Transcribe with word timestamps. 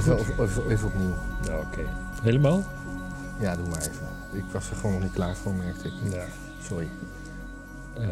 Even, 0.00 0.18
even, 0.40 0.70
even 0.70 0.86
opnieuw. 0.86 1.14
Oké. 1.58 1.80
Helemaal? 2.22 2.64
Ja, 3.40 3.56
doe 3.56 3.68
maar 3.68 3.78
even. 3.80 4.06
Ik 4.32 4.44
was 4.52 4.70
er 4.70 4.76
gewoon 4.76 4.92
nog 4.92 5.02
niet 5.02 5.12
klaar 5.12 5.36
voor, 5.36 5.54
merkte 5.54 5.86
ik. 5.88 5.92
Ja. 6.12 6.24
Sorry. 6.62 6.88
Uh, 7.98 8.08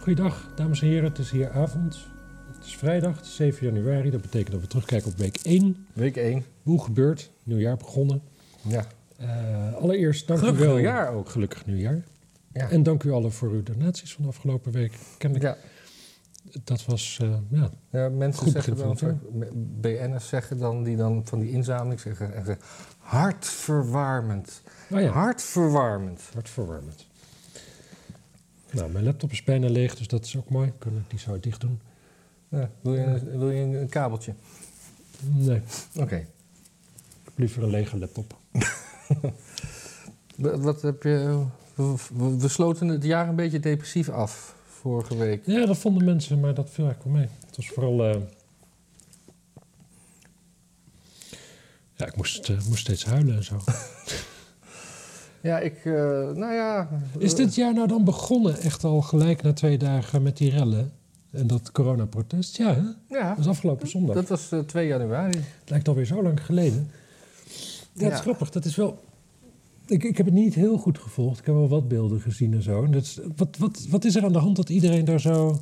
goeiedag, 0.00 0.44
dames 0.54 0.80
en 0.82 0.86
heren. 0.86 1.08
Het 1.08 1.18
is 1.18 1.30
hier 1.30 1.50
avond. 1.50 1.98
Het 2.56 2.66
is 2.66 2.76
vrijdag, 2.76 3.16
het 3.16 3.24
is 3.24 3.34
7 3.36 3.66
januari. 3.72 4.10
Dat 4.10 4.20
betekent 4.20 4.50
dat 4.52 4.60
we 4.60 4.66
terugkijken 4.66 5.10
op 5.10 5.16
week 5.18 5.36
1. 5.42 5.86
Week 5.92 6.16
1. 6.16 6.44
Hoe 6.62 6.82
gebeurt? 6.82 7.30
Nieuwjaar 7.42 7.76
begonnen. 7.76 8.22
Ja. 8.62 8.84
Uh, 9.20 9.74
allereerst 9.74 10.26
dank 10.26 10.38
Gelukkig 10.38 10.62
u 10.62 10.66
wel. 10.66 10.74
nieuwjaar 10.76 11.12
ook. 11.12 11.28
Gelukkig 11.28 11.66
nieuwjaar. 11.66 12.02
Ja. 12.52 12.70
En 12.70 12.82
dank 12.82 13.02
u 13.02 13.10
allen 13.10 13.32
voor 13.32 13.50
uw 13.50 13.62
donaties 13.62 14.12
van 14.14 14.22
de 14.22 14.28
afgelopen 14.28 14.72
week. 14.72 14.92
Kennelijk, 15.18 15.48
Ja. 15.48 15.56
Dat 16.64 16.84
was, 16.84 17.18
uh, 17.22 17.34
ja, 17.50 17.70
Ja, 17.90 18.08
mensen 18.08 18.42
Goed 18.42 18.52
zeggen 18.52 18.76
van 18.76 18.96
dan, 19.00 19.20
BN'ers 19.80 20.28
zeggen 20.28 20.58
dan, 20.58 20.82
die 20.82 20.96
dan 20.96 21.22
van 21.26 21.38
die 21.38 21.50
inzameling 21.50 22.00
zeggen, 22.00 22.34
en 22.34 22.44
zeggen 22.44 22.64
hartverwarmend. 22.98 24.62
oh 24.90 25.00
ja, 25.00 25.10
Hartverwarmend. 25.10 26.20
hartverwarmend. 26.34 27.06
Nou, 28.70 28.90
mijn 28.90 29.04
laptop 29.04 29.30
is 29.30 29.44
bijna 29.44 29.68
leeg, 29.68 29.94
dus 29.96 30.08
dat 30.08 30.24
is 30.24 30.36
ook 30.36 30.48
mooi. 30.50 30.72
Kunnen 30.78 31.04
die 31.08 31.18
zo 31.18 31.40
dicht 31.40 31.60
doen? 31.60 31.80
Ja, 32.48 32.70
wil, 32.80 32.94
je, 32.94 33.00
een- 33.04 33.38
wil 33.38 33.50
je 33.50 33.60
een, 33.78 33.88
kabeltje? 33.88 34.34
Nee, 35.20 35.62
Oké. 35.96 36.16
ik 36.16 36.26
heb 37.24 37.32
liever 37.38 37.62
een 37.62 37.70
lege 37.70 37.98
laptop. 37.98 38.36
Wat 40.36 40.82
heb 40.82 41.02
je... 41.02 41.44
We 42.38 42.48
sloten 42.48 42.88
het 42.88 43.04
jaar 43.04 43.28
een 43.28 43.36
beetje 43.36 43.60
depressief 43.60 44.08
af 44.08 44.56
vorige 44.80 45.16
week. 45.16 45.42
Ja, 45.46 45.66
dat 45.66 45.78
vonden 45.78 46.04
mensen, 46.04 46.40
maar 46.40 46.54
dat 46.54 46.70
viel 46.70 46.84
eigenlijk 46.84 47.14
wel 47.16 47.22
mee. 47.24 47.36
Het 47.46 47.56
was 47.56 47.68
vooral... 47.68 48.04
eh, 48.04 48.20
Ja, 51.96 52.06
ik 52.06 52.16
moest, 52.16 52.48
eh, 52.48 52.56
moest 52.68 52.80
steeds 52.80 53.04
huilen 53.04 53.36
en 53.36 53.44
zo. 53.44 53.56
Ja, 55.40 55.58
ik... 55.58 55.76
eh, 55.84 55.92
nou 56.30 56.52
ja... 56.52 56.88
Is 57.18 57.34
dit 57.34 57.54
jaar 57.54 57.74
nou 57.74 57.88
dan 57.88 58.04
begonnen 58.04 58.58
echt 58.60 58.84
al 58.84 59.02
gelijk 59.02 59.42
na 59.42 59.52
twee 59.52 59.78
dagen 59.78 60.22
met 60.22 60.36
die 60.36 60.50
rellen? 60.50 60.92
En 61.30 61.46
dat 61.46 61.72
coronaprotest? 61.72 62.56
Ja, 62.56 62.74
hè? 62.74 62.80
Ja, 63.18 63.28
dat 63.28 63.36
was 63.36 63.46
afgelopen 63.46 63.88
zondag. 63.88 64.14
dat 64.16 64.28
was 64.28 64.52
eh, 64.52 64.58
2 64.58 64.86
januari. 64.86 65.36
Het 65.60 65.70
lijkt 65.70 65.88
alweer 65.88 66.04
zo 66.04 66.22
lang 66.22 66.44
geleden. 66.46 66.90
Ja, 67.92 68.02
het 68.04 68.12
is 68.12 68.16
Ja. 68.18 68.22
grappig. 68.22 68.50
Dat 68.50 68.64
is 68.64 68.76
wel... 68.76 69.00
Ik, 69.90 70.04
ik 70.04 70.16
heb 70.16 70.26
het 70.26 70.34
niet 70.34 70.54
heel 70.54 70.78
goed 70.78 70.98
gevolgd. 70.98 71.38
Ik 71.38 71.46
heb 71.46 71.54
wel 71.54 71.68
wat 71.68 71.88
beelden 71.88 72.20
gezien 72.20 72.54
en 72.54 72.62
zo. 72.62 72.84
En 72.84 72.90
dat 72.90 73.02
is, 73.02 73.18
wat, 73.36 73.56
wat, 73.58 73.86
wat 73.90 74.04
is 74.04 74.16
er 74.16 74.24
aan 74.24 74.32
de 74.32 74.38
hand 74.38 74.56
dat 74.56 74.68
iedereen 74.68 75.04
daar 75.04 75.20
zo, 75.20 75.60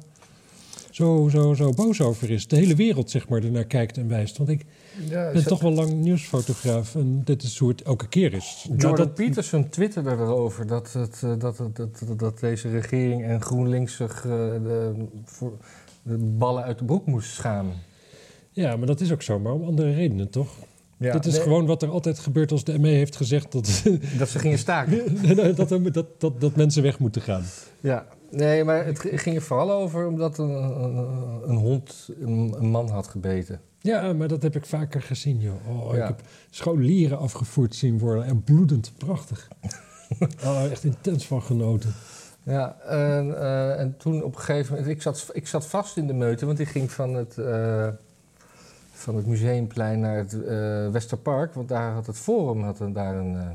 zo, 0.91 1.29
zo, 1.31 1.55
zo 1.55 1.71
boos 1.73 2.01
over 2.01 2.31
is? 2.31 2.49
De 2.49 2.57
hele 2.57 2.75
wereld, 2.75 3.11
zeg 3.11 3.29
maar, 3.29 3.43
ernaar 3.43 3.65
kijkt 3.65 3.97
en 3.99 4.09
wijst. 4.09 4.37
Want 4.39 4.51
ik 4.51 4.65
Ja, 5.09 5.33
ben 5.33 5.45
toch 5.47 5.61
wel 5.61 5.73
lang 5.73 5.93
nieuwsfotograaf. 5.95 6.95
En 6.95 7.21
dit 7.25 7.43
is 7.43 7.59
hoe 7.59 7.69
het 7.69 7.83
elke 7.83 8.09
keer 8.09 8.33
is. 8.35 8.63
Jordan 8.69 8.79
Nou, 8.91 8.97
dat, 8.97 9.15
Peterson 9.15 9.69
twitterde 9.69 10.11
erover 10.11 10.67
dat, 10.67 10.93
het, 10.93 11.23
eh, 11.25 11.33
dat, 11.39 11.59
het- 11.59 11.77
dat, 11.77 12.03
dat, 12.07 12.19
dat 12.19 12.41
deze 12.41 12.69
regering 12.71 13.23
en 13.25 13.41
GroenLinks 13.43 13.97
zich 13.97 14.17
eh, 14.25 14.31
de, 14.63 14.93
de 16.03 16.17
ballen 16.17 16.63
uit 16.63 16.79
de 16.79 16.85
broek 16.85 17.07
moest 17.07 17.31
schamen. 17.35 17.75
ja, 18.51 18.77
maar 18.77 18.87
dat 18.87 19.01
is 19.01 19.13
ook 19.13 19.23
zo. 19.23 19.39
Maar 19.39 19.53
om 19.53 19.63
andere 19.65 19.93
redenen, 19.95 20.31
toch? 20.31 20.49
Ja, 20.99 21.13
dit 21.13 21.27
is 21.27 21.33
nee, 21.33 21.43
gewoon 21.43 21.67
wat 21.67 21.83
er 21.83 21.89
altijd 21.89 22.19
gebeurt 22.19 22.53
als 22.53 22.65
de 22.65 22.79
ME 22.79 22.89
heeft 22.89 23.17
gezegd... 23.17 23.53
dat, 23.53 23.83
Dat 24.19 24.29
ze 24.29 24.39
gingen 24.39 24.59
staken. 24.59 25.27
dat, 25.57 25.69
dat, 25.93 26.21
dat, 26.21 26.41
dat 26.41 26.57
mensen 26.57 26.83
weg 26.83 26.99
moeten 26.99 27.23
gaan. 27.23 27.45
ja, 27.81 28.07
nee, 28.31 28.65
maar 28.65 28.87
het 28.87 28.99
ging 28.99 29.37
er 29.37 29.43
vooral 29.43 29.73
over 29.73 30.07
omdat 30.07 30.39
een, 30.39 30.51
een, 30.51 30.97
een 31.49 31.57
hond 31.57 32.09
een, 32.21 32.55
een 32.59 32.69
man 32.69 32.89
had 32.89 33.07
gebeten. 33.07 33.61
Ja, 33.87 34.13
maar 34.13 34.29
dat 34.29 34.43
heb 34.43 34.57
ik 34.57 34.67
vaker 34.67 35.03
gezien, 35.03 35.39
joh. 35.39 35.87
Oh, 35.87 35.95
Ja. 35.95 36.03
Ik 36.03 36.09
heb 36.09 36.21
scholieren 36.51 37.19
afgevoerd 37.19 37.75
zien 37.75 37.99
worden 37.99 38.25
en 38.25 38.43
bloedend 38.43 38.93
prachtig. 38.97 39.49
oh, 40.45 40.65
echt 40.71 40.85
intens 40.85 41.27
van 41.27 41.43
genoten. 41.43 41.95
Ja, 42.43 42.77
en, 42.81 43.39
eh, 43.39 43.81
en 43.81 43.97
toen 43.97 44.23
op 44.23 44.35
een 44.35 44.41
gegeven 44.41 44.75
moment... 44.75 44.91
Ik 44.91 45.03
zat, 45.03 45.31
ik 45.33 45.47
zat 45.47 45.67
vast 45.67 45.97
in 45.97 46.07
de 46.07 46.13
meute, 46.13 46.47
want 46.47 46.57
die 46.57 46.67
ging 46.67 46.93
van 46.93 47.15
het, 47.15 47.39
eh, 47.39 47.89
van 48.97 49.17
het 49.17 49.27
Museumplein 49.27 50.01
naar 50.01 50.17
het 50.17 50.43
eh, 50.43 50.91
Westerpark. 50.91 51.55
Want 51.55 51.69
daar 51.69 51.93
had 51.93 52.07
het 52.07 52.17
Forum 52.17 52.63
had 52.63 52.81
een, 52.81 52.93
daar 52.93 53.17
een, 53.17 53.37
eh, 53.37 53.51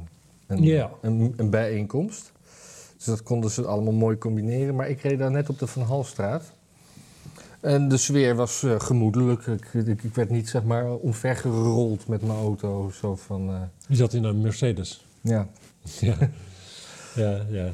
een, 0.48 0.90
een, 1.02 1.34
een 1.38 1.50
bijeenkomst. 1.50 2.32
Dus 2.98 3.06
dat 3.06 3.24
konden 3.24 3.52
ze 3.52 3.66
allemaal 3.66 3.94
mooi 3.94 4.18
combineren. 4.18 4.76
Maar 4.76 4.90
ik 4.90 5.02
reed 5.02 5.20
daar 5.20 5.32
net 5.32 5.50
op 5.50 5.60
de 5.60 5.68
Van 5.68 5.82
Halstraat. 5.82 6.54
En 7.62 7.88
de 7.88 7.98
sfeer 7.98 8.36
was 8.36 8.64
eh, 8.64 8.80
gemoedelijk. 8.80 9.46
Ik, 9.46 9.74
ik, 9.74 10.04
ik 10.04 10.16
werd 10.16 10.30
niet 10.30 10.50
zeg 10.50 10.64
maar 10.64 10.92
omvergerold 10.92 12.08
met 12.08 12.22
mijn 12.22 12.38
auto. 12.38 12.92
Zo 12.94 13.16
van, 13.16 13.50
eh, 13.50 13.62
Die 13.88 13.98
zat 13.98 14.14
in 14.14 14.24
een 14.24 14.42
Mercedes. 14.42 15.06
ja. 15.22 15.48
ja, 16.00 16.18
ja, 17.16 17.46
ja. 17.50 17.72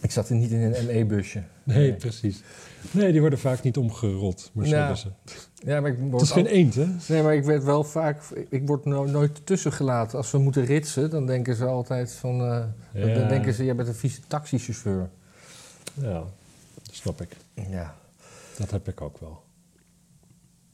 Ik 0.00 0.10
zat 0.10 0.28
er 0.28 0.34
niet 0.36 0.50
in 0.50 0.60
een 0.60 0.86
ME-busje. 0.86 1.42
Nee, 1.64 1.94
precies. 1.94 2.42
Nee, 2.90 3.12
die 3.12 3.20
worden 3.20 3.38
vaak 3.38 3.62
niet 3.62 3.76
omgerold, 3.76 4.50
Mercedes. 4.54 5.06
Ja, 5.54 5.80
maar 5.80 5.90
ik 5.90 5.98
word 5.98 6.12
Het 6.12 6.20
is 6.22 6.30
geen 6.30 6.46
eend, 6.46 6.74
hè? 6.74 6.86
Nee, 7.08 7.22
maar 7.22 7.34
ik 7.34 7.44
werd 7.44 7.64
wel 7.64 7.84
vaak... 7.84 8.22
Ik 8.48 8.66
word 8.66 8.84
no- 8.84 9.04
nooit 9.04 9.46
tussen 9.46 9.72
gelaten. 9.72 10.18
Als 10.18 10.30
we 10.30 10.38
moeten 10.38 10.64
ritsen, 10.64 11.10
dan 11.10 11.26
denken 11.26 11.54
ze 11.56 11.64
altijd 11.64 12.12
van... 12.12 12.40
eh, 12.40 12.64
Ja. 13.06 13.14
Dan 13.14 13.28
denken 13.28 13.54
ze, 13.54 13.64
jij 13.64 13.74
bent 13.74 13.88
een 13.88 13.94
vieze 13.94 14.20
taxichauffeur. 14.26 15.10
Ja, 15.94 16.12
dat 16.82 16.94
snap 16.94 17.20
ik. 17.20 17.36
Ja. 17.70 17.94
Dat 18.58 18.70
heb 18.70 18.88
ik 18.88 19.00
ook 19.00 19.18
wel. 19.18 19.42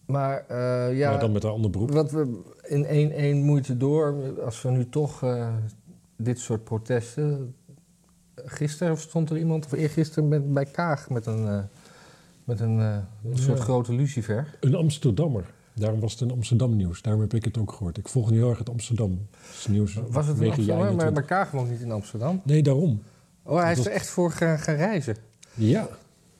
Maar 0.06 0.44
eh, 0.48 0.97
ja, 0.98 1.10
Maar 1.10 1.20
dan 1.20 1.32
met 1.32 1.44
een 1.44 1.50
ander 1.50 1.70
beroep. 1.70 1.91
wat 1.91 2.10
we 2.10 2.41
in 2.62 2.84
één, 2.84 3.12
één 3.12 3.42
moeite 3.44 3.76
door... 3.76 4.15
Als 4.44 4.62
we 4.62 4.70
nu 4.70 4.88
toch 4.88 5.22
eh, 5.22 5.54
dit 6.16 6.38
soort 6.41 6.65
protesten... 6.65 7.54
Gisteren 8.47 8.99
stond 8.99 9.31
er 9.31 9.39
iemand, 9.39 9.65
of 9.65 9.73
eergisteren, 9.73 10.29
met, 10.29 10.53
bij 10.53 10.65
Kaag 10.65 11.11
met 11.11 11.27
een, 11.27 11.47
eh, 11.49 11.59
met 12.45 12.61
een, 12.61 12.81
eh, 12.81 12.97
een 13.31 13.39
soort 13.39 13.59
grote 13.59 13.93
lucifer. 13.93 14.57
Een 14.61 14.75
Amsterdammer. 14.75 15.45
Daarom 15.75 16.01
was 16.01 16.12
het 16.12 16.21
een 16.21 16.31
Amsterdam 16.31 16.77
nieuws. 16.77 17.03
Daarom 17.03 17.21
heb 17.23 17.34
ik 17.34 17.45
het 17.45 17.59
ook 17.59 17.73
gehoord. 17.73 17.99
Ik 17.99 18.09
volg 18.09 18.31
nu 18.31 18.37
heel 18.37 18.49
erg 18.49 18.59
het 18.59 18.69
Amsterdam 18.71 19.27
nieuws. 19.69 19.95
Was 20.09 20.27
het 20.27 20.39
een 20.41 20.47
Amsterdam? 20.47 20.77
Maar, 20.77 20.87
21. 20.87 21.12
maar 21.12 21.23
Kaag 21.25 21.51
woont 21.51 21.71
niet 21.71 21.81
in 21.81 21.91
Amsterdam. 21.93 22.41
Nee, 22.45 22.62
daarom. 22.62 23.03
Oh, 23.43 23.61
hij 23.61 23.73
is 23.73 23.87
er 23.87 23.93
echt 23.93 24.09
voor 24.09 24.33
gaan, 24.33 24.59
gaan 24.59 24.75
reizen. 24.77 25.17
Ja, 25.55 25.89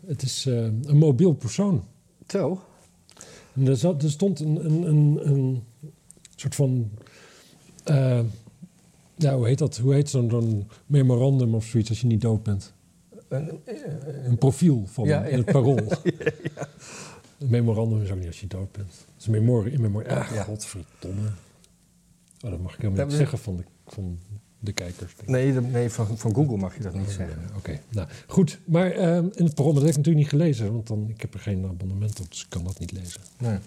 het 0.06 0.23
is 0.23 0.47
eh, 0.47 0.55
een 0.65 0.97
mobiel 0.97 1.33
persoon. 1.33 1.84
Zo. 2.28 2.61
En 3.53 3.67
er, 3.69 3.77
zat, 3.77 4.03
er 4.03 4.11
stond 4.11 4.41
een, 4.41 4.65
een, 4.65 4.83
een, 4.88 5.21
een 5.28 5.62
soort 6.37 6.55
van. 6.55 6.91
eh, 7.84 8.21
ja, 9.16 9.37
hoe 9.37 9.47
heet 9.47 9.59
dat? 9.59 9.77
Hoe 9.77 9.94
heet 9.94 10.10
zo'n 10.10 10.69
memorandum 10.87 11.54
of 11.54 11.65
zoiets 11.65 11.88
als 11.88 12.00
je 12.00 12.06
niet 12.06 12.21
dood 12.21 12.43
bent? 12.43 12.72
Een, 13.28 13.60
eh, 13.65 13.75
Een 14.25 14.38
profiel 14.38 14.82
van 14.87 15.04
Ja, 15.06 15.25
ja. 15.27 15.37
het 15.37 15.44
parool. 15.44 15.78
Een 17.38 17.49
memorandum 17.50 18.03
is 18.03 18.10
ook 18.10 18.19
niet 18.19 18.26
als 18.26 18.41
je 18.41 18.47
dood 18.47 18.72
bent. 18.72 18.88
Het 18.88 19.15
is 19.19 19.26
een 19.26 19.32
memorie 19.32 19.72
in 19.72 19.81
memorie. 19.81 20.10
Ah, 20.12 20.31
Ja. 20.34 20.43
godverdomme. 20.43 21.28
Oh, 22.44 22.50
dat 22.50 22.60
mag 22.60 22.75
ik 22.75 22.81
helemaal 22.81 22.99
Ja, 22.99 23.03
niet 23.05 23.12
we- 23.12 23.19
zeggen 23.19 23.38
van 23.38 23.56
de, 23.56 23.65
van 23.87 24.19
de 24.59 24.72
kijkers. 24.72 25.15
Nee, 25.26 25.53
de- 25.53 25.60
nee 25.60 25.91
van, 25.91 26.19
van 26.19 26.34
Google 26.34 26.56
mag 26.56 26.76
je 26.76 26.82
dat 26.82 26.94
niet 26.94 27.10
zeggen. 27.10 27.43
Eh, 27.50 27.56
Oké, 27.56 27.81
nou 27.88 28.09
goed. 28.26 28.59
Maar 28.65 28.91
eh, 28.91 29.16
in 29.16 29.44
het 29.44 29.55
parool, 29.55 29.72
dat 29.72 29.82
heb 29.82 29.91
ik 29.91 29.97
natuurlijk 29.97 30.16
niet 30.25 30.28
gelezen. 30.41 30.72
Want 30.72 30.87
dan, 30.87 31.09
ik 31.09 31.21
heb 31.21 31.34
er 31.34 31.41
geen 31.41 31.65
abonnement 31.65 32.21
op, 32.21 32.31
dus 32.31 32.41
ik 32.43 32.47
kan 32.49 32.65
dat 32.65 32.78
niet 32.78 32.93
lezen. 32.93 33.21
Nee. 33.38 33.59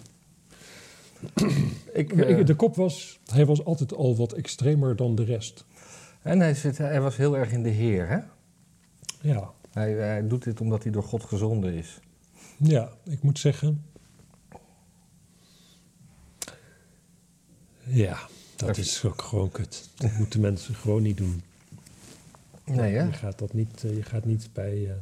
Ik, 1.94 2.12
eh, 2.14 2.46
de 2.46 2.56
kop 2.56 2.76
was, 2.76 3.20
hij 3.32 3.46
was 3.46 3.66
altijd 3.66 3.94
al 3.94 4.16
wat 4.16 4.34
extremer 4.34 4.96
dan 4.96 5.16
de 5.16 5.24
rest. 5.24 5.66
en 6.22 6.40
hij, 6.40 6.54
zit, 6.54 6.78
hij 6.78 7.02
was 7.02 7.16
heel 7.18 7.38
erg 7.38 7.52
in 7.52 7.64
de 7.64 7.70
Heer, 7.70 8.08
hè? 8.10 8.20
Ja, 9.22 9.52
Hij, 9.72 9.92
hij 9.94 10.28
doet 10.28 10.44
dit 10.44 10.62
omdat 10.62 10.84
hij 10.84 10.92
door 10.92 11.04
God 11.04 11.24
gezonden 11.24 11.74
is. 11.74 12.00
ja 12.58 12.90
ik 13.04 13.22
moet 13.22 13.40
zeggen. 13.40 13.84
Ja, 17.84 18.20
dat 18.56 18.78
is 18.78 19.04
ook 19.06 19.22
gewoon 19.22 19.52
kut. 19.52 19.90
Dat 19.96 20.12
moeten 20.18 20.40
mensen 20.40 20.76
gewoon 20.76 21.02
niet 21.02 21.18
doen. 21.18 21.42
Nee, 22.66 22.96
hè? 22.96 23.04
Je 23.04 23.12
gaat 23.14 23.40
dat 23.40 23.54
niet, 23.54 23.84
eh, 23.84 23.96
je 23.96 24.04
gaat 24.04 24.26
niet 24.26 24.50
bij. 24.54 24.86
eh, 24.90 24.94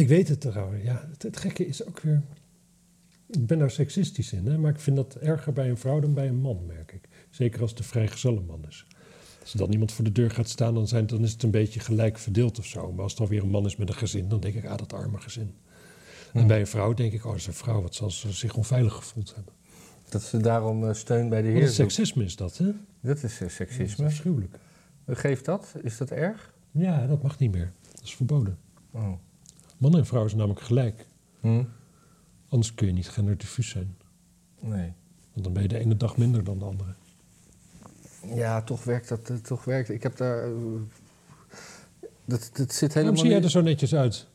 Ik 0.00 0.08
weet 0.08 0.28
het 0.28 0.40
trouwens. 0.40 0.84
Ja, 0.84 1.06
het, 1.10 1.22
het 1.22 1.36
gekke 1.36 1.66
is 1.66 1.84
ook 1.86 2.00
weer. 2.00 2.22
Ik 3.26 3.46
ben 3.46 3.58
daar 3.58 3.70
seksistisch 3.70 4.32
in, 4.32 4.46
hè, 4.46 4.58
maar 4.58 4.70
ik 4.70 4.80
vind 4.80 4.96
dat 4.96 5.14
erger 5.14 5.52
bij 5.52 5.68
een 5.70 5.76
vrouw 5.78 6.00
dan 6.00 6.14
bij 6.14 6.28
een 6.28 6.40
man, 6.40 6.66
merk 6.66 6.92
ik. 6.92 7.08
Zeker 7.30 7.60
als 7.60 7.70
het 7.70 7.78
een 8.24 8.44
man 8.46 8.64
is. 8.68 8.86
Als 9.40 9.52
er 9.52 9.58
dan 9.58 9.72
iemand 9.72 9.92
voor 9.92 10.04
de 10.04 10.12
deur 10.12 10.30
gaat 10.30 10.48
staan, 10.48 10.74
dan, 10.74 10.88
zijn, 10.88 11.06
dan 11.06 11.22
is 11.24 11.32
het 11.32 11.42
een 11.42 11.50
beetje 11.50 11.80
gelijk 11.80 12.18
verdeeld 12.18 12.58
of 12.58 12.66
zo. 12.66 12.92
Maar 12.92 13.02
als 13.02 13.12
het 13.12 13.20
alweer 13.20 13.42
een 13.42 13.48
man 13.50 13.64
is 13.66 13.76
met 13.76 13.88
een 13.88 13.94
gezin, 13.94 14.28
dan 14.28 14.40
denk 14.40 14.54
ik, 14.54 14.64
ah, 14.66 14.76
dat 14.76 14.92
arme 14.92 15.20
gezin. 15.20 15.54
En 16.32 16.40
Hm. 16.40 16.46
bij 16.46 16.60
een 16.60 16.66
vrouw 16.66 16.94
denk 16.94 17.12
ik, 17.12 17.24
oh, 17.24 17.30
dat 17.30 17.40
is 17.40 17.46
een 17.46 17.52
vrouw, 17.54 17.82
wat 17.82 17.94
zal 17.94 18.10
ze 18.10 18.32
zich 18.32 18.54
onveilig 18.56 18.92
gevoeld 18.94 19.34
hebben. 19.34 19.52
Dat 20.08 20.22
ze 20.22 20.36
daarom 20.38 20.88
eh, 20.88 20.94
steun 20.94 21.28
bij 21.28 21.42
de 21.42 21.46
Wat 21.48 21.56
Heer 21.56 21.66
een 21.66 21.72
zoekt. 21.74 21.92
seksisme 21.92 22.24
is 22.24 22.36
dat, 22.36 22.56
hè? 22.58 22.72
Dat 23.00 23.16
is 23.22 23.32
eh, 23.32 23.38
Dat 23.40 23.48
is 23.48 23.54
seksisme. 23.54 24.04
afschuwelijk. 24.04 24.58
Geeft 25.06 25.44
dat? 25.44 25.74
Is 25.82 25.96
dat 25.96 26.10
erg? 26.10 26.54
Ja, 26.70 27.06
dat 27.06 27.22
mag 27.22 27.38
niet 27.38 27.52
meer. 27.52 27.72
Dat 27.94 28.04
is 28.04 28.14
verboden. 28.16 28.58
Oh. 28.90 29.12
Man 29.78 29.96
en 29.96 30.06
vrouw 30.06 30.26
zijn 30.26 30.38
namelijk 30.38 30.64
gelijk. 30.66 31.06
Hm? 31.40 31.62
Anders 32.54 32.74
kun 32.74 32.86
je 32.86 32.92
niet 32.92 33.08
genderdiffuus 33.08 33.68
zijn. 33.68 33.96
Nee. 34.60 34.92
Want 35.32 35.44
dan 35.44 35.52
ben 35.52 35.62
je 35.62 35.68
de 35.68 35.78
ene 35.78 35.96
dag 35.96 36.16
minder 36.16 36.44
dan 36.44 36.58
de 36.58 36.64
andere. 36.64 36.90
Ja, 38.34 38.62
toch 38.62 38.84
werkt 38.84 39.08
dat. 39.08 39.30
eh, 39.30 39.36
Toch 39.36 39.64
werkt. 39.64 39.88
Ik 39.88 40.02
heb 40.02 40.16
daar. 40.16 40.44
eh, 40.44 40.50
dat, 42.24 42.50
dat 42.52 42.72
zit 42.72 42.94
helemaal 42.94 43.16
zie 43.18 43.28
jij 43.30 43.42
er 43.42 43.50
zo 43.50 43.60
netjes 43.60 43.94
uit? 43.94 44.26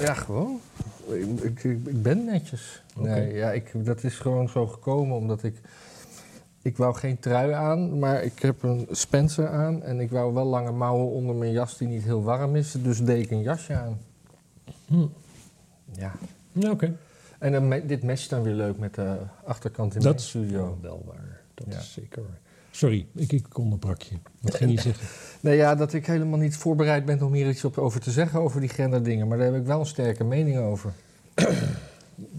Ja, 0.00 0.14
gewoon. 0.14 0.60
Ik, 1.08 1.40
ik, 1.40 1.64
ik 1.64 2.02
ben 2.02 2.24
netjes. 2.24 2.82
Nee, 2.96 3.32
ja, 3.32 3.52
ik, 3.52 3.70
dat 3.84 4.04
is 4.04 4.14
gewoon 4.18 4.48
zo 4.48 4.66
gekomen 4.66 5.16
omdat 5.16 5.42
ik... 5.42 5.60
Ik 6.62 6.76
wou 6.76 6.94
geen 6.94 7.18
trui 7.18 7.52
aan, 7.52 7.98
maar 7.98 8.22
ik 8.22 8.38
heb 8.38 8.62
een 8.62 8.86
Spencer 8.90 9.48
aan. 9.48 9.82
En 9.82 10.00
ik 10.00 10.10
wou 10.10 10.34
wel 10.34 10.44
lange 10.46 10.72
mouwen 10.72 11.10
onder 11.10 11.34
mijn 11.34 11.52
jas 11.52 11.76
die 11.78 11.88
niet 11.88 12.02
heel 12.02 12.22
warm 12.22 12.56
is. 12.56 12.72
Dus 12.82 12.98
deed 13.04 13.24
ik 13.24 13.30
een 13.30 13.42
jasje 13.42 13.74
aan. 13.74 13.98
Hm. 14.86 15.06
Ja. 15.92 16.12
Ja, 16.54 16.70
oké. 16.70 16.96
En 17.38 17.52
dan 17.52 17.68
me- 17.68 17.86
dit 17.86 18.02
matcht 18.02 18.30
dan 18.30 18.42
weer 18.42 18.54
leuk 18.54 18.78
met 18.78 18.94
de 18.94 19.16
achterkant 19.44 19.94
in 19.94 20.00
Dat 20.00 20.20
is 20.20 20.28
studio. 20.28 20.78
wel 20.82 21.02
waar. 21.06 21.40
Dat 21.54 21.66
Ja. 21.70 21.78
is 21.78 21.92
zeker 21.92 22.22
waar. 22.22 22.38
Sorry, 22.70 23.06
ik, 23.14 23.32
ik 23.32 23.58
onderbrak 23.58 24.02
je. 24.02 24.14
Wat 24.40 24.54
ging 24.54 24.70
je 24.70 24.80
zeggen? 24.90 25.06
Nee, 25.40 25.56
ja, 25.56 25.74
dat 25.74 25.92
ik 25.92 26.06
helemaal 26.06 26.38
niet 26.38 26.56
voorbereid 26.56 27.04
ben 27.04 27.22
om 27.22 27.32
hier 27.32 27.48
iets 27.48 27.64
op, 27.64 27.78
over 27.78 28.00
te 28.00 28.10
zeggen 28.10 28.40
over 28.40 28.60
die 28.60 28.68
genderdingen. 28.68 29.28
Maar 29.28 29.38
daar 29.38 29.52
heb 29.52 29.60
ik 29.60 29.66
wel 29.66 29.80
een 29.80 29.86
sterke 29.86 30.24
mening 30.24 30.58
over. 30.58 30.92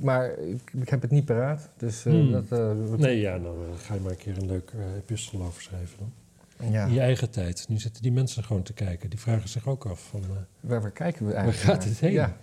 maar 0.07 0.37
ik, 0.39 0.71
ik 0.81 0.89
heb 0.89 1.01
het 1.01 1.11
niet 1.11 1.25
paraat. 1.25 1.69
Dus 1.77 2.05
eh, 2.05 2.13
Hmm. 2.13 2.31
dat... 2.31 2.43
eh, 2.49 2.71
Nee, 2.97 3.19
ja, 3.19 3.37
nou 3.37 3.55
ga 3.77 3.93
je 3.93 3.99
maar 3.99 4.11
een 4.11 4.17
keer 4.17 4.37
een 4.37 4.47
leuk 4.47 4.71
epistel 4.97 5.41
over 5.43 5.61
schrijven 5.61 5.97
dan. 5.99 6.71
ja. 6.71 6.85
In 6.85 6.93
je 6.93 6.99
eigen 6.99 7.29
tijd. 7.29 7.65
Nu 7.69 7.77
zitten 7.77 8.01
die 8.01 8.11
mensen 8.11 8.43
gewoon 8.43 8.63
te 8.63 8.73
kijken. 8.73 9.09
Die 9.09 9.19
vragen 9.19 9.49
zich 9.49 9.67
ook 9.67 9.85
af 9.85 10.07
van... 10.09 10.21
Waar, 10.59 10.81
waar 10.81 10.91
kijken 10.91 11.25
we 11.25 11.33
eigenlijk 11.33 11.63
gaat 11.63 11.77
naar? 11.79 11.87
het 11.87 11.99
heen? 11.99 12.11
Ja. 12.11 12.37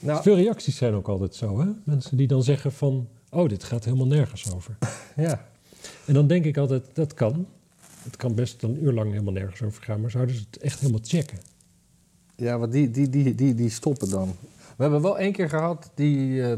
Nou, 0.00 0.22
Veel 0.22 0.36
reacties 0.36 0.76
zijn 0.76 0.94
ook 0.94 1.08
altijd 1.08 1.34
zo, 1.34 1.60
hè? 1.60 1.66
Mensen 1.84 2.16
die 2.16 2.26
dan 2.26 2.42
zeggen 2.42 2.72
van... 2.72 3.08
Oh, 3.30 3.48
dit 3.48 3.64
gaat 3.64 3.84
helemaal 3.84 4.06
nergens 4.06 4.52
over. 4.54 4.78
ja. 5.16 5.46
En 6.04 6.14
dan 6.14 6.26
denk 6.26 6.44
ik 6.44 6.56
altijd, 6.56 6.84
dat 6.92 7.14
kan. 7.14 7.46
Het 8.02 8.16
kan 8.16 8.34
best 8.34 8.62
een 8.62 8.84
uur 8.84 8.92
lang 8.92 9.10
helemaal 9.10 9.32
nergens 9.32 9.62
over 9.62 9.82
gaan. 9.82 10.00
Maar 10.00 10.10
zouden 10.10 10.34
ze 10.34 10.44
het 10.50 10.60
echt 10.62 10.80
helemaal 10.80 11.00
checken? 11.04 11.38
ja, 12.36 12.58
want 12.58 12.72
die, 12.72 12.90
die, 12.90 13.08
die, 13.08 13.34
die, 13.34 13.54
die 13.54 13.70
stoppen 13.70 14.10
dan. 14.10 14.34
We 14.76 14.82
hebben 14.82 15.02
wel 15.02 15.18
één 15.18 15.32
keer 15.32 15.48
gehad, 15.48 15.90
die, 15.94 16.42
eh, 16.42 16.52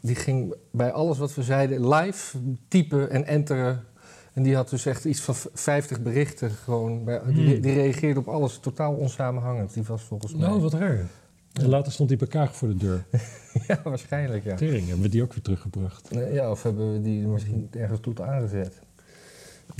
die 0.00 0.14
ging 0.14 0.54
bij 0.70 0.92
alles 0.92 1.18
wat 1.18 1.34
we 1.34 1.42
zeiden 1.42 1.88
live 1.88 2.38
typen 2.68 3.10
en 3.10 3.24
enteren. 3.26 3.84
En 4.32 4.42
die 4.42 4.54
had 4.54 4.70
dus 4.70 4.86
echt 4.86 5.04
iets 5.04 5.20
van 5.20 5.34
v- 5.34 5.46
50 5.54 6.00
berichten 6.02 6.50
gewoon. 6.50 7.04
Bij, 7.04 7.20
die, 7.26 7.52
Hmm. 7.52 7.60
die 7.60 7.72
reageerde 7.72 8.20
op 8.20 8.28
alles 8.28 8.58
totaal 8.58 8.94
onsamenhangend. 8.94 9.74
Die 9.74 9.82
was 9.82 10.02
volgens 10.02 10.34
mij. 10.34 10.48
Nou, 10.48 10.60
wat 10.60 10.72
raar. 10.72 11.06
En 11.54 11.68
later 11.68 11.92
stond 11.92 12.08
die 12.08 12.18
bij 12.18 12.28
Kaag 12.28 12.56
voor 12.56 12.68
de 12.68 12.76
deur. 12.76 13.04
Ja, 13.66 13.80
waarschijnlijk 13.84 14.44
ja. 14.44 14.54
Tering, 14.54 14.86
hebben 14.86 15.02
we 15.04 15.08
die 15.08 15.22
ook 15.22 15.32
weer 15.32 15.42
teruggebracht. 15.42 16.08
Ja, 16.10 16.50
of 16.50 16.62
hebben 16.62 16.92
we 16.92 17.00
die 17.00 17.26
misschien 17.26 17.68
ergens 17.70 18.00
toe 18.00 18.22
aangezet. 18.22 18.80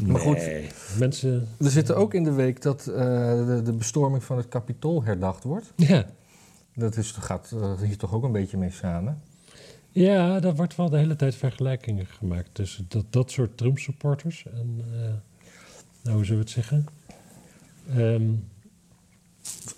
Maar 0.07 0.21
goed. 0.21 0.51
Mensen... 0.99 1.49
Er 1.59 1.71
zit 1.71 1.89
er 1.89 1.95
ook 1.95 2.15
in 2.15 2.25
de 2.25 2.33
week 2.33 2.63
dat 2.63 2.87
eh, 2.87 2.95
de, 3.47 3.61
de 3.65 3.73
bestorming 3.73 4.25
van 4.25 4.37
het 4.37 4.49
Capitool 4.49 5.05
herdacht 5.05 5.45
wordt. 5.45 5.73
Ja. 5.77 6.07
Dat 6.75 6.97
is, 6.97 7.11
gaat 7.11 7.53
eh, 7.53 7.81
hier 7.81 7.97
toch 7.97 8.15
ook 8.15 8.25
een 8.25 8.33
beetje 8.33 8.57
mee 8.57 8.71
samen. 8.71 9.23
Ja, 9.91 10.41
daar 10.41 10.55
wordt 10.55 10.77
wel 10.77 10.91
de 10.91 10.97
hele 10.97 11.17
tijd 11.17 11.35
vergelijkingen 11.35 12.07
gemaakt 12.07 12.49
tussen 12.53 12.87
dat, 12.89 13.05
dat 13.11 13.31
soort 13.31 13.57
Trump-supporters 13.57 14.47
en, 14.47 14.85
eh, 14.93 15.01
nou, 16.03 16.17
hoe 16.17 16.25
zullen 16.25 16.45
we 16.45 16.51
het 16.51 16.51
zeggen? 16.51 16.87
Ehm, 17.97 18.23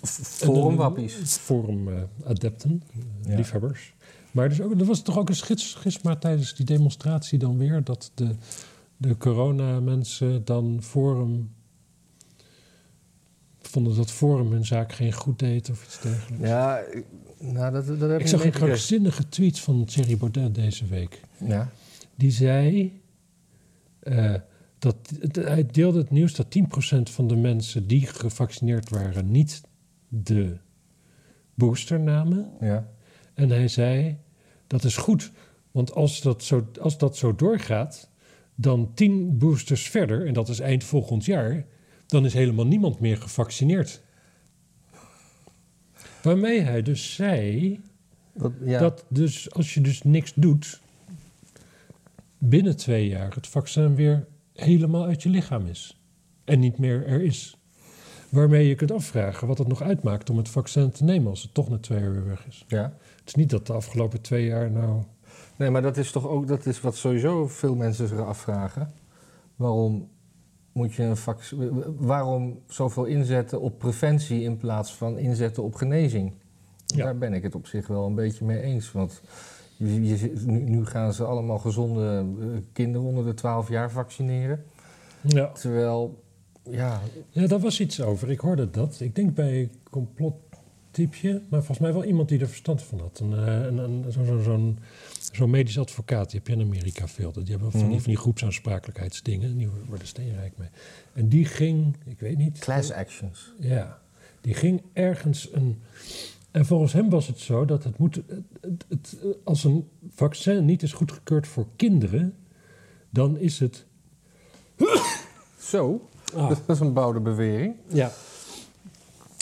Forumwappies. 0.03 1.13
Forum-adepten, 1.37 2.83
Ja. 3.25 3.35
liefhebbers. 3.35 3.93
Maar 4.31 4.49
dus 4.49 4.61
ook, 4.61 4.79
er 4.79 4.85
was 4.85 5.01
toch 5.01 5.17
ook 5.17 5.29
een 5.29 5.35
schits- 5.35 5.69
schisma 5.69 6.15
tijdens 6.15 6.55
die 6.55 6.65
demonstratie 6.65 7.39
dan 7.39 7.57
weer... 7.57 7.83
dat 7.83 8.11
de, 8.13 8.35
de 8.97 9.17
corona-mensen 9.17 10.45
dan 10.45 10.77
Forum... 10.81 11.49
vonden 13.61 13.95
dat 13.95 14.11
Forum 14.11 14.51
hun 14.51 14.65
zaak 14.65 14.93
geen 14.93 15.13
goed 15.13 15.39
deed 15.39 15.69
of 15.69 15.85
iets 15.85 16.01
dergelijks. 16.01 16.47
Ja, 16.47 16.77
ik- 16.77 17.05
nou, 17.39 17.71
dat, 17.73 17.87
dat 17.87 17.99
heb 17.99 18.11
ik 18.11 18.19
Ik 18.19 18.27
zag 18.27 18.43
een 18.45 18.51
krankzinnige 18.51 19.29
tweet 19.29 19.59
van 19.59 19.85
Thierry 19.85 20.17
Baudet 20.17 20.55
deze 20.55 20.85
week. 20.85 21.21
Ja. 21.45 21.71
Die 22.15 22.31
zei 22.31 22.99
eh, 23.99 24.33
dat 24.79 24.95
hij 25.31 25.65
deelde 25.71 25.97
het 25.97 26.09
nieuws 26.11 26.33
dat 26.35 26.47
10% 26.57 26.61
van 27.03 27.27
de 27.27 27.35
mensen 27.35 27.87
die 27.87 28.07
gevaccineerd 28.07 28.89
waren 28.89 29.31
niet 29.31 29.61
de 30.07 30.57
booster 31.53 31.99
namen. 31.99 32.51
Ja. 32.59 32.89
En 33.33 33.49
hij 33.49 33.67
zei 33.67 34.17
dat 34.67 34.83
is 34.83 34.97
goed, 34.97 35.31
want 35.71 35.93
als 35.93 36.21
dat 36.21 36.43
zo, 36.43 36.67
als 36.81 36.97
dat 36.97 37.17
zo 37.17 37.35
doorgaat, 37.35 38.09
dan 38.55 38.93
10 38.93 39.37
boosters 39.37 39.89
verder, 39.89 40.27
en 40.27 40.33
dat 40.33 40.49
is 40.49 40.59
eind 40.59 40.83
volgend 40.83 41.25
jaar, 41.25 41.65
dan 42.05 42.25
is 42.25 42.33
helemaal 42.33 42.67
niemand 42.67 42.99
meer 42.99 43.17
gevaccineerd. 43.17 44.01
Waarmee 46.23 46.61
hij 46.61 46.81
dus 46.81 47.15
zei 47.15 47.79
Dat, 48.33 48.51
ja. 48.63 48.79
dat 48.79 49.05
dus 49.09 49.51
als 49.53 49.73
je 49.73 49.81
dus 49.81 50.03
niks 50.03 50.33
doet, 50.35 50.81
binnen 52.37 52.77
twee 52.77 53.07
jaar 53.07 53.33
het 53.35 53.47
vaccin 53.47 53.95
weer 53.95 54.27
helemaal 54.53 55.05
uit 55.05 55.23
je 55.23 55.29
lichaam 55.29 55.65
is. 55.65 56.01
En 56.43 56.59
niet 56.59 56.77
meer 56.77 57.05
er 57.07 57.23
is. 57.23 57.57
Waarmee 58.29 58.67
je 58.67 58.75
kunt 58.75 58.91
afvragen 58.91 59.47
wat 59.47 59.57
het 59.57 59.67
nog 59.67 59.81
uitmaakt 59.81 60.29
om 60.29 60.37
het 60.37 60.49
vaccin 60.49 60.91
te 60.91 61.03
nemen 61.03 61.29
als 61.29 61.41
het 61.41 61.53
toch 61.53 61.69
na 61.69 61.77
twee 61.77 62.09
weer 62.09 62.25
weg 62.25 62.47
is. 62.47 62.65
ja. 62.67 62.81
Het 63.19 63.27
is 63.27 63.35
niet 63.35 63.49
dat 63.49 63.67
de 63.67 63.73
afgelopen 63.73 64.21
twee 64.21 64.45
jaar 64.45 64.71
nou... 64.71 65.01
Nee, 65.55 65.69
maar 65.69 65.81
dat 65.81 65.97
is 65.97 66.11
toch 66.11 66.27
ook 66.27 66.47
dat 66.47 66.65
is 66.65 66.81
wat 66.81 66.95
sowieso 66.95 67.47
veel 67.47 67.75
mensen 67.75 68.07
zich 68.07 68.19
afvragen. 68.19 68.91
Waarom 69.55 70.09
moet 70.71 70.93
je 70.93 71.03
een 71.03 71.17
vac- 71.17 71.53
waarom 71.97 72.59
zoveel 72.67 73.05
inzetten 73.05 73.61
op 73.61 73.79
preventie 73.79 74.41
in 74.41 74.57
plaats 74.57 74.93
van 74.95 75.17
inzetten 75.17 75.63
op 75.63 75.75
genezing? 75.75 76.33
Ja. 76.85 77.03
Daar 77.03 77.17
ben 77.17 77.33
ik 77.33 77.43
het 77.43 77.55
op 77.55 77.67
zich 77.67 77.87
wel 77.87 78.05
een 78.05 78.15
beetje 78.15 78.45
mee 78.45 78.61
eens. 78.61 78.91
Want 78.91 79.21
je, 79.77 80.03
je 80.07 80.17
zit- 80.17 80.45
nu, 80.45 80.59
nu 80.63 80.85
gaan 80.85 81.13
ze 81.13 81.23
allemaal 81.23 81.57
gezonde 81.59 82.25
eh, 82.39 82.47
kinderen 82.73 83.07
onder 83.07 83.25
de 83.25 83.33
12 83.33 83.69
jaar 83.69 83.91
vaccineren. 83.91 84.63
Ja. 85.21 85.47
Terwijl, 85.47 86.23
ja, 86.71 87.01
ja, 87.29 87.47
daar 87.47 87.59
was 87.59 87.79
iets 87.79 88.01
over. 88.01 88.29
Ik 88.31 88.39
hoorde 88.39 88.69
dat. 88.69 88.99
Ik 88.99 89.15
denk 89.15 89.33
bij 89.33 89.69
complottypje, 89.89 91.31
maar 91.49 91.59
volgens 91.63 91.79
mij 91.79 91.93
wel 91.93 92.03
iemand 92.03 92.29
die 92.29 92.39
er 92.39 92.47
verstand 92.47 92.81
van 92.83 92.99
had. 92.99 93.19
Een, 93.19 93.33
eh, 93.33 93.63
een, 93.65 93.77
een, 93.77 94.11
zo- 94.11 94.23
zo- 94.25 94.41
Zo'n 94.41 94.79
zo'n 95.31 95.49
medisch 95.49 95.79
advocaat, 95.79 96.29
die 96.31 96.39
heb 96.39 96.47
je 96.47 96.53
in 96.53 96.61
Amerika 96.67 97.07
veel. 97.07 97.31
Die 97.31 97.43
hebben 97.51 97.71
van 97.71 97.79
die, 97.79 97.89
Mhm. 97.89 97.97
van 97.99 98.11
die 98.11 98.17
groepsaansprakelijkheidsdingen. 98.21 99.49
En 99.49 99.57
die 99.57 99.69
worden 99.87 100.07
steenrijk 100.07 100.57
mee. 100.57 100.69
En 101.13 101.27
die 101.29 101.45
ging, 101.45 101.95
ik 102.05 102.19
weet 102.19 102.37
niet... 102.37 102.59
class 102.59 102.91
actions. 102.91 103.53
Ja, 103.59 104.01
die 104.41 104.53
ging 104.53 104.81
ergens 104.93 105.49
een. 105.53 105.81
En 106.51 106.65
volgens 106.65 106.93
hem 106.93 107.09
was 107.09 107.27
het 107.27 107.39
zo 107.39 107.65
dat 107.65 107.83
het 107.83 107.97
moet. 107.97 108.21
Het- 108.89 109.17
als 109.43 109.63
een 109.63 109.87
vaccin 110.09 110.65
niet 110.65 110.83
is 110.83 110.93
goedgekeurd 110.93 111.47
voor 111.47 111.67
kinderen, 111.75 112.33
dan 113.09 113.37
is 113.37 113.59
het. 113.59 113.85
Zo, 115.59 116.09
Ah, 116.35 116.49
dat 116.49 116.61
is 116.67 116.79
een 116.79 116.93
bouwde 116.93 117.19
bewering. 117.19 117.75
ja. 117.87 118.11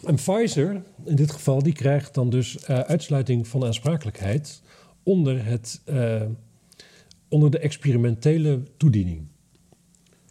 En 0.05 0.15
Pfizer, 0.15 0.81
in 1.03 1.15
dit 1.15 1.31
geval, 1.31 1.63
die 1.63 1.73
krijgt 1.73 2.13
dan 2.13 2.29
dus 2.29 2.59
eh, 2.65 2.79
uitsluiting 2.79 3.47
van 3.47 3.65
aansprakelijkheid 3.65 4.61
onder, 5.03 5.45
het, 5.45 5.81
eh, 5.85 6.21
onder 7.29 7.51
de 7.51 7.59
experimentele 7.59 8.61
toediening. 8.77 9.27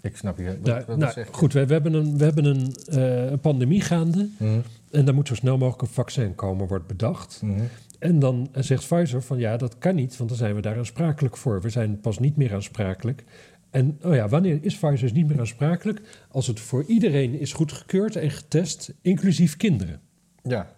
Ik 0.00 0.16
snap 0.16 0.38
je. 0.38 0.58
Wat, 0.62 0.86
wat 0.86 0.96
nou, 0.96 1.20
je? 1.20 1.26
goed, 1.30 1.52
we, 1.52 1.66
we 1.66 1.72
hebben 1.72 1.94
een, 1.94 2.18
we 2.18 2.24
hebben 2.24 2.44
een, 2.44 2.74
eh, 2.74 3.38
pandemie 3.40 3.80
gaande. 3.80 4.28
Mhm, 4.38 4.58
En 4.90 5.04
daar 5.04 5.14
moet 5.14 5.28
zo 5.28 5.34
snel 5.34 5.56
mogelijk 5.58 5.82
een 5.82 5.88
vaccin 5.94 6.34
komen, 6.34 6.68
wordt 6.68 6.86
bedacht. 6.86 7.40
mhm. 7.42 7.60
En 7.98 8.18
dan 8.18 8.48
zegt 8.54 8.86
Pfizer 8.86 9.22
van 9.22 9.38
ja, 9.38 9.56
dat 9.56 9.78
kan 9.78 9.94
niet, 9.94 10.16
want 10.16 10.28
dan 10.28 10.38
zijn 10.38 10.54
we 10.54 10.60
daar 10.60 10.76
aansprakelijk 10.78 11.36
voor. 11.36 11.60
We 11.60 11.68
zijn 11.70 12.00
pas 12.00 12.18
niet 12.18 12.36
meer 12.36 12.54
aansprakelijk. 12.54 13.24
En 13.74 13.98
oh 14.02 14.14
ja, 14.14 14.28
wanneer 14.28 14.58
is 14.60 14.76
Pfizer 14.76 15.00
dus 15.00 15.12
niet 15.12 15.26
meer 15.28 15.38
aansprakelijk? 15.38 16.00
Als 16.28 16.46
het 16.46 16.60
voor 16.60 16.84
iedereen 16.84 17.38
is 17.38 17.52
goedgekeurd 17.52 18.16
en 18.16 18.30
getest, 18.30 18.94
inclusief 19.00 19.56
kinderen. 19.56 20.00
Ja, 20.42 20.76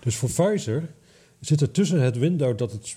Dus 0.00 0.16
voor 0.16 0.28
Pfizer 0.28 0.94
zit 1.40 1.60
er 1.60 1.70
tussen 1.70 2.00
het 2.00 2.18
window 2.18 2.58
dat 2.58 2.72
het 2.72 2.96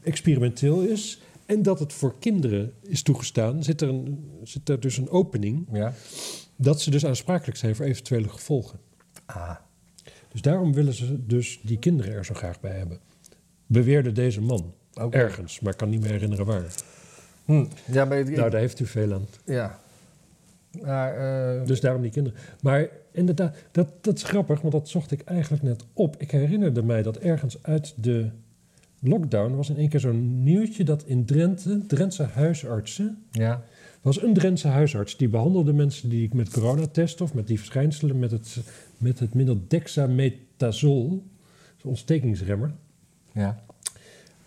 experimenteel 0.00 0.80
is 0.82 1.20
en 1.46 1.62
dat 1.62 1.78
het 1.78 1.92
voor 1.92 2.18
kinderen 2.18 2.72
is 2.82 3.02
toegestaan, 3.02 3.62
zit 3.62 3.80
er, 3.80 3.88
een, 3.88 4.30
zit 4.42 4.68
er 4.68 4.80
dus 4.80 4.96
een 4.96 5.10
opening 5.10 5.66
ja. 5.72 5.94
dat 6.56 6.80
ze 6.80 6.90
dus 6.90 7.06
aansprakelijk 7.06 7.58
zijn 7.58 7.76
voor 7.76 7.84
eventuele 7.84 8.28
gevolgen. 8.28 8.78
Ah, 9.26 9.56
Dus 10.28 10.42
daarom 10.42 10.72
willen 10.72 10.94
ze 10.94 11.26
dus 11.26 11.60
die 11.62 11.78
kinderen 11.78 12.14
er 12.14 12.24
zo 12.24 12.34
graag 12.34 12.60
bij 12.60 12.76
hebben. 12.76 13.00
Beweerde 13.66 14.12
deze 14.12 14.40
man. 14.40 14.74
Ergens, 15.10 15.60
maar 15.60 15.72
ik 15.72 15.78
kan 15.78 15.90
niet 15.90 16.00
meer 16.00 16.10
herinneren 16.10 16.46
waar. 16.46 16.74
Hm. 17.44 17.64
Ja, 17.90 18.04
maar 18.04 18.18
ik- 18.18 18.36
Nou, 18.36 18.50
daar 18.50 18.60
heeft 18.60 18.80
u 18.80 18.86
veel 18.86 19.12
aan. 19.12 19.26
ja. 19.44 19.80
Maar, 20.82 21.16
eh, 21.60 21.66
Dus 21.66 21.80
daarom 21.80 22.02
die 22.02 22.10
kinderen. 22.10 22.38
Maar 22.62 22.88
inderdaad, 23.10 23.56
dat, 23.72 23.88
dat 24.04 24.16
is 24.16 24.22
grappig, 24.22 24.60
want 24.60 24.72
dat 24.72 24.88
zocht 24.88 25.10
ik 25.10 25.20
eigenlijk 25.20 25.62
net 25.62 25.84
op. 25.92 26.16
Ik 26.18 26.30
herinnerde 26.30 26.82
mij 26.82 27.02
dat 27.02 27.16
ergens 27.18 27.62
uit 27.62 27.94
de 27.96 28.28
lockdown 29.00 29.54
was 29.54 29.70
in 29.70 29.76
één 29.76 29.88
keer 29.88 30.00
zo'n 30.00 30.42
nieuwtje 30.42 30.84
dat 30.84 31.02
in 31.06 31.24
Drenthe, 31.24 31.86
Drentse 31.86 32.22
huisartsen, 32.22 33.22
Ja. 33.30 33.62
was 34.02 34.22
een 34.22 34.34
Drentse 34.34 34.68
huisarts 34.68 35.16
die 35.16 35.28
behandelde 35.28 35.72
mensen 35.72 36.08
die 36.08 36.22
met 36.34 36.50
corona 36.50 36.86
testen 36.86 37.24
of 37.24 37.34
met 37.34 37.46
die 37.46 37.58
verschijnselen 37.58 38.18
met 38.18 38.30
het, 38.30 38.56
met 38.98 39.18
het 39.18 39.34
middel 39.34 39.66
is 41.78 41.82
een 41.84 41.88
ontstekingsremmer. 41.90 42.72
Ja. 43.32 43.62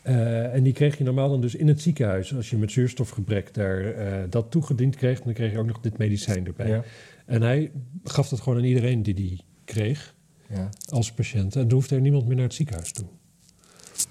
Eh, 0.05 0.53
en 0.53 0.63
die 0.63 0.73
kreeg 0.73 0.97
je 0.97 1.03
normaal 1.03 1.29
dan 1.29 1.41
dus 1.41 1.55
in 1.55 1.67
het 1.67 1.81
ziekenhuis. 1.81 2.35
Als 2.35 2.49
je 2.49 2.57
met 2.57 2.71
zuurstofgebrek 2.71 3.53
daar 3.53 3.85
eh, 3.85 4.23
dat 4.29 4.51
toegediend 4.51 4.95
kreeg, 4.95 5.21
dan 5.21 5.33
kreeg 5.33 5.51
je 5.51 5.57
ook 5.59 5.65
nog 5.65 5.79
dit 5.81 5.97
medicijn 5.97 6.45
erbij. 6.45 6.67
Ja. 6.67 6.83
En 7.25 7.41
hij 7.41 7.71
gaf 8.03 8.29
dat 8.29 8.39
gewoon 8.41 8.57
aan 8.57 8.63
iedereen 8.65 9.03
die 9.03 9.13
die 9.13 9.43
kreeg 9.65 10.15
Ja. 10.49 10.69
als 10.89 11.11
patiënt. 11.11 11.55
En 11.55 11.61
toen 11.61 11.71
hoefde 11.71 11.95
er 11.95 12.01
niemand 12.01 12.25
meer 12.27 12.35
naar 12.35 12.45
het 12.45 12.53
ziekenhuis 12.53 12.91
toe. 12.91 13.05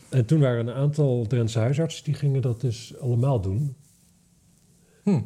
En 0.09 0.25
toen 0.25 0.41
waren 0.41 0.67
een 0.67 0.75
aantal 0.75 1.27
Drentse 1.27 1.59
huisartsen 1.59 2.05
die 2.05 2.15
gingen 2.15 2.43
dat 2.43 2.61
dus 2.61 2.99
allemaal 2.99 3.41
doen. 3.41 3.75
Hm. 5.03 5.21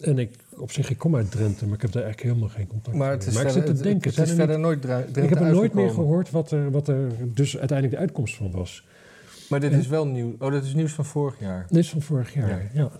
En 0.00 0.18
ik, 0.18 0.30
op 0.56 0.70
zich, 0.72 0.90
ik 0.90 0.98
kom 0.98 1.16
uit 1.16 1.30
Drenthe, 1.30 1.64
maar 1.66 1.74
ik 1.74 1.82
heb 1.82 1.92
daar 1.92 2.02
eigenlijk 2.02 2.34
helemaal 2.34 2.56
geen 2.56 2.66
contact 2.66 2.96
Maar 2.96 3.08
mee. 3.08 3.16
het 3.18 3.26
is 3.26 3.34
maar 3.34 3.42
ik 3.46 3.50
verder, 3.50 3.68
zit 3.68 3.76
te 3.76 3.82
denken, 3.82 4.10
het 4.10 4.18
is 4.28 4.34
verder 4.34 4.56
niet- 4.56 4.64
nooit 4.64 4.82
Drenthe 4.82 5.22
ik 5.22 5.28
heb 5.28 5.40
er 5.40 5.50
nooit 5.52 5.72
meer 5.74 5.90
gehoord 5.90 6.30
wat 6.30 6.50
er, 6.50 6.70
wat 6.70 6.88
er 6.88 7.10
dus 7.34 7.58
uiteindelijk 7.58 7.96
de 7.98 8.02
uitkomst 8.06 8.34
van 8.34 8.50
was. 8.50 8.86
Maar 9.50 9.60
dit 9.60 9.72
En- 9.72 9.78
is 9.78 9.86
wel 9.86 10.06
nieuw. 10.06 10.34
Oh, 10.38 10.52
dat 10.52 10.64
is 10.64 10.74
nieuws 10.74 10.92
van 10.92 11.04
vorig 11.04 11.40
jaar. 11.40 11.66
Dit 11.68 11.78
is 11.78 11.90
van 11.90 12.02
vorig 12.02 12.34
jaar, 12.34 12.70
ja. 12.74 12.90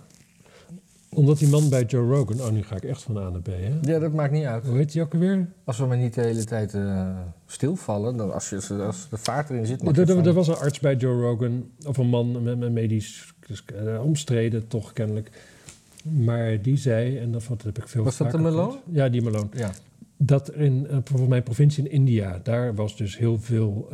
Omdat 1.13 1.37
die 1.37 1.47
man 1.47 1.69
bij 1.69 1.83
Joe 1.83 2.15
Rogan, 2.15 2.41
oh 2.41 2.49
nu 2.49 2.63
ga 2.63 2.75
ik 2.75 2.83
echt 2.83 3.03
van 3.03 3.17
A 3.17 3.29
naar 3.29 3.41
B, 3.41 3.45
hè? 3.47 3.91
Ja, 3.93 3.99
dat 3.99 4.13
maakt 4.13 4.31
niet 4.31 4.45
uit. 4.45 4.65
Hoe 4.65 4.77
heet 4.77 4.91
die 4.91 5.01
ook 5.01 5.13
alweer? 5.13 5.47
Als 5.63 5.77
we 5.77 5.85
maar 5.85 5.97
niet 5.97 6.13
de 6.13 6.21
hele 6.21 6.43
tijd 6.43 6.73
eh, 6.73 7.17
stilvallen, 7.45 8.17
dan 8.17 8.33
als, 8.33 8.49
je, 8.49 8.83
als 8.85 9.09
de 9.09 9.17
vaart 9.17 9.49
erin 9.49 9.65
zit, 9.65 9.81
Er, 9.81 10.09
er, 10.09 10.27
er 10.27 10.33
was 10.33 10.47
een 10.47 10.55
arts 10.55 10.79
bij 10.79 10.95
Joe 10.95 11.21
Rogan, 11.21 11.69
of 11.85 11.97
een 11.97 12.07
man 12.07 12.43
met 12.43 12.71
medisch 12.71 13.33
dus, 13.47 13.63
eh, 13.65 14.03
omstreden, 14.03 14.67
toch 14.67 14.93
kennelijk. 14.93 15.29
Maar 16.03 16.61
die 16.61 16.77
zei, 16.77 17.17
en 17.17 17.31
dat, 17.31 17.45
dat 17.47 17.61
heb 17.61 17.77
ik 17.77 17.87
veel 17.87 18.03
Was 18.03 18.17
dat 18.17 18.31
de 18.31 18.37
gehoord. 18.37 18.77
Ja, 18.91 19.09
die 19.09 19.21
Malone. 19.21 19.49
Ja. 19.53 19.71
Dat 20.17 20.51
in 20.51 20.85
eh, 20.85 20.93
bijvoorbeeld 20.93 21.29
mijn 21.29 21.43
provincie 21.43 21.83
in 21.83 21.91
India, 21.91 22.39
daar 22.43 22.75
was 22.75 22.97
dus 22.97 23.17
heel 23.17 23.39
veel 23.39 23.89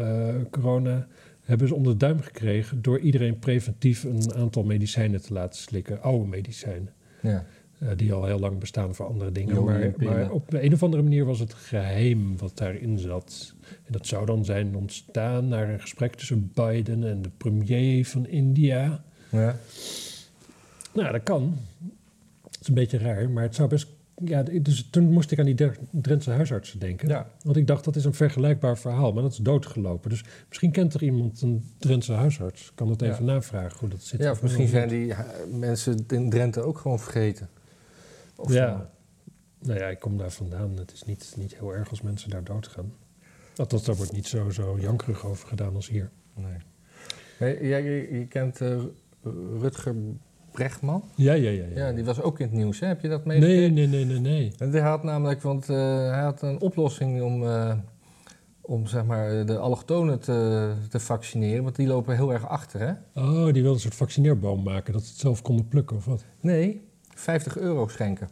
corona. 0.51 1.07
Hebben 1.47 1.67
ze 1.67 1.75
onder 1.75 1.91
de 1.91 1.97
duim 1.97 2.19
gekregen 2.19 2.81
door 2.81 2.99
iedereen 2.99 3.39
preventief 3.39 4.03
een 4.03 4.33
aantal 4.33 4.63
medicijnen 4.63 5.21
te 5.21 5.33
laten 5.33 5.61
slikken. 5.61 6.01
Oude 6.01 6.27
medicijnen. 6.27 6.93
ja. 7.21 7.45
eh, 7.79 7.89
die 7.95 8.13
al 8.13 8.25
heel 8.25 8.39
lang 8.39 8.59
bestaan 8.59 8.95
voor 8.95 9.05
andere 9.05 9.31
dingen. 9.31 9.63
Maar, 9.63 10.31
op 10.31 10.53
een 10.53 10.73
of 10.73 10.83
andere 10.83 11.03
manier 11.03 11.25
was 11.25 11.39
het 11.39 11.53
geheim 11.53 12.37
wat 12.37 12.57
daarin 12.57 12.99
zat. 12.99 13.53
En 13.85 13.91
dat 13.91 14.07
zou 14.07 14.25
dan 14.25 14.45
zijn 14.45 14.75
ontstaan 14.75 15.47
naar 15.47 15.69
een 15.69 15.79
gesprek 15.79 16.15
tussen 16.15 16.51
Biden 16.53 17.03
en 17.03 17.21
de 17.21 17.31
premier 17.37 18.05
van 18.05 18.27
India. 18.27 19.03
Ja. 19.29 19.55
Nou, 20.93 21.11
dat 21.11 21.23
kan. 21.23 21.57
Het 22.51 22.61
is 22.61 22.67
een 22.67 22.73
beetje 22.73 22.97
raar, 22.97 23.29
maar 23.29 23.43
het 23.43 23.55
zou 23.55 23.69
best... 23.69 23.87
Ja, 24.25 24.43
dus 24.43 24.89
toen 24.89 25.11
moest 25.11 25.31
ik 25.31 25.39
aan 25.39 25.45
die 25.45 25.71
Drentse 25.91 26.31
huisartsen 26.31 26.79
denken. 26.79 27.07
Ja. 27.07 27.29
Want 27.43 27.57
ik 27.57 27.67
dacht, 27.67 27.83
dat 27.83 27.95
is 27.95 28.05
een 28.05 28.13
vergelijkbaar 28.13 28.77
verhaal, 28.77 29.13
maar 29.13 29.23
dat 29.23 29.31
is 29.31 29.37
doodgelopen. 29.37 30.09
Dus 30.09 30.23
misschien 30.47 30.71
kent 30.71 30.93
er 30.93 31.03
iemand 31.03 31.41
een 31.41 31.65
Drentse 31.77 32.13
huisarts. 32.13 32.71
Kan 32.75 32.89
het 32.89 33.01
even 33.01 33.25
Ja. 33.25 33.31
navragen 33.33 33.79
hoe 33.79 33.89
dat 33.89 34.01
zit. 34.01 34.19
ja, 34.19 34.31
of 34.31 34.41
misschien 34.41 34.67
zijn 34.67 34.89
die 34.89 35.13
mensen 35.51 36.05
in 36.07 36.29
Drenthe 36.29 36.61
ook 36.61 36.77
gewoon 36.77 36.99
vergeten. 36.99 37.49
Of 38.35 38.53
Ja. 38.53 38.89
Nou 39.59 39.79
ja, 39.79 39.87
ik 39.87 39.99
kom 39.99 40.17
daar 40.17 40.31
vandaan. 40.31 40.77
Het 40.77 40.91
is 40.93 41.03
niet, 41.03 41.33
niet 41.37 41.55
heel 41.55 41.73
erg 41.73 41.89
als 41.89 42.01
mensen 42.01 42.29
daar 42.29 42.43
doodgaan. 42.43 42.93
Althans, 43.55 43.83
daar 43.83 43.95
wordt 43.95 44.11
niet 44.11 44.27
zo, 44.27 44.49
zo 44.49 44.77
jankerig 44.79 45.25
over 45.25 45.47
gedaan 45.47 45.75
als 45.75 45.87
hier. 45.89 46.09
Nee. 46.35 46.57
Nee, 47.39 47.67
jij, 47.67 47.83
je, 47.83 48.17
je 48.19 48.27
kent 48.27 48.61
eh, 48.61 48.83
Rutger 49.59 49.95
Bregman? 50.57 51.03
Ja, 51.15 51.33
ja, 51.33 51.49
ja. 51.49 51.65
Ja, 51.75 51.91
die 51.91 52.05
was 52.05 52.21
ook 52.21 52.39
in 52.39 52.45
het 52.45 52.55
nieuws, 52.55 52.79
hè? 52.79 52.87
Heb 52.87 53.01
je 53.01 53.07
dat 53.07 53.25
meegekregen? 53.25 53.73
nee, 53.73 53.87
nee, 53.87 54.05
nee, 54.05 54.19
nee, 54.19 54.19
nee. 54.19 54.53
En 54.57 54.71
die 54.71 54.81
had 54.81 55.03
namelijk, 55.03 55.41
want 55.41 55.69
eh, 55.69 55.75
hij 56.09 56.21
had 56.21 56.41
een 56.41 56.61
oplossing 56.61 57.21
om, 57.21 57.43
eh, 57.43 57.73
om 58.61 58.87
zeg 58.87 59.05
maar, 59.05 59.45
de 59.45 59.57
allochtonen 59.57 60.19
te, 60.19 60.73
te 60.89 60.99
vaccineren. 60.99 61.63
Want 61.63 61.75
die 61.75 61.87
lopen 61.87 62.15
heel 62.15 62.33
erg 62.33 62.47
achter, 62.47 62.79
hè? 62.79 63.21
Oh, 63.21 63.43
die 63.53 63.61
wilde 63.61 63.69
een 63.69 63.79
soort 63.79 63.95
vaccineerboom 63.95 64.63
maken, 64.63 64.93
dat 64.93 65.03
ze 65.03 65.09
het 65.09 65.19
zelf 65.19 65.41
konden 65.41 65.67
plukken 65.67 65.95
of 65.95 66.05
wat? 66.05 66.23
Nee, 66.39 66.87
50 67.13 67.57
euro 67.57 67.87
schenken. 67.87 68.29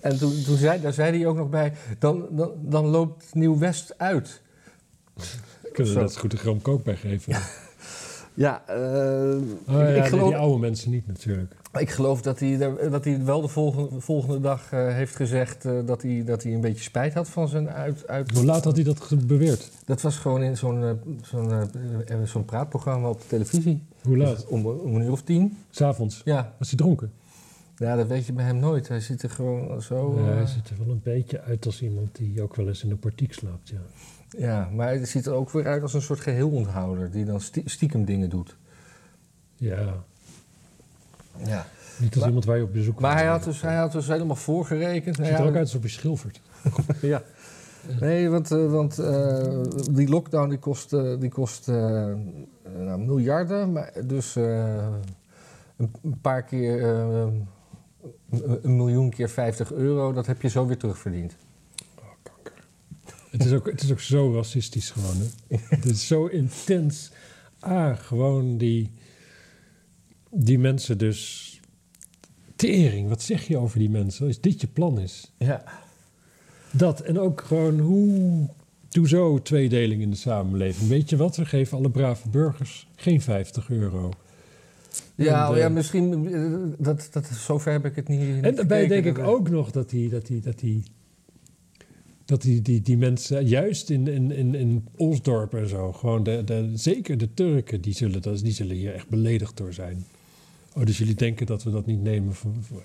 En 0.00 0.18
toen, 0.18 0.42
toen 0.42 0.56
zei, 0.56 0.80
daar 0.80 0.92
zei 0.92 1.18
hij 1.18 1.26
ook 1.26 1.36
nog 1.36 1.48
bij, 1.48 1.72
dan, 1.98 2.26
dan, 2.30 2.52
dan 2.62 2.86
loopt 2.86 3.34
Nieuw-West 3.34 3.94
uit. 3.96 4.42
Kunnen 5.72 5.94
we 5.94 6.10
zo 6.10 6.20
goed 6.20 6.32
een 6.32 6.38
gram 6.38 6.62
kook 6.62 6.84
bij 6.84 6.96
geven? 6.96 7.32
Ja, 7.32 7.42
Oh, 8.40 8.46
ik, 8.46 9.74
ja, 9.74 9.86
ik 9.86 10.00
nee, 10.00 10.02
geloof, 10.02 10.28
die 10.28 10.36
oude 10.36 10.58
mensen 10.58 10.90
niet 10.90 11.06
natuurlijk. 11.06 11.54
ik 11.78 11.90
geloof 11.90 12.22
dat 12.22 12.40
hij, 12.40 12.58
dat 12.90 13.04
hij 13.04 13.24
wel 13.24 13.40
de 13.40 13.48
volgende, 13.48 14.00
volgende 14.00 14.40
dag 14.40 14.72
eh, 14.72 14.94
heeft 14.94 15.16
gezegd 15.16 15.64
eh, 15.64 15.72
dat, 15.86 16.02
hij, 16.02 16.22
dat 16.24 16.42
hij 16.42 16.54
een 16.54 16.60
beetje 16.60 16.82
spijt 16.82 17.14
had 17.14 17.28
van 17.28 17.48
zijn 17.48 17.70
uit... 17.70 18.08
uit 18.08 18.30
Hoe 18.30 18.44
laat 18.44 18.64
had 18.64 18.74
hij 18.74 18.84
dat 18.84 19.26
beweerd? 19.26 19.70
dat 19.84 20.00
was 20.00 20.16
gewoon 20.16 20.42
in 20.42 20.56
zo'n 20.56 21.00
zo'n 21.22 21.70
zo'n 22.24 22.44
praatprogramma 22.44 23.08
op 23.08 23.20
de 23.20 23.26
televisie. 23.26 23.82
Hoe 24.02 24.16
laat? 24.16 24.36
Dus 24.36 24.46
om, 24.46 24.66
om 24.66 24.94
een 24.94 25.02
uur 25.02 25.12
of 25.12 25.22
tien. 25.22 25.56
S'avonds. 25.70 26.22
Ja. 26.24 26.54
Was 26.58 26.68
hij 26.68 26.78
dronken? 26.78 27.12
ja, 27.80 27.96
dat 27.96 28.06
weet 28.06 28.26
je 28.26 28.32
bij 28.32 28.44
hem 28.44 28.58
nooit. 28.58 28.88
Hij 28.88 29.00
zit 29.00 29.22
er 29.22 29.30
gewoon 29.30 29.82
zo... 29.82 30.14
Ja, 30.16 30.32
hij 30.32 30.46
ziet 30.46 30.68
er 30.68 30.76
wel 30.78 30.94
een 30.94 31.00
beetje 31.02 31.40
uit 31.40 31.66
als 31.66 31.82
iemand 31.82 32.16
die 32.16 32.42
ook 32.42 32.56
wel 32.56 32.68
eens 32.68 32.82
in 32.82 32.88
de 32.88 32.96
portiek 32.96 33.32
slaapt, 33.32 33.68
ja. 33.68 33.80
Ja, 34.38 34.68
maar 34.72 34.86
hij 34.86 35.04
ziet 35.06 35.26
er 35.26 35.32
ook 35.32 35.50
weer 35.50 35.66
uit 35.66 35.82
als 35.82 35.94
een 35.94 36.02
soort 36.02 36.20
geheel-onthouder 36.20 37.10
die 37.10 37.24
dan 37.24 37.40
stie- 37.40 37.68
stiekem 37.70 38.04
dingen 38.04 38.30
doet. 38.30 38.56
Ja, 39.54 39.94
Ja. 41.44 41.66
niet 41.98 42.08
als 42.10 42.16
Maar- 42.18 42.26
iemand 42.26 42.44
waar 42.44 42.56
je 42.56 42.62
op 42.62 42.72
bezoek 42.72 43.00
Maar 43.00 43.10
gaat. 43.10 43.20
hij 43.20 43.28
had, 43.28 43.44
dus, 43.44 43.60
hij 43.62 43.76
had 43.76 43.92
dus 43.92 44.06
helemaal 44.06 44.36
voorgerekend. 44.36 45.16
Ziet 45.16 45.24
Nou 45.24 45.36
er 45.42 45.48
ook 45.48 45.54
uit 45.54 45.64
alsof 45.64 45.80
hij 45.80 45.90
schilfert. 45.90 46.40
Ja. 47.00 47.22
Nee, 48.00 48.28
want, 48.28 48.50
eh, 48.50 48.70
want 48.70 48.98
eh, 48.98 49.60
die 49.90 50.08
lockdown 50.08 50.48
die 50.48 50.58
kost, 50.58 50.92
eh, 50.92 51.12
die 51.20 51.30
kost 51.30 51.66
nou, 51.66 52.98
miljarden. 52.98 53.72
Maar 53.72 53.92
dus 54.04 54.34
een, 54.34 56.20
paar 56.20 56.42
keer, 56.42 56.82
een, 56.84 57.46
een 58.62 58.76
miljoen 58.76 59.10
keer 59.10 59.28
50 59.28 59.72
euro, 59.72 60.12
dat 60.12 60.26
heb 60.26 60.42
je 60.42 60.48
zo 60.48 60.66
weer 60.66 60.76
terugverdiend. 60.78 61.36
Oh. 63.32 63.40
Het 63.40 63.44
is, 63.44 63.52
ook, 63.52 63.70
het 63.70 63.82
is 63.82 63.90
ook 63.90 64.00
zo 64.00 64.34
racistisch 64.34 64.90
gewoon, 64.90 65.16
hè? 65.16 65.56
het 65.76 65.84
is 65.84 66.06
zo 66.06 66.26
intens. 66.26 67.10
Ah, 67.58 67.98
gewoon 67.98 68.58
die, 68.58 68.90
die 70.30 70.58
mensen 70.58 70.98
dus... 70.98 71.48
Tering, 72.56 73.08
wat 73.08 73.22
zeg 73.22 73.46
je 73.46 73.56
over 73.56 73.78
die 73.78 73.90
mensen? 73.90 74.26
Als 74.26 74.40
dit 74.40 74.60
je 74.60 74.66
plan 74.66 75.00
is. 75.00 75.32
Ja. 75.38 75.64
Dat, 76.70 77.00
en 77.00 77.18
ook 77.18 77.40
gewoon 77.40 77.78
hoe... 77.78 78.48
Doe 78.88 79.08
zo 79.08 79.42
tweedeling 79.42 80.02
in 80.02 80.10
de 80.10 80.16
samenleving. 80.16 80.88
Weet 80.88 81.10
je 81.10 81.16
wat? 81.16 81.36
We 81.36 81.44
geven 81.44 81.78
alle 81.78 81.90
brave 81.90 82.28
burgers 82.28 82.88
geen 82.96 83.20
50 83.20 83.70
euro. 83.70 84.10
Ja, 85.14 85.48
En, 85.48 85.56
ja, 85.56 85.66
eh, 85.66 85.72
misschien, 85.72 86.34
eh, 86.34 86.84
dat, 86.84 87.08
dat, 87.10 87.26
zover 87.26 87.72
heb 87.72 87.84
ik 87.84 87.96
het 87.96 88.08
niet 88.08 88.44
En 88.44 88.54
daarbij 88.54 88.86
denk 88.86 89.04
ik 89.04 89.18
ook 89.18 89.50
nog 89.50 89.70
dat 89.70 89.90
die, 89.90 90.08
dat 90.08 90.26
die, 90.26 90.40
dat 90.40 90.58
die, 90.58 90.82
dat 92.30 92.42
die, 92.42 92.62
die, 92.62 92.80
die 92.82 92.96
mensen, 92.96 93.46
juist 93.46 93.90
in, 93.90 94.08
in, 94.08 94.30
in, 94.30 94.54
in 94.54 94.86
Osdorp 94.96 95.54
en 95.54 95.68
zo, 95.68 95.92
gewoon 95.92 96.22
de, 96.22 96.44
de, 96.44 96.70
zeker 96.74 97.18
de 97.18 97.34
Turken, 97.34 97.80
die 97.80 97.94
zullen, 97.94 98.22
dat- 98.22 98.38
die 98.38 98.52
zullen 98.52 98.76
hier 98.76 98.94
echt 98.94 99.08
beledigd 99.08 99.56
door 99.56 99.72
zijn. 99.72 100.04
Oh, 100.76 100.84
dus 100.84 100.98
jullie 100.98 101.14
denken 101.14 101.46
dat 101.46 101.62
we 101.62 101.70
dat 101.70 101.86
niet 101.86 102.00
nemen, 102.02 102.34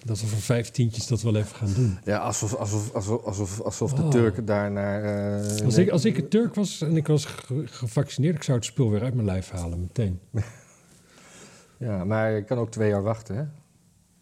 dat 0.05 0.21
we 0.21 0.27
voor 0.27 0.39
vijf 0.41 0.69
tientjes 0.69 1.07
dat 1.07 1.21
wel 1.21 1.35
even 1.35 1.55
gaan 1.55 1.73
doen. 1.73 1.97
Ja, 2.05 2.17
alsof, 2.17 2.53
alsof, 2.55 2.93
alsof, 2.93 3.23
alsof, 3.23 3.61
alsof 3.61 3.93
de 3.93 4.01
Oh. 4.01 4.09
Turken 4.09 4.45
daar 4.45 4.71
naar... 4.71 5.03
eh, 5.43 5.65
Als 5.65 5.77
ik, 5.77 5.89
als 5.89 6.05
ik 6.05 6.17
een 6.17 6.27
Turk 6.29 6.55
was 6.55 6.81
en 6.81 6.97
ik 6.97 7.07
was 7.07 7.25
ge- 7.25 7.63
gevaccineerd, 7.67 8.35
ik 8.35 8.43
zou 8.43 8.57
het 8.57 8.65
spul 8.67 8.89
weer 8.91 9.01
uit 9.03 9.13
mijn 9.13 9.25
lijf 9.25 9.49
halen, 9.49 9.79
meteen. 9.79 10.19
Ja, 11.79 12.03
maar 12.03 12.31
je 12.31 12.43
kan 12.43 12.57
ook 12.57 12.71
twee 12.71 12.89
jaar 12.89 13.03
wachten, 13.03 13.35
hè? 13.35 13.43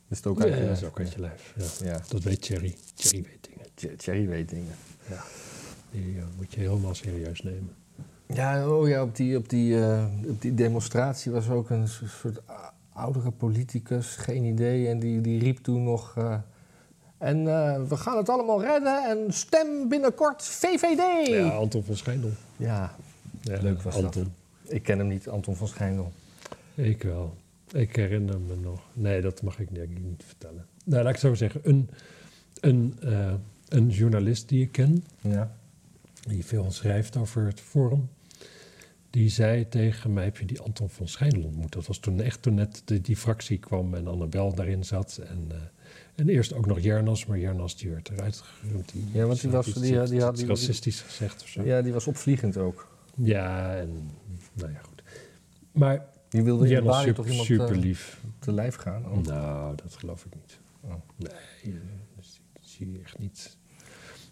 Is 0.10 0.18
het 0.18 0.28
ook 0.28 0.42
uit 0.42 0.54
je- 0.54 0.68
dat 0.68 0.78
is 0.78 0.84
ook 0.84 1.00
uit 1.00 1.14
je 1.14 1.20
lijf. 1.20 1.54
Ja. 1.84 2.02
Dat 2.08 2.24
weet 2.24 2.42
Thierry. 2.42 2.76
Thierry 2.94 3.22
weet 3.30 3.48
dingen. 3.50 3.68
Th- 3.74 4.00
Thierry 4.00 4.28
weet 4.28 4.50
dingen. 4.50 4.74
Die 5.92 6.18
eh, 6.18 6.24
moet 6.38 6.54
je 6.54 6.60
helemaal 6.60 6.96
serieus 6.96 7.42
nemen. 7.42 7.70
Ja, 8.28 8.70
oh 8.70 8.88
ja, 8.88 9.04
op 9.04 9.16
die, 9.16 9.38
op 9.38 9.50
die, 9.50 9.80
eh, 9.86 10.06
op 10.28 10.42
die 10.42 10.54
demonstratie 10.54 11.32
was 11.32 11.50
ook 11.50 11.70
een 11.70 11.88
so- 11.88 12.06
soort 12.08 12.42
oudere 12.94 13.32
politicus, 13.32 14.16
geen 14.16 14.44
idee. 14.44 14.88
En 14.88 15.00
die, 15.00 15.22
die 15.22 15.40
riep 15.40 15.58
toen 15.58 15.84
nog... 15.84 16.14
eh, 16.18 16.36
en 17.18 17.44
we 17.88 17.98
gaan 17.98 18.18
het 18.18 18.30
allemaal 18.30 18.62
redden 18.62 19.04
en 19.10 19.34
stem 19.34 19.88
binnenkort 19.90 20.44
VVD. 20.44 21.28
Ja, 21.28 21.50
Anton 21.50 21.84
van 21.84 21.96
Schijndel. 21.96 22.30
Ja, 22.58 22.96
Ja, 23.42 23.62
Leuk 23.62 23.82
was 23.82 23.94
dat. 23.96 24.04
Anton. 24.04 24.34
ik 24.64 24.84
ken 24.84 24.98
hem 24.98 25.08
niet, 25.08 25.28
Anton 25.30 25.56
van 25.56 25.68
Schijndel. 25.68 26.12
Ik 26.76 27.04
wel. 27.04 27.36
Ik 27.72 27.96
herinner 27.96 28.40
me 28.40 28.56
nog. 28.56 28.80
Nee, 28.94 29.22
dat 29.22 29.42
mag 29.42 29.60
ik 29.60 29.76
denk 29.76 29.92
ik 29.92 30.00
niet 30.04 30.24
vertellen. 30.26 30.66
Nou, 30.86 31.04
laat 31.04 31.14
ik 31.14 31.20
zo 31.20 31.34
zeggen. 31.34 31.62
Een, 31.64 31.90
een, 32.62 32.98
een 33.74 33.90
journalist 33.90 34.50
die 34.50 34.62
ik 34.62 34.72
ken, 34.72 35.04
Ja. 35.22 35.56
die 36.28 36.46
veel 36.46 36.72
schrijft 36.72 37.18
over 37.18 37.46
het 37.46 37.60
forum, 37.60 38.10
die 39.10 39.30
zei 39.30 39.70
tegen 39.70 40.14
mij, 40.14 40.24
heb 40.24 40.38
je 40.38 40.46
die 40.46 40.60
Anton 40.62 40.90
van 40.90 41.08
Schijnel 41.08 41.44
ontmoet? 41.44 41.72
Dat 41.72 41.88
was 41.88 41.98
toen 42.00 42.22
echt 42.22 42.42
toen 42.42 42.54
net 42.54 42.82
de, 42.86 43.02
die 43.02 43.18
fractie 43.18 43.58
kwam 43.58 43.94
en 43.94 44.08
Annabel 44.08 44.54
daarin 44.56 44.84
zat. 44.84 45.18
En, 45.28 45.46
eh, 45.52 45.58
en 46.16 46.30
eerst 46.30 46.54
ook 46.54 46.66
nog 46.66 46.80
Jernas, 46.80 47.26
maar 47.26 47.40
Jernas 47.40 47.78
die 47.78 47.90
werd 47.90 48.10
eruit 48.10 48.36
geruimd. 48.38 48.92
Die, 48.92 49.06
Ja, 49.14 49.26
want 49.26 49.42
die 49.42 49.50
was- 49.50 49.66
die- 49.66 50.04
die 50.06 50.22
had- 50.22 50.36
die- 50.38 50.46
racistisch 50.48 51.02
gezegd 51.02 51.42
of 51.42 51.48
zo. 51.48 51.62
Ja, 51.62 51.68
Ja, 51.76 51.82
die 51.82 51.94
was 51.94 52.08
opvliegend 52.08 52.58
ook. 52.58 52.88
en 53.18 54.10
nou 54.54 54.72
ja, 54.72 54.80
goed. 54.80 55.04
Maar 55.72 56.06
Die 56.30 56.44
wilde 56.44 56.70
in 56.70 56.84
de 56.84 56.94
super, 56.94 57.14
toch 57.14 57.28
iemand 57.28 57.46
super 57.48 57.72
eh, 57.72 57.78
lief. 57.80 58.22
te 58.40 58.52
lijf 58.54 58.76
gaan. 58.76 59.06
Oh. 59.12 59.18
Nou, 59.24 59.76
dat 59.76 59.94
geloof 59.96 60.26
ik 60.26 60.34
niet. 60.36 60.60
Oh. 60.82 60.94
Nee, 61.16 61.30
dat 62.16 62.26
zie- 62.26 62.42
dat 62.54 62.62
zie 62.66 62.92
je 62.92 63.00
echt 63.04 63.18
niet. 63.20 63.58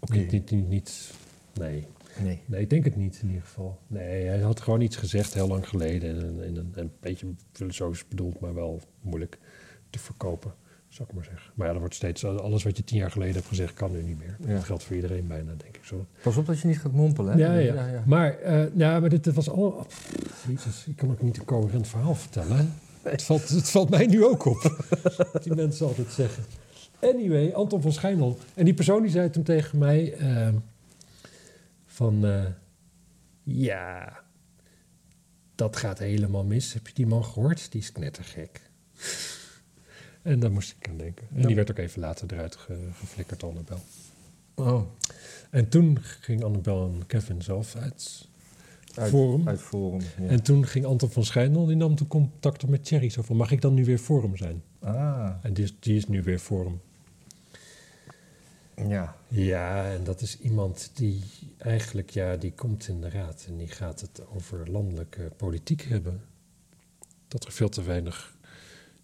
Niet, 0.10 0.32
niet, 0.32 0.52
niet, 0.52 0.68
niet- 0.68 1.12
nee. 1.60 1.86
Nee. 2.24 2.42
nee, 2.46 2.62
ik 2.62 2.70
denk 2.70 2.84
het 2.86 2.96
niet 2.96 3.20
in 3.22 3.28
ieder 3.28 3.42
geval. 3.44 3.80
Nee, 3.88 4.26
hij 4.26 4.40
had 4.40 4.62
gewoon 4.62 4.82
iets 4.82 4.96
gezegd 4.96 5.34
heel 5.34 5.48
lang 5.48 5.68
geleden. 5.68 6.10
En, 6.10 6.18
en, 6.26 6.44
en, 6.44 6.56
en 6.58 6.72
een 6.84 6.92
beetje 7.00 7.28
filosofisch 7.52 8.08
bedoeld, 8.08 8.40
maar 8.40 8.54
wel 8.54 8.82
moeilijk 9.02 9.38
te 9.90 10.00
verkopen, 10.00 10.54
zou 10.88 11.10
ik 11.10 11.16
maar 11.16 11.24
zeggen. 11.24 11.52
Maar 11.56 11.68
ja, 11.68 11.74
er 11.74 11.80
wordt 11.80 11.96
steeds, 11.96 12.26
alles 12.26 12.64
wat 12.64 12.78
je 12.78 12.84
tien 12.84 12.98
jaar 12.98 13.12
geleden 13.12 13.36
hebt 13.36 13.48
gezegd, 13.48 13.74
kan 13.74 13.92
nu 13.92 14.02
niet 14.04 14.18
meer. 14.20 14.38
Ja. 14.48 14.54
Dat 14.54 14.64
geldt 14.64 14.84
voor 14.84 14.96
iedereen 14.96 15.28
bijna, 15.28 15.54
denk 15.58 15.76
ik 15.78 15.84
zo. 15.84 16.06
Pas 16.24 16.38
op 16.38 16.46
dat 16.46 16.60
je 16.60 16.68
niet 16.68 16.80
gaat 16.80 16.92
mompelen. 16.92 17.34
Hè? 17.34 17.40
Ja, 17.40 17.54
ja. 17.86 18.04
Maar, 18.06 18.38
eh, 18.40 18.76
ja, 18.76 19.00
maar 19.00 19.10
dit, 19.10 19.34
was 19.34 19.50
allemaal... 19.50 19.70
oh, 19.72 19.86
Jezus, 20.48 20.86
ik 20.88 20.96
kan 20.96 21.12
ook 21.12 21.22
niet 21.22 21.38
een 21.38 21.46
coherent 21.46 21.88
verhaal 21.88 22.16
vertellen. 22.16 22.58
hè? 22.58 22.66
Het, 23.10 23.24
valt, 23.24 23.50
het 23.50 23.70
valt 23.70 23.90
mij 23.90 24.06
nu 24.06 24.26
ook 24.26 24.46
op. 24.46 24.62
wat 25.34 25.44
die 25.44 25.56
mensen 25.56 25.86
altijd 25.88 26.12
zeggen. 26.12 26.44
Anyway, 27.02 27.52
Anton 27.54 27.82
van 27.82 27.92
Schijnel. 27.94 28.38
En 28.54 28.66
die 28.66 28.74
persoon 28.74 29.02
die 29.02 29.12
zei 29.12 29.30
toen 29.30 29.44
tegen 29.44 29.78
mij... 29.78 30.14
eh, 30.14 30.50
van... 31.86 32.26
eh, 32.26 32.46
ja, 33.44 34.20
dat 35.56 35.76
gaat 35.76 36.00
helemaal 36.00 36.44
mis. 36.44 36.74
Heb 36.74 36.88
je 36.88 36.94
die 36.94 37.08
man 37.08 37.26
gehoord? 37.26 37.72
Die 37.72 37.82
is 37.82 37.92
knettergek. 37.92 38.62
en 40.22 40.40
daar 40.40 40.52
moest 40.52 40.76
ik 40.80 40.90
aan 40.90 40.98
denken. 40.98 41.28
En 41.34 41.42
Ja. 41.42 41.48
die 41.48 41.56
werd 41.56 41.72
ook 41.72 41.78
even 41.78 42.00
later 42.02 42.34
eruit 42.34 42.56
ge, 42.56 42.78
geflikkerd, 42.94 43.44
Annabel. 43.44 43.80
Oh, 44.56 44.82
En 45.50 45.70
toen 45.70 45.98
ging 46.02 46.44
Annabel 46.44 46.92
en 46.94 47.06
Kevin 47.08 47.42
zelf 47.42 47.76
uit 47.76 48.30
uit, 48.96 49.10
Forum. 49.10 49.48
Uit 49.48 49.62
Forum, 49.62 50.02
ja. 50.20 50.28
En 50.28 50.44
toen 50.44 50.66
ging 50.68 50.86
Anton 50.86 51.10
van 51.12 51.26
Schijndel, 51.26 51.66
die 51.66 51.76
nam 51.76 51.96
toen 51.96 52.08
contact 52.08 52.64
op 52.64 52.70
met 52.70 52.86
Thierry. 52.86 53.10
Zo 53.10 53.22
van, 53.22 53.36
mag 53.36 53.52
ik 53.52 53.62
dan 53.62 53.74
nu 53.74 53.86
weer 53.86 53.98
Forum 53.98 54.38
zijn? 54.38 54.62
Ah, 54.80 55.30
En 55.42 55.54
die 55.54 55.64
is, 55.64 55.74
die 55.80 55.96
is 55.96 56.08
nu 56.08 56.24
weer 56.24 56.40
Forum. 56.40 56.82
Ja. 58.88 59.16
Ja, 59.28 59.92
en 59.92 60.04
dat 60.04 60.22
is 60.22 60.40
iemand 60.40 60.92
die 60.94 61.24
eigenlijk, 61.58 62.10
ja, 62.10 62.36
die 62.36 62.54
komt 62.54 62.88
in 62.88 63.02
de 63.02 63.10
raad. 63.10 63.46
En 63.48 63.58
die 63.58 63.68
gaat 63.68 64.02
het 64.02 64.22
over 64.28 64.72
landelijke 64.72 65.32
politiek 65.38 65.82
hebben. 65.82 66.22
Dat 67.28 67.46
er 67.46 67.52
veel 67.52 67.70
te 67.70 67.84
weinig 67.84 68.36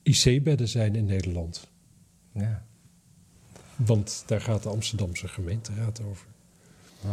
IC-bedden 0.03 0.67
zijn 0.67 0.95
in 0.95 1.05
Nederland. 1.05 1.67
ja. 2.31 2.65
Want 3.75 4.23
daar 4.25 4.41
gaat 4.41 4.63
de 4.63 4.69
Amsterdamse 4.69 5.27
gemeenteraad 5.27 6.01
over. 6.01 6.27
Ah. 7.05 7.11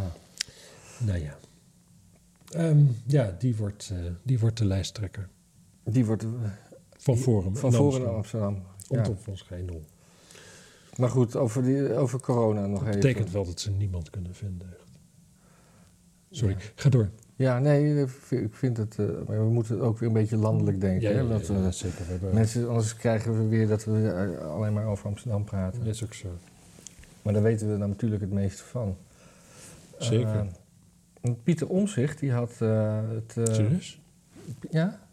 Nou 0.99 1.19
ja. 1.19 1.37
Ehm, 2.51 2.85
ja, 3.07 3.37
die 3.39 3.57
wordt, 3.57 3.91
eh, 3.93 3.99
die 4.23 4.39
wordt 4.39 4.59
de 4.59 4.65
lijsttrekker 4.65 5.29
Die 5.85 6.05
wordt 6.05 6.23
eh, 6.23 6.31
van 6.97 7.17
Forum. 7.17 7.57
van 7.57 7.71
in 7.71 7.77
Forum 7.77 8.03
in 8.03 8.09
Amsterdam. 8.09 8.55
Amsterdam. 8.55 8.63
Ja. 8.89 8.99
Anton 8.99 9.19
van 9.19 9.37
Schijndel. 9.37 9.85
Maar 10.97 11.09
goed, 11.09 11.37
over, 11.37 11.63
die, 11.63 11.93
over 11.95 12.21
corona 12.21 12.67
nog 12.67 12.79
Dat 12.79 12.89
even. 12.89 13.01
betekent 13.01 13.31
wel 13.31 13.45
dat 13.45 13.61
ze 13.61 13.71
niemand 13.71 14.11
kunnen 14.11 14.35
vinden. 14.35 14.69
echt. 14.73 14.99
Sorry, 16.31 16.55
Ja. 16.59 16.65
ga 16.75 16.89
door. 16.89 17.11
Ja, 17.37 17.59
nee, 17.59 18.03
ik 18.29 18.55
vind- 18.55 18.77
het... 18.77 18.99
eh, 18.99 19.07
maar 19.29 19.39
we 19.47 19.51
moeten 19.53 19.81
ook 19.81 19.99
weer 19.99 20.09
een 20.09 20.15
beetje 20.15 20.37
landelijk 20.37 20.81
denken. 20.81 21.01
Ja, 21.09 21.15
hè? 21.15 21.21
ja, 21.21 21.29
dat, 21.29 21.47
ja, 21.47 21.55
eh, 21.55 21.69
zeker. 21.71 22.07
Hebben, 22.07 22.35
mensen, 22.35 22.69
anders 22.69 22.97
krijgen 22.97 23.37
we 23.39 23.49
weer 23.49 23.69
dat 23.69 23.85
we 23.85 24.09
eh, 24.39 24.51
alleen 24.51 24.73
maar 24.73 24.87
over 24.87 25.07
Amsterdam 25.07 25.45
praten. 25.45 25.85
Dat 25.85 25.95
is 25.95 26.05
ook 26.05 26.15
zo. 26.15 26.29
Maar 27.23 27.33
daar 27.33 27.43
weten 27.43 27.73
we 27.73 27.79
dan 27.79 27.89
natuurlijk 27.89 28.21
het 28.21 28.31
meeste 28.33 28.65
van. 28.65 28.97
Zeker. 29.99 30.47
Eh, 31.21 31.33
Pieter 31.43 31.69
Omzicht, 31.69 32.19
die 32.19 32.33
had 32.33 32.57
eh, 32.61 33.01
het... 33.09 33.49
Serieus? 33.55 34.01
ja? 34.71 35.04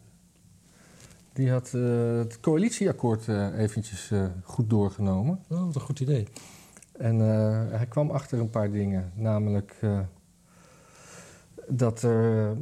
Die 1.32 1.50
had 1.50 1.74
eh, 1.74 2.18
het 2.18 2.40
coalitieakkoord 2.40 3.28
eh, 3.28 3.58
eventjes 3.58 4.10
eh, 4.10 4.24
goed 4.44 4.70
doorgenomen. 4.70 5.40
Oh, 5.48 5.64
wat 5.64 5.74
een 5.74 5.80
goed 5.80 6.00
idee. 6.00 6.26
En 6.92 7.18
hij 7.70 7.86
kwam 7.86 8.10
achter 8.10 8.38
een 8.38 8.50
paar 8.50 8.70
dingen. 8.70 9.12
Namelijk 9.14 9.76
dat 11.68 12.02
er 12.02 12.56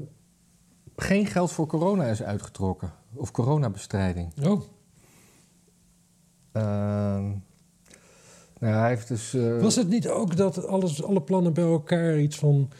geen 0.96 1.26
geld 1.26 1.52
voor 1.52 1.66
corona 1.66 2.04
is 2.04 2.22
uitgetrokken. 2.22 2.92
Of 3.14 3.30
coronabestrijding. 3.30 4.32
Oh, 4.46 4.62
Ehm, 6.52 7.28
nou, 8.58 8.74
hij 8.74 8.88
heeft 8.88 9.08
dus... 9.08 9.36
was 9.60 9.76
het 9.76 9.88
niet 9.88 10.08
ook 10.08 10.36
dat 10.36 10.66
alles, 10.66 11.02
alle 11.02 11.22
plannen 11.22 11.52
bij 11.52 11.64
elkaar 11.64 12.18
iets 12.18 12.38
van 12.38 12.70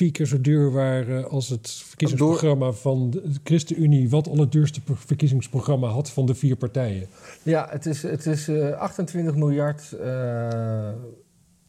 vier 0.00 0.12
keer 0.12 0.26
zo 0.26 0.40
duur 0.40 0.70
waren 0.72 1.30
als 1.30 1.48
het 1.48 1.70
verkiezingsprogramma 1.70 2.72
van 2.72 3.10
de 3.10 3.22
ChristenUnie, 3.44 4.10
wat 4.10 4.28
al 4.28 4.38
het 4.38 4.52
duurste 4.52 4.80
pro- 4.80 4.94
verkiezingsprogramma 4.96 5.88
had 5.88 6.10
van 6.10 6.26
de 6.26 6.34
vier 6.34 6.56
partijen? 6.56 7.06
Ja, 7.42 7.66
het 7.70 7.86
is, 7.86 8.02
het 8.02 8.26
is 8.26 8.48
eh, 8.48 8.70
28 8.78 9.34
miljard. 9.34 9.92
eh, 9.92 10.88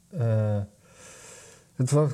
eh, 0.09 0.61
het 1.75 1.91
was, 1.91 2.11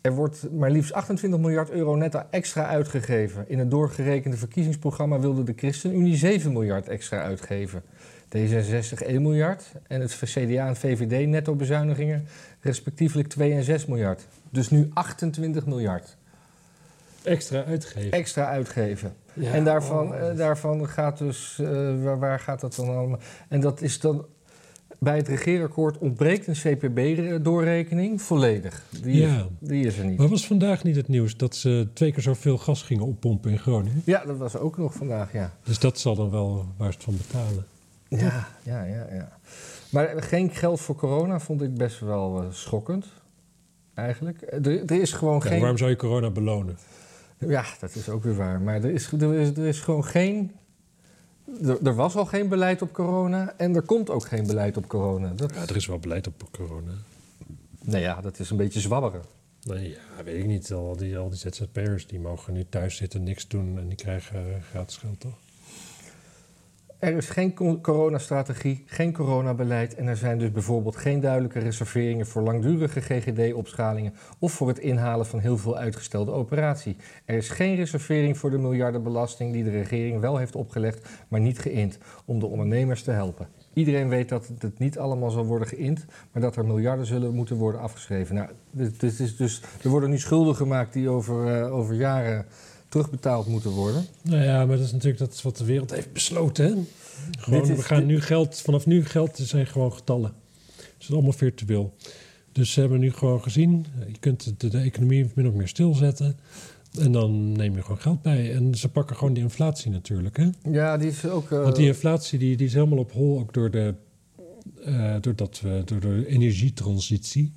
er 0.00 0.14
wordt 0.14 0.46
maar 0.52 0.70
liefst 0.70 0.92
28 0.92 1.40
miljard 1.40 1.70
euro 1.70 1.94
netto 1.94 2.22
extra 2.30 2.66
uitgegeven. 2.66 3.44
In 3.48 3.58
het 3.58 3.70
doorgerekende 3.70 4.36
verkiezingsprogramma 4.36 5.20
wilde 5.20 5.42
de 5.42 5.54
ChristenUnie 5.56 6.16
7 6.16 6.52
miljard 6.52 6.88
extra 6.88 7.22
uitgeven. 7.22 7.82
D66 8.36 9.06
1 9.06 9.22
miljard 9.22 9.64
en 9.86 10.00
het 10.00 10.20
CDA 10.24 10.66
en 10.66 10.76
VVD 10.76 11.26
netto 11.26 11.54
bezuinigingen 11.54 12.24
respectievelijk 12.60 13.28
2 13.28 13.52
en 13.52 13.62
6 13.64 13.86
miljard. 13.86 14.26
Dus 14.50 14.70
nu 14.70 14.90
28 14.94 15.66
miljard 15.66 16.16
Extra 17.22 17.64
uitgeven. 17.64 18.10
extra 18.12 18.46
uitgeven. 18.48 19.12
Ja, 19.32 19.52
en 19.52 19.64
daarvan, 19.64 20.08
oh. 20.08 20.28
eh, 20.30 20.36
daarvan 20.36 20.88
gaat 20.88 21.18
dus, 21.18 21.58
eh, 21.58 21.66
waar, 22.02 22.18
waar 22.18 22.40
gaat 22.40 22.60
dat 22.60 22.74
dan 22.74 22.88
allemaal? 22.96 23.18
En 23.48 23.60
dat 23.60 23.80
is 23.80 24.00
dan, 24.00 24.26
bij 24.98 25.16
het 25.16 25.28
regeerakkoord 25.28 25.98
ontbreekt 25.98 26.46
een 26.46 26.54
CPB-doorrekening 26.54 28.22
volledig. 28.22 28.82
Die, 29.02 29.16
Ja. 29.16 29.36
is, 29.36 29.42
die 29.68 29.86
is 29.86 29.98
er 29.98 30.04
niet. 30.04 30.18
Maar 30.18 30.28
was 30.28 30.46
vandaag 30.46 30.84
niet 30.84 30.96
het 30.96 31.08
nieuws 31.08 31.36
dat 31.36 31.56
ze 31.56 31.88
twee 31.94 32.12
keer 32.12 32.22
zoveel 32.22 32.58
gas 32.58 32.82
gingen 32.82 33.04
oppompen 33.06 33.50
in 33.50 33.58
Groningen? 33.58 34.02
Ja, 34.04 34.24
dat 34.24 34.36
was 34.36 34.56
ook 34.56 34.78
nog 34.78 34.94
vandaag, 34.94 35.32
ja. 35.32 35.52
Dus 35.64 35.78
dat 35.78 35.98
zal 35.98 36.14
dan 36.14 36.30
wel 36.30 36.66
waar 36.76 36.92
ze 36.92 36.94
het 36.94 37.04
van 37.04 37.16
betalen. 37.16 37.66
Ja, 38.08 38.48
ja, 38.62 38.82
ja, 38.84 39.06
ja. 39.12 39.28
Maar 39.90 40.22
geen 40.22 40.50
geld 40.50 40.80
voor 40.80 40.94
corona 40.94 41.40
vond 41.40 41.62
ik 41.62 41.74
best 41.74 42.00
wel 42.00 42.42
eh, 42.42 42.46
schokkend. 42.50 43.06
Eigenlijk. 43.94 44.42
Er, 44.42 44.66
er 44.84 45.00
is 45.00 45.12
gewoon 45.12 45.40
Ja, 45.42 45.48
geen. 45.48 45.58
waarom 45.60 45.78
zou 45.78 45.90
je 45.90 45.96
corona 45.96 46.30
belonen? 46.30 46.78
Ja, 47.38 47.64
dat 47.80 47.94
is 47.94 48.08
ook 48.08 48.22
weer 48.22 48.36
waar. 48.36 48.60
Maar 48.60 48.74
er 48.74 48.90
is, 48.90 49.12
er 49.12 49.34
is, 49.34 49.48
er 49.48 49.66
is 49.66 49.80
gewoon 49.80 50.04
geen. 50.04 50.52
Er, 51.62 51.86
er 51.86 51.94
was 51.94 52.16
al 52.16 52.26
geen 52.26 52.48
beleid 52.48 52.82
op 52.82 52.92
corona 52.92 53.54
en 53.56 53.74
er 53.74 53.82
komt 53.82 54.10
ook 54.10 54.26
geen 54.26 54.46
beleid 54.46 54.76
op 54.76 54.88
corona. 54.88 55.32
Dat, 55.36 55.54
Ja, 55.54 55.62
er 55.62 55.76
is 55.76 55.86
wel 55.86 55.98
beleid 55.98 56.26
op 56.26 56.48
corona. 56.52 56.92
nou 57.82 58.02
ja, 58.02 58.20
dat 58.20 58.38
is 58.38 58.50
een 58.50 58.56
beetje 58.56 58.80
zwabberen. 58.80 59.22
Nee, 59.62 59.88
ja, 59.88 60.24
weet 60.24 60.38
ik 60.38 60.46
niet. 60.46 60.72
Al 60.72 60.96
die, 60.96 61.18
al 61.18 61.28
die 61.28 61.38
ZZP'ers 61.38 62.06
die 62.06 62.20
mogen 62.20 62.52
nu 62.52 62.66
thuis 62.68 62.96
zitten, 62.96 63.22
niks 63.22 63.48
doen 63.48 63.78
en 63.78 63.88
die 63.88 63.96
krijgen 63.96 64.54
eh, 64.54 64.62
gratis 64.70 64.96
geld, 64.96 65.20
toch? 65.20 65.38
Er 66.98 67.16
is 67.16 67.28
geen 67.28 67.54
co- 67.54 67.80
coronastrategie, 67.80 68.82
geen 68.86 69.12
coronabeleid 69.12 69.94
en 69.94 70.06
er 70.06 70.16
zijn 70.16 70.38
dus 70.38 70.52
bijvoorbeeld 70.52 70.96
geen 70.96 71.20
duidelijke 71.20 71.58
reserveringen 71.58 72.26
voor 72.26 72.42
langdurige 72.42 73.00
GGD-opschalingen 73.00 74.14
of 74.38 74.52
voor 74.52 74.68
het 74.68 74.78
inhalen 74.78 75.26
van 75.26 75.38
heel 75.38 75.58
veel 75.58 75.76
uitgestelde 75.76 76.32
operatie. 76.32 76.96
Er 77.24 77.36
is 77.36 77.48
geen 77.48 77.74
reservering 77.74 78.38
voor 78.38 78.50
de 78.50 78.58
miljardenbelasting 78.58 79.52
die 79.52 79.64
de 79.64 79.70
regering 79.70 80.20
wel 80.20 80.36
heeft 80.36 80.56
opgelegd, 80.56 81.08
maar 81.28 81.40
niet 81.40 81.58
geïnd, 81.58 81.98
om 82.24 82.38
de 82.38 82.46
ondernemers 82.46 83.02
te 83.02 83.10
helpen. 83.10 83.48
Iedereen 83.72 84.08
weet 84.08 84.28
dat 84.28 84.50
het 84.58 84.78
niet 84.78 84.98
allemaal 84.98 85.30
zal 85.30 85.44
worden 85.44 85.68
geïnd, 85.68 86.06
maar 86.32 86.42
dat 86.42 86.56
er 86.56 86.64
miljarden 86.64 87.06
zullen 87.06 87.34
moeten 87.34 87.56
worden 87.56 87.80
afgeschreven. 87.80 88.34
Nou, 88.34 88.48
dit 88.70 89.02
is 89.02 89.36
dus, 89.36 89.62
er 89.82 89.90
worden 89.90 90.10
nu 90.10 90.18
schulden 90.18 90.56
gemaakt 90.56 90.92
die 90.92 91.08
over, 91.08 91.56
eh, 91.56 91.74
over 91.74 91.94
jaren 91.94 92.46
terugbetaald 92.88 93.46
moeten 93.46 93.70
worden. 93.70 94.04
Nou 94.22 94.42
ja, 94.42 94.66
maar 94.66 94.76
dat 94.76 94.86
is 94.86 94.92
natuurlijk 94.92 95.18
dat 95.18 95.32
is 95.32 95.42
wat 95.42 95.56
de 95.56 95.64
wereld 95.64 95.90
heeft 95.90 96.12
besloten, 96.12 96.64
hè? 96.66 96.74
Gewoon, 97.38 97.62
is- 97.62 97.68
we 97.76 97.82
gaan 97.82 98.06
nu 98.06 98.20
geld, 98.20 98.60
vanaf 98.60 98.86
nu 98.86 99.04
geld 99.04 99.36
zijn 99.42 99.66
gewoon 99.66 99.92
getallen. 99.92 100.32
Het 100.76 100.94
is 100.98 101.12
allemaal 101.12 101.32
virtueel. 101.32 101.94
Dus 102.52 102.72
ze 102.72 102.80
hebben 102.80 103.00
nu 103.00 103.12
gewoon 103.12 103.42
gezien, 103.42 103.86
eh, 104.00 104.08
je 104.08 104.18
kunt 104.18 104.60
de, 104.60 104.68
de 104.68 104.78
economie 104.78 105.30
min 105.34 105.46
of 105.48 105.54
meer 105.54 105.68
stilzetten. 105.68 106.36
En 106.98 107.12
dan 107.12 107.52
neem 107.52 107.74
je 107.74 107.82
gewoon 107.82 108.00
geld 108.00 108.22
bij. 108.22 108.54
En 108.54 108.74
ze 108.74 108.88
pakken 108.88 109.16
gewoon 109.16 109.34
die 109.34 109.42
inflatie 109.42 109.90
natuurlijk, 109.90 110.36
hè? 110.36 110.48
Ja, 110.70 110.96
die 110.96 111.08
is 111.08 111.24
ook... 111.26 111.50
eh, 111.50 111.62
Want 111.62 111.76
die 111.76 111.86
inflatie 111.86 112.38
die, 112.38 112.56
die 112.56 112.66
is 112.66 112.74
helemaal 112.74 112.98
op 112.98 113.12
hol, 113.12 113.38
ook 113.38 113.54
door 113.54 113.70
de, 113.70 113.94
eh, 114.84 115.14
door, 115.20 115.36
dat, 115.36 115.60
we- 115.60 115.82
door 115.84 116.00
de 116.00 116.26
energietransitie. 116.26 117.52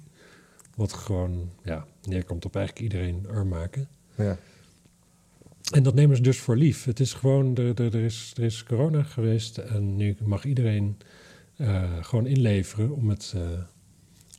Wat 0.76 0.94
gewoon 0.94 1.50
ja, 1.64 1.86
neerkomt 2.04 2.46
op 2.46 2.56
eigenlijk 2.56 2.86
iedereen 2.94 3.26
arm 3.34 3.48
maken. 3.48 3.88
Ja. 4.18 4.38
En 5.74 5.84
dat 5.84 5.94
nemen 5.94 6.16
ze 6.16 6.22
dus 6.22 6.40
voor 6.40 6.56
lief. 6.56 6.84
Het 6.84 7.00
is 7.00 7.14
gewoon, 7.14 7.56
er, 7.56 7.82
er, 7.82 7.96
er 7.96 8.04
is, 8.04 8.34
er 8.38 8.44
is 8.44 8.64
corona 8.64 9.04
geweest 9.04 9.58
en 9.58 9.96
nu 9.96 10.16
mag 10.24 10.46
iedereen 10.46 10.98
eh, 11.56 11.84
gewoon 12.02 12.26
inleveren 12.26 12.92
om 12.92 13.10
het, 13.10 13.34
eh, 13.36 13.42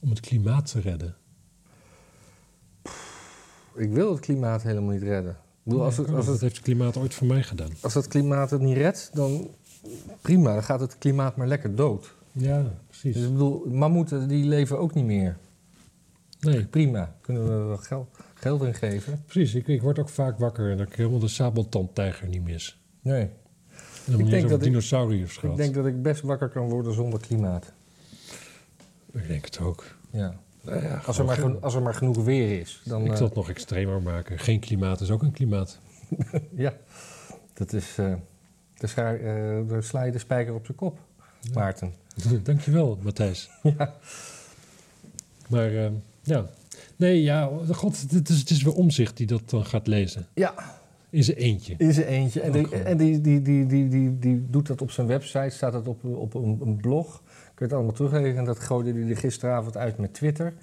om 0.02 0.10
het 0.10 0.20
klimaat 0.20 0.70
te 0.70 0.80
redden. 0.80 1.16
Ik 3.74 3.90
wil 3.90 4.10
het 4.10 4.20
klimaat 4.20 4.62
helemaal 4.62 4.92
niet 4.92 5.02
redden. 5.02 5.32
Ik 5.32 5.38
bedoel, 5.62 5.84
als, 5.84 5.96
het, 5.96 6.06
als, 6.06 6.24
dat 6.24 6.34
het, 6.34 6.40
heeft 6.42 6.56
het 6.56 6.64
klimaat 6.64 6.96
ooit 6.96 7.14
voor 7.14 7.26
mij 7.26 7.42
gedaan. 7.42 7.70
als 7.80 7.94
het 7.94 8.08
klimaat 8.08 8.50
het 8.50 8.60
niet 8.60 8.76
redt, 8.76 9.10
dan 9.12 9.50
prima. 10.20 10.52
Dan 10.52 10.62
gaat 10.62 10.80
het 10.80 10.98
klimaat 10.98 11.36
maar 11.36 11.46
lekker 11.46 11.74
dood. 11.74 12.14
Ja, 12.32 12.72
precies. 12.86 13.14
Dus 13.14 13.24
ik 13.24 13.32
bedoel, 13.32 13.66
mammoeten 13.66 14.28
die 14.28 14.44
leven 14.44 14.78
ook 14.78 14.94
niet 14.94 15.04
meer. 15.04 15.36
Nee, 16.40 16.66
Prima. 16.66 17.16
Kunnen 17.20 17.44
we 17.44 17.64
wel 17.64 17.76
geld, 17.76 18.18
geld 18.42 18.62
in 18.62 18.74
geven? 18.74 19.22
precies. 19.26 19.54
Ik, 19.54 19.68
ik 19.68 19.82
word 19.82 19.98
ook 19.98 20.08
vaak 20.08 20.38
wakker 20.38 20.70
en 20.70 20.76
dat 20.76 20.86
ik 20.88 20.94
helemaal 20.94 21.18
de 21.18 21.28
sabeltandtijger 21.28 22.28
niet 22.28 22.44
mis. 22.44 22.80
Nee. 23.00 23.28
Dan 24.06 24.16
denk 24.16 24.22
niet 24.28 24.32
eens 24.32 24.50
dat 24.50 24.58
ik- 24.58 24.64
dinosauriërs 24.64 25.32
Ik 25.34 25.38
gehad. 25.40 25.56
denk 25.56 25.74
dat 25.74 25.86
ik 25.86 26.02
best 26.02 26.20
wakker 26.22 26.48
kan 26.48 26.68
worden 26.68 26.94
zonder 26.94 27.20
klimaat. 27.20 27.72
Ik 29.12 29.26
denk 29.28 29.44
het 29.44 29.58
ook. 29.60 29.84
Ja. 30.10 30.34
Nou 30.62 30.82
ja, 30.82 31.02
Als, 31.06 31.18
er 31.18 31.24
maar 31.24 31.36
geen- 31.36 31.60
als 31.60 31.74
er 31.74 31.82
maar 31.82 31.94
genoeg 31.94 32.24
weer 32.24 32.60
is. 32.60 32.82
Dan, 32.84 33.04
ik 33.04 33.10
eh, 33.10 33.16
zal 33.16 33.26
het 33.26 33.34
nog 33.34 33.48
extremer 33.50 34.02
maken. 34.02 34.38
Geen 34.38 34.60
klimaat 34.60 35.00
is 35.00 35.10
ook 35.10 35.22
een 35.22 35.32
klimaat. 35.32 35.78
Ja, 36.56 36.74
dat 37.54 37.72
is. 37.72 37.98
eh 37.98 38.14
daar 38.74 38.90
sla, 38.90 39.14
eh, 39.14 39.68
daar 39.68 39.82
sla 39.82 40.02
je 40.02 40.12
de 40.12 40.18
spijker 40.18 40.54
op 40.54 40.64
zijn 40.64 40.76
kop, 40.76 40.98
Maarten. 41.54 41.94
Dankjewel, 42.42 42.98
Matthijs. 43.02 43.50
Ja. 43.62 43.94
Maar 45.48 45.74
eh, 45.84 45.90
ja. 46.22 46.46
Nee, 46.96 47.22
ja, 47.22 47.50
god, 47.70 48.00
het 48.10 48.28
is, 48.28 48.38
het 48.38 48.50
is 48.50 48.62
weer 48.62 48.74
omzicht 48.74 49.16
die 49.16 49.26
dat 49.26 49.50
dan 49.50 49.64
gaat 49.64 49.86
lezen. 49.86 50.26
Ja, 50.34 50.54
In 51.10 51.24
zijn 51.24 51.36
eentje. 51.36 51.74
is 51.78 51.96
er 51.98 52.06
eentje. 52.06 52.40
En, 52.40 52.52
die, 52.52 52.64
gewoon. 52.64 52.84
en 52.84 52.96
die, 52.96 53.20
die, 53.20 53.42
die, 53.42 53.66
die, 53.66 53.88
die, 53.88 54.18
die 54.18 54.46
doet 54.50 54.66
dat 54.66 54.82
op 54.82 54.90
zijn 54.90 55.06
website, 55.06 55.50
staat 55.50 55.72
dat 55.72 55.86
op, 55.88 56.04
op 56.04 56.34
een, 56.34 56.58
een 56.62 56.76
blog. 56.76 57.22
Kun 57.24 57.52
je 57.54 57.64
het 57.64 57.72
allemaal 57.72 57.92
teruglezen. 57.92 58.38
En 58.38 58.44
dat 58.44 58.58
gooide 58.60 58.92
hij 59.00 59.08
er 59.10 59.16
gisteravond 59.16 59.76
uit 59.76 59.98
met 59.98 60.14
Twitter. 60.14 60.54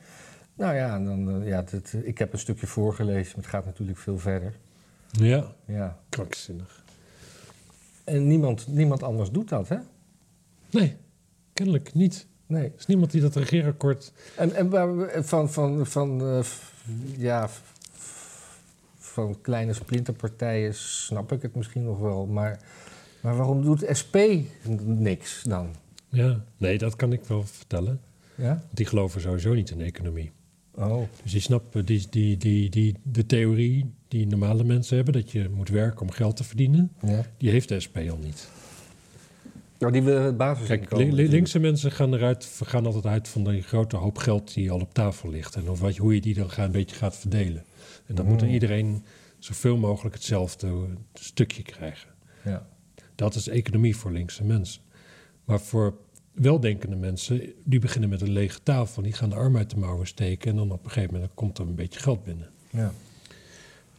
Nou 0.56 0.76
ja, 0.76 1.00
dan, 1.00 1.42
eh, 1.42 1.48
ja 1.48 1.62
dat, 1.62 1.94
ik 2.04 2.18
heb 2.18 2.34
een 2.34 2.40
stukje 2.40 2.68
voorgelezen, 2.68 3.32
maar 3.36 3.44
het 3.44 3.54
gaat 3.54 3.66
natuurlijk 3.66 3.98
veel 3.98 4.18
verder. 4.20 4.54
Ja, 5.12 5.46
Ja. 5.66 5.98
krankzinnig. 6.10 6.84
En 8.04 8.28
niemand, 8.28 8.68
niemand 8.68 9.04
anders 9.04 9.32
doet 9.32 9.50
dat, 9.50 9.68
hè? 9.70 9.78
Nee, 10.72 10.96
kennelijk 11.54 11.94
niet. 11.94 12.28
Nee. 12.50 12.64
Er 12.64 12.72
is 12.78 12.86
niemand 12.86 13.12
die 13.12 13.22
dat 13.22 13.36
regeerakkoord... 13.36 14.12
En, 14.36 14.56
en 14.56 15.26
van, 15.26 15.50
van, 15.50 15.86
van, 15.86 16.22
eh, 16.22 16.46
ja, 17.18 17.50
van 18.98 19.42
kleine 19.42 19.74
splinterpartijen 19.74 20.74
snap 20.76 21.32
ik 21.32 21.42
het 21.42 21.56
misschien 21.56 21.84
nog 21.84 22.00
wel. 22.00 22.26
Maar, 22.26 22.60
maar 23.22 23.36
waarom 23.38 23.64
doet 23.64 23.86
SP 24.00 24.16
niks 24.84 25.44
dan? 25.44 25.76
Ja, 26.10 26.44
nee, 26.58 26.78
dat 26.78 26.96
kan 26.96 27.14
ik 27.14 27.24
wel 27.24 27.44
vertellen. 27.44 28.02
Ja? 28.36 28.64
Die 28.72 28.86
geloven 28.86 29.22
sowieso 29.22 29.54
niet 29.54 29.70
in 29.70 29.78
de 29.78 29.84
economie. 29.84 30.32
Oh, 30.76 31.04
Dus 31.24 31.32
die 31.32 31.42
snappen 31.42 31.86
die, 31.86 32.08
die, 32.10 32.38
die, 32.38 32.70
die, 32.70 32.96
de 33.04 33.26
theorie 33.26 33.94
die 34.08 34.28
normale 34.28 34.64
mensen 34.64 34.96
hebben... 34.96 35.14
dat 35.14 35.32
je 35.32 35.50
moet 35.50 35.70
werken 35.70 36.02
om 36.02 36.12
geld 36.12 36.36
te 36.36 36.44
verdienen... 36.44 36.92
ja. 37.02 37.26
die 37.38 37.50
heeft 37.50 37.70
de 37.70 37.80
SP 37.86 37.98
al 37.98 38.18
niet. 38.18 38.50
Nou, 39.80 39.92
die 39.92 40.02
willen 40.02 40.24
het 40.24 40.38
Kijk, 40.38 40.56
basisinkomen. 40.56 41.14
li- 41.14 41.28
linkse 41.30 41.60
mensen 41.60 41.92
gaan, 41.92 42.14
eruit, 42.14 42.60
gaan 42.64 42.86
altijd 42.86 43.06
uit 43.06 43.28
van 43.28 43.44
die 43.44 43.62
grote 43.62 43.96
hoop 43.96 44.18
geld 44.18 44.54
die 44.54 44.72
al 44.72 44.80
op 44.80 44.94
tafel 44.94 45.30
ligt. 45.30 45.56
En 45.56 45.70
of 45.70 45.80
wat, 45.80 45.98
hoe 45.98 46.14
je 46.16 46.22
die 46.22 46.34
dan 46.34 46.50
gaat, 46.50 46.66
een 46.66 46.72
beetje 46.72 46.96
gaat 46.96 47.16
verdelen. 47.18 47.64
En 48.06 48.16
dan 48.16 48.26
moet 48.26 48.42
er 48.42 48.48
Mm. 48.48 48.54
iedereen 48.54 49.04
zoveel 49.40 49.78
mogelijk 49.78 50.16
hetzelfde 50.16 50.88
stukje 51.14 51.62
krijgen. 51.64 52.10
Ja. 52.46 52.68
Dat 53.16 53.36
is 53.36 53.48
economie 53.48 53.96
voor 53.96 54.12
linkse 54.12 54.44
mensen. 54.44 54.82
Maar 55.46 55.60
voor 55.60 55.98
weldenkende 56.32 56.96
mensen, 56.96 57.42
die 57.64 57.80
beginnen 57.80 58.10
met 58.10 58.22
een 58.22 58.32
lege 58.32 58.60
tafel. 58.64 59.02
Die 59.02 59.14
gaan 59.14 59.30
de 59.30 59.36
arm 59.36 59.58
uit 59.58 59.70
de 59.70 59.78
mouwen 59.78 60.08
steken. 60.08 60.52
En 60.52 60.58
dan 60.58 60.72
op 60.72 60.84
een 60.86 60.92
gegeven 60.92 61.14
moment 61.14 61.32
komt 61.34 61.58
er 61.58 61.68
een 61.68 61.76
beetje 61.76 62.00
geld 62.00 62.24
binnen. 62.24 62.50
Ja. 62.70 62.94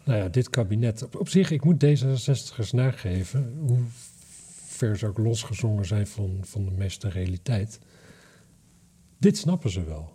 Nou 0.05 0.19
ja, 0.19 0.29
dit 0.29 0.51
kabinet. 0.51 1.03
Op, 1.03 1.17
op 1.17 1.29
zich, 1.29 1.51
ik 1.51 1.65
moet 1.65 1.85
D66'ers 1.85 2.71
nageven. 2.73 3.55
Hoe 3.67 3.79
ver 4.81 4.99
ze 4.99 5.07
ook 5.07 5.19
losgezongen 5.19 5.87
zijn 5.87 6.07
van, 6.07 6.39
van 6.41 6.65
de 6.65 6.71
meeste 6.71 7.09
realiteit. 7.09 7.79
Dit 9.19 9.37
snappen 9.37 9.71
ze 9.71 9.85
wel. 9.85 10.13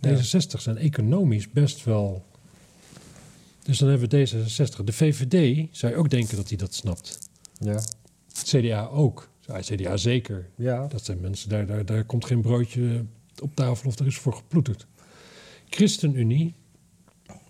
Ja. 0.00 0.16
D66 0.16 0.60
zijn 0.60 0.76
economisch 0.76 1.50
best 1.50 1.84
wel. 1.84 2.24
Dus 3.62 3.78
dan 3.78 3.88
hebben 3.88 4.08
we 4.08 4.28
D66. 4.28 4.84
De 4.84 4.92
VVD 4.92 5.68
zou 5.76 5.92
je 5.92 5.98
ook 5.98 6.10
denken 6.10 6.36
dat 6.36 6.48
hij 6.48 6.56
dat 6.56 6.74
snapt. 6.74 7.18
Ja. 7.58 7.82
Het 8.28 8.42
CDA 8.44 8.86
ook. 8.86 9.30
Het 9.46 9.66
CDA 9.66 9.96
zeker. 9.96 10.50
Ja. 10.56 10.86
Dat 10.86 11.04
zijn 11.04 11.20
mensen, 11.20 11.48
daar, 11.48 11.66
daar, 11.66 11.84
daar 11.84 12.04
komt 12.04 12.24
geen 12.24 12.40
broodje 12.40 13.04
op 13.42 13.54
tafel 13.54 13.88
of 13.88 13.98
er 13.98 14.06
is 14.06 14.18
voor 14.18 14.34
geploeterd. 14.34 14.86
ChristenUnie, 15.68 16.54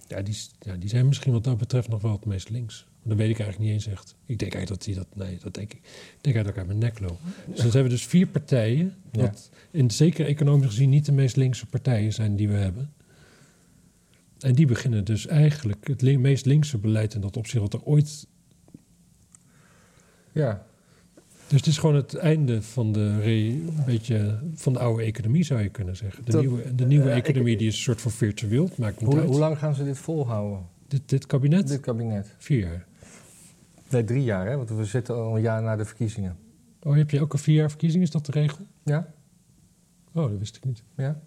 ja 0.09 0.23
die, 0.23 0.37
ja, 0.59 0.77
die 0.77 0.89
zijn 0.89 1.07
misschien 1.07 1.33
wat 1.33 1.45
dat 1.45 1.59
betreft 1.59 1.89
nog 1.89 2.03
wel 2.03 2.13
het 2.13 2.25
meest 2.25 2.51
links. 2.51 2.87
Maar 3.03 3.17
dat 3.17 3.27
weet 3.27 3.31
ik 3.37 3.41
eigenlijk 3.41 3.59
niet 3.71 3.83
eens 3.85 3.95
echt. 3.95 4.15
Ik 4.27 4.39
denk 4.39 4.55
eigenlijk 4.55 4.69
dat 4.69 4.83
die 4.85 4.95
dat, 4.95 5.27
nee, 5.27 5.39
dat 5.43 5.55
denk 5.55 5.73
ik. 5.73 5.79
Ik 5.79 6.19
denk 6.21 6.35
eigenlijk 6.35 6.45
dat 6.45 6.55
ik 6.55 6.57
uit 6.57 6.67
mijn 6.67 6.79
nek 6.93 7.01
loop. 7.01 7.19
Dus 7.47 7.57
dan 7.57 7.65
hebben 7.65 7.83
we 7.83 7.89
dus 7.89 8.07
vier 8.07 8.27
partijen, 8.27 8.95
Ja. 9.13 9.21
wat 9.21 9.51
in 9.71 9.91
zeker 9.91 10.27
economisch 10.27 10.67
gezien 10.67 10.91
niet 10.91 11.05
de 11.07 11.13
meest 11.13 11.37
linkse 11.37 11.67
partijen 11.67 12.13
zijn 12.13 12.37
die 12.37 12.49
we 12.49 12.55
hebben. 12.55 12.93
En 14.39 14.55
die 14.55 14.67
beginnen 14.67 15.05
dus 15.05 15.27
eigenlijk 15.27 15.87
het 15.87 16.03
li- 16.03 16.19
meest 16.19 16.47
linkse 16.47 16.79
beleid 16.79 17.15
in 17.15 17.21
dat 17.21 17.37
opzicht 17.37 17.63
wat 17.63 17.73
er 17.73 17.83
ooit 17.83 18.27
Ja. 20.33 20.67
Dus 21.49 21.61
het 21.61 21.67
is 21.67 21.79
gewoon 21.79 21.95
het 21.95 22.15
einde 22.15 22.63
van 22.63 22.93
de, 22.93 23.21
re- 23.21 23.49
een 23.49 23.85
beetje 23.87 24.39
van 24.55 24.73
de 24.73 24.79
oude 24.79 25.03
economie, 25.03 25.43
zou 25.45 25.61
je 25.63 25.69
kunnen 25.69 25.97
zeggen. 25.97 26.25
De 26.25 26.31
Dat- 26.31 26.41
nieuwe, 26.41 26.75
de 26.75 26.87
nieuwe 26.87 27.11
eh, 27.11 27.17
ik- 27.17 27.27
economie 27.29 27.57
die 27.57 27.67
is 27.69 27.75
een 27.77 27.81
soort 27.83 28.01
van 28.01 28.11
virtueel. 28.11 28.69
Maakt 28.77 29.01
niet 29.01 29.11
Hoe, 29.11 29.19
uit. 29.21 29.29
hoe 29.29 29.39
lang 29.39 29.59
gaan 29.59 29.75
ze 29.75 29.85
dit 29.85 29.99
volhouden? 29.99 30.67
Dit, 30.89 31.09
dit 31.09 31.27
kabinet? 31.27 31.69
Dit 31.69 31.81
kabinet? 31.81 32.35
Vier 32.39 32.59
jaar. 32.59 32.87
Nee, 33.93 34.05
drie 34.05 34.23
jaar, 34.25 34.47
hè? 34.47 34.57
Want 34.57 34.71
we 34.71 34.85
zitten 34.85 35.15
al 35.15 35.37
een 35.37 35.43
jaar 35.43 35.63
na 35.63 35.77
de 35.77 35.85
verkiezingen. 35.85 36.37
Oh, 36.83 36.97
heb 36.97 37.11
je 37.11 37.21
ook 37.21 37.33
een 37.33 37.39
vier 37.39 37.55
jaar 37.57 37.69
verkiezing? 37.69 38.03
Is 38.03 38.11
dat 38.11 38.27
de 38.27 38.33
regel? 38.33 38.67
Ja? 38.83 39.07
Oh, 40.15 40.31
dat 40.31 40.39
wist 40.39 40.57
ik 40.57 40.65
niet. 40.65 40.83
Ja? 40.97 41.21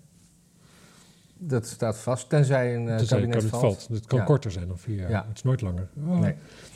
Dat 1.37 1.67
staat 1.67 1.97
vast, 1.97 2.29
tenzij 2.29 2.75
een 2.75 2.89
eh, 2.89 2.95
Tenzij 2.97 3.19
het 3.19 3.29
kabinet, 3.29 3.49
valt. 3.59 3.87
Het 3.91 4.05
kan 4.05 4.19
Ja. 4.19 4.25
korter 4.25 4.51
zijn 4.51 4.67
dan 4.67 4.77
vier 4.77 4.95
jaar. 4.95 5.09
Ja. 5.09 5.25
Het 5.27 5.35
is 5.37 5.43
nooit 5.43 5.61
langer. 5.61 5.87
Oh, 6.07 6.19
Nee. 6.19 6.33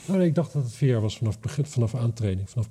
oh, 0.08 0.16
nee, 0.16 0.26
ik 0.26 0.34
dacht 0.34 0.52
dat 0.52 0.62
het 0.62 0.72
vier 0.72 0.88
jaar 0.90 1.00
was 1.00 1.18
vanaf, 1.18 1.40
begin, 1.40 1.66
vanaf 1.66 1.94
aantreding, 1.94 2.50
vanaf. 2.50 2.68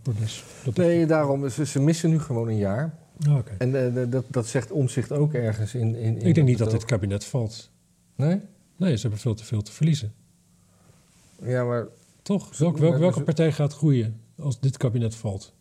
Dat 0.63 0.75
Nee, 0.75 1.05
daarom, 1.05 1.49
ze, 1.49 1.65
ze 1.65 1.79
missen 1.81 2.09
nu 2.09 2.19
gewoon 2.19 2.47
een 2.47 2.57
jaar. 2.57 2.97
Oh, 3.27 3.35
oké. 3.37 3.51
En 3.57 3.85
eh, 3.85 3.93
de- 3.93 4.09
dat, 4.09 4.25
dat 4.27 4.47
zegt 4.47 4.71
omzicht 4.71 5.11
ook 5.11 5.33
ergens 5.33 5.75
in. 5.75 5.95
in, 5.95 6.17
in 6.17 6.27
Ik 6.27 6.35
denk 6.35 6.47
niet 6.47 6.57
dat 6.57 6.71
dit 6.71 6.85
kabinet 6.85 7.25
valt. 7.25 7.69
Nee? 8.15 8.41
Nee, 8.75 8.95
ze 8.95 9.01
hebben 9.01 9.19
veel 9.19 9.33
te 9.33 9.45
veel 9.45 9.61
te 9.61 9.71
verliezen. 9.71 10.13
Ja, 11.43 11.63
maar. 11.63 11.87
Toch? 12.29 12.57
Welk, 12.57 12.77
welk- 12.77 12.97
welke 12.97 13.17
ze- 13.17 13.23
partij 13.23 13.51
gaat 13.51 13.73
groeien 13.73 14.21
als 14.37 14.59
dit 14.59 14.77
kabinet 14.77 15.15
valt? 15.15 15.53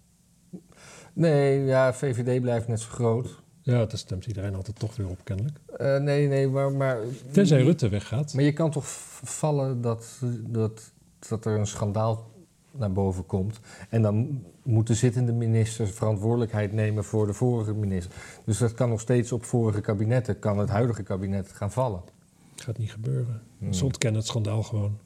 Nee, 1.13 1.65
ja, 1.65 1.95
VVD 1.95 2.41
blijft 2.41 2.69
net 2.69 2.81
zo 2.81 2.89
groot. 2.91 3.43
Ja, 3.63 3.79
daar 3.87 3.99
stemt 3.99 4.27
iedereen 4.27 4.55
altijd 4.55 4.79
toch 4.79 4.97
weer 4.97 5.09
op, 5.09 5.21
kennelijk. 5.25 5.59
Eh, 5.77 5.97
nee, 5.99 6.29
nee, 6.29 6.49
maar. 6.49 6.73
maar 6.73 6.99
Tenzij 7.33 7.63
Rutte 7.63 7.89
weggaat. 7.89 8.35
Maar 8.35 8.45
je 8.45 8.53
kan 8.53 8.71
toch 8.71 8.85
vallen 9.23 9.81
dat, 9.81 10.21
dat, 10.47 10.93
dat 11.29 11.45
er 11.45 11.59
een 11.59 11.67
schandaal 11.67 12.31
naar 12.71 12.93
boven 12.93 13.27
komt. 13.27 13.61
En 13.89 14.03
dan 14.03 14.45
moet 14.63 14.87
de 14.87 14.95
zittende 14.95 15.33
minister 15.33 15.87
verantwoordelijkheid 15.89 16.73
nemen 16.73 17.05
voor 17.05 17.27
de 17.27 17.33
vorige 17.33 17.75
minister. 17.75 18.13
Dus 18.45 18.59
dat 18.59 18.75
kan 18.75 18.89
nog 18.89 19.01
steeds 19.01 19.33
op 19.33 19.45
vorige 19.45 19.81
kabinetten, 19.81 20.39
kan 20.39 20.59
het 20.59 20.69
huidige 20.69 21.03
kabinet 21.03 21.53
gaan 21.53 21.73
vallen. 21.73 22.01
Gaat 22.57 22.79
niet 22.79 22.93
gebeuren. 22.93 23.43
Hmm. 23.59 23.73
Ze 23.73 23.85
ontkennen 23.85 24.21
het 24.21 24.29
schandaal 24.29 24.63
gewoon. 24.63 24.99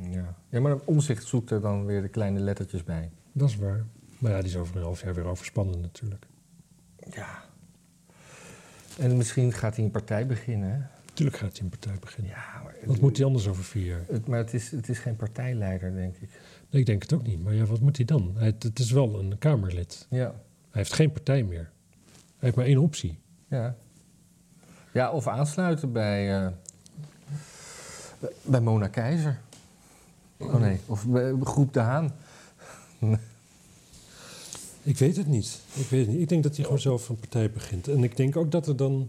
Ja, 0.00 0.34
ja 0.48 0.60
maar 0.60 0.76
omzicht 0.84 1.26
zoekt 1.26 1.50
er 1.50 1.60
dan 1.60 1.86
weer 1.86 2.02
de 2.02 2.08
kleine 2.08 2.40
lettertjes 2.40 2.84
bij. 2.84 3.10
Dat 3.32 3.48
is 3.48 3.56
waar. 3.56 3.86
Maar 4.18 4.30
ja, 4.30 4.38
die 4.38 4.48
is 4.48 4.56
over 4.56 4.76
een 4.76 4.82
half 4.82 5.02
jaar 5.02 5.14
weer 5.14 5.24
overspannen 5.24 5.80
natuurlijk. 5.80 6.26
Ja. 7.10 7.44
En 8.98 9.16
misschien 9.16 9.52
gaat 9.52 9.76
hij 9.76 9.84
een 9.84 9.90
partij 9.90 10.26
beginnen. 10.26 10.70
Hè? 10.70 10.78
Tuurlijk 11.12 11.36
gaat 11.36 11.52
hij 11.52 11.60
een 11.60 11.68
partij 11.68 11.96
beginnen. 12.00 12.32
Ja, 12.32 12.60
maar, 12.64 12.74
Wat 12.84 13.00
moet 13.00 13.16
hij 13.16 13.26
anders 13.26 13.48
over 13.48 13.64
vier 13.64 13.86
jaar? 13.86 14.04
het, 14.08 14.26
maar 14.26 14.38
het 14.38 14.54
is, 14.54 14.70
het 14.70 14.88
is 14.88 14.98
geen 14.98 15.16
partijleider, 15.16 15.94
denk 15.94 16.16
ik. 16.16 16.28
Nee, 16.70 16.80
ik 16.80 16.86
denk 16.86 17.02
het 17.02 17.12
ook 17.12 17.22
niet. 17.26 17.44
Maar 17.44 17.54
ja, 17.54 17.64
wat 17.64 17.80
moet 17.80 17.96
hij 17.96 18.06
dan? 18.06 18.32
Hij, 18.36 18.54
het 18.58 18.78
is 18.78 18.90
wel 18.90 19.18
een 19.18 19.38
Kamerlid. 19.38 20.06
Ja. 20.10 20.24
Hij 20.24 20.34
heeft 20.70 20.92
geen 20.92 21.12
partij 21.12 21.42
meer. 21.42 21.70
Hij 22.12 22.38
heeft 22.38 22.56
maar 22.56 22.64
één 22.64 22.78
optie. 22.78 23.18
Ja. 23.48 23.76
Ja, 24.92 25.10
of 25.10 25.26
aansluiten 25.26 25.92
bij, 25.92 26.44
eh, 26.44 26.52
bij 28.42 28.60
Mona 28.60 28.88
Keizer. 28.88 29.40
Oh 30.38 30.54
nee, 30.60 30.78
of 30.86 31.06
bij 31.06 31.34
Groep 31.42 31.72
De 31.72 31.80
Haan. 31.80 32.12
Ik 34.82 34.98
weet 34.98 35.16
het 35.16 35.26
niet. 35.26 35.60
Ik 35.74 35.86
weet 35.86 36.00
het 36.00 36.08
niet. 36.14 36.20
Ik 36.20 36.28
denk 36.28 36.42
dat 36.42 36.54
hij 36.56 36.64
gewoon 36.64 36.80
zelf 36.80 37.08
een 37.08 37.16
partij 37.16 37.50
begint. 37.50 37.88
En 37.88 38.04
ik 38.04 38.16
denk 38.16 38.36
ook 38.36 38.50
dat 38.50 38.66
er 38.66 38.76
dan 38.76 39.08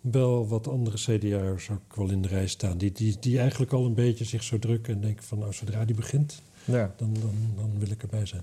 wel 0.00 0.48
wat 0.48 0.68
andere 0.68 0.96
CDA'ers 0.96 1.70
ook 1.70 1.96
wel 1.96 2.10
in 2.10 2.22
de 2.22 2.28
rij 2.28 2.46
staan. 2.46 2.78
Die, 2.78 2.92
die, 2.92 3.16
die 3.20 3.38
eigenlijk 3.38 3.72
al 3.72 3.86
een 3.86 3.94
beetje 3.94 4.24
zich 4.24 4.42
zo 4.42 4.58
drukken 4.58 4.94
en 4.94 5.00
denken 5.00 5.24
van 5.24 5.38
nou, 5.38 5.52
zodra 5.52 5.84
die 5.84 5.94
begint, 5.96 6.42
Ja. 6.64 6.94
dan, 6.96 7.12
dan, 7.20 7.34
dan 7.56 7.70
wil 7.78 7.90
ik 7.90 8.02
erbij 8.02 8.26
zijn. 8.26 8.42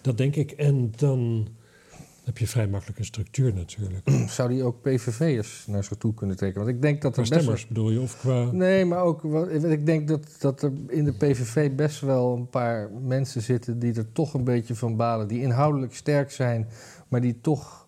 Dat 0.00 0.18
denk 0.18 0.36
ik. 0.36 0.50
En 0.50 0.92
dan 0.96 1.48
heb 2.24 2.38
je 2.38 2.46
vrij 2.46 2.66
makkelijk 2.68 2.98
een 2.98 3.04
structuur 3.04 3.54
natuurlijk. 3.54 4.10
Zou 4.28 4.48
die 4.48 4.62
ook 4.62 4.82
PVV'ers 4.82 5.64
naar 5.66 5.84
zich 5.84 5.96
toe 5.96 6.14
kunnen 6.14 6.36
trekken? 6.36 6.62
Want 6.64 6.74
ik 6.74 6.82
denk 6.82 7.02
dat 7.02 7.12
Qua 7.12 7.22
er 7.22 7.28
best 7.28 7.44
wel... 7.44 7.56
stemmers 7.56 7.66
bedoel 7.66 7.90
je? 7.90 8.00
Of 8.00 8.18
qua... 8.18 8.50
Nee, 8.52 8.84
maar 8.84 9.02
ook, 9.02 9.24
ik 9.64 9.86
denk 9.86 10.08
dat, 10.08 10.36
dat 10.38 10.62
er 10.62 10.72
in 10.88 11.04
de 11.04 11.12
PVV 11.12 11.70
best 11.70 12.00
wel 12.00 12.36
een 12.36 12.48
paar 12.48 12.90
mensen 13.02 13.42
zitten 13.42 13.78
die 13.78 13.94
er 13.94 14.12
toch 14.12 14.34
een 14.34 14.44
beetje 14.44 14.74
van 14.74 14.96
balen. 14.96 15.28
Die 15.28 15.40
inhoudelijk 15.40 15.94
sterk 15.94 16.30
zijn, 16.30 16.68
maar 17.08 17.20
die 17.20 17.40
toch 17.40 17.86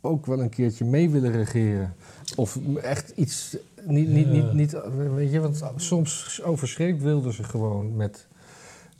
ook 0.00 0.26
wel 0.26 0.40
een 0.40 0.50
keertje 0.50 0.84
mee 0.84 1.10
willen 1.10 1.32
regeren. 1.32 1.94
Of 2.36 2.58
echt 2.82 3.12
iets, 3.16 3.56
niet, 3.84 4.08
niet, 4.08 4.26
Ja. 4.26 4.32
niet, 4.32 4.52
niet, 4.52 4.76
weet 5.14 5.32
je, 5.32 5.40
want 5.40 5.62
soms 5.76 6.42
overschreeuwt 6.42 7.02
wilden 7.02 7.32
ze 7.32 7.42
gewoon 7.44 7.96
met... 7.96 8.26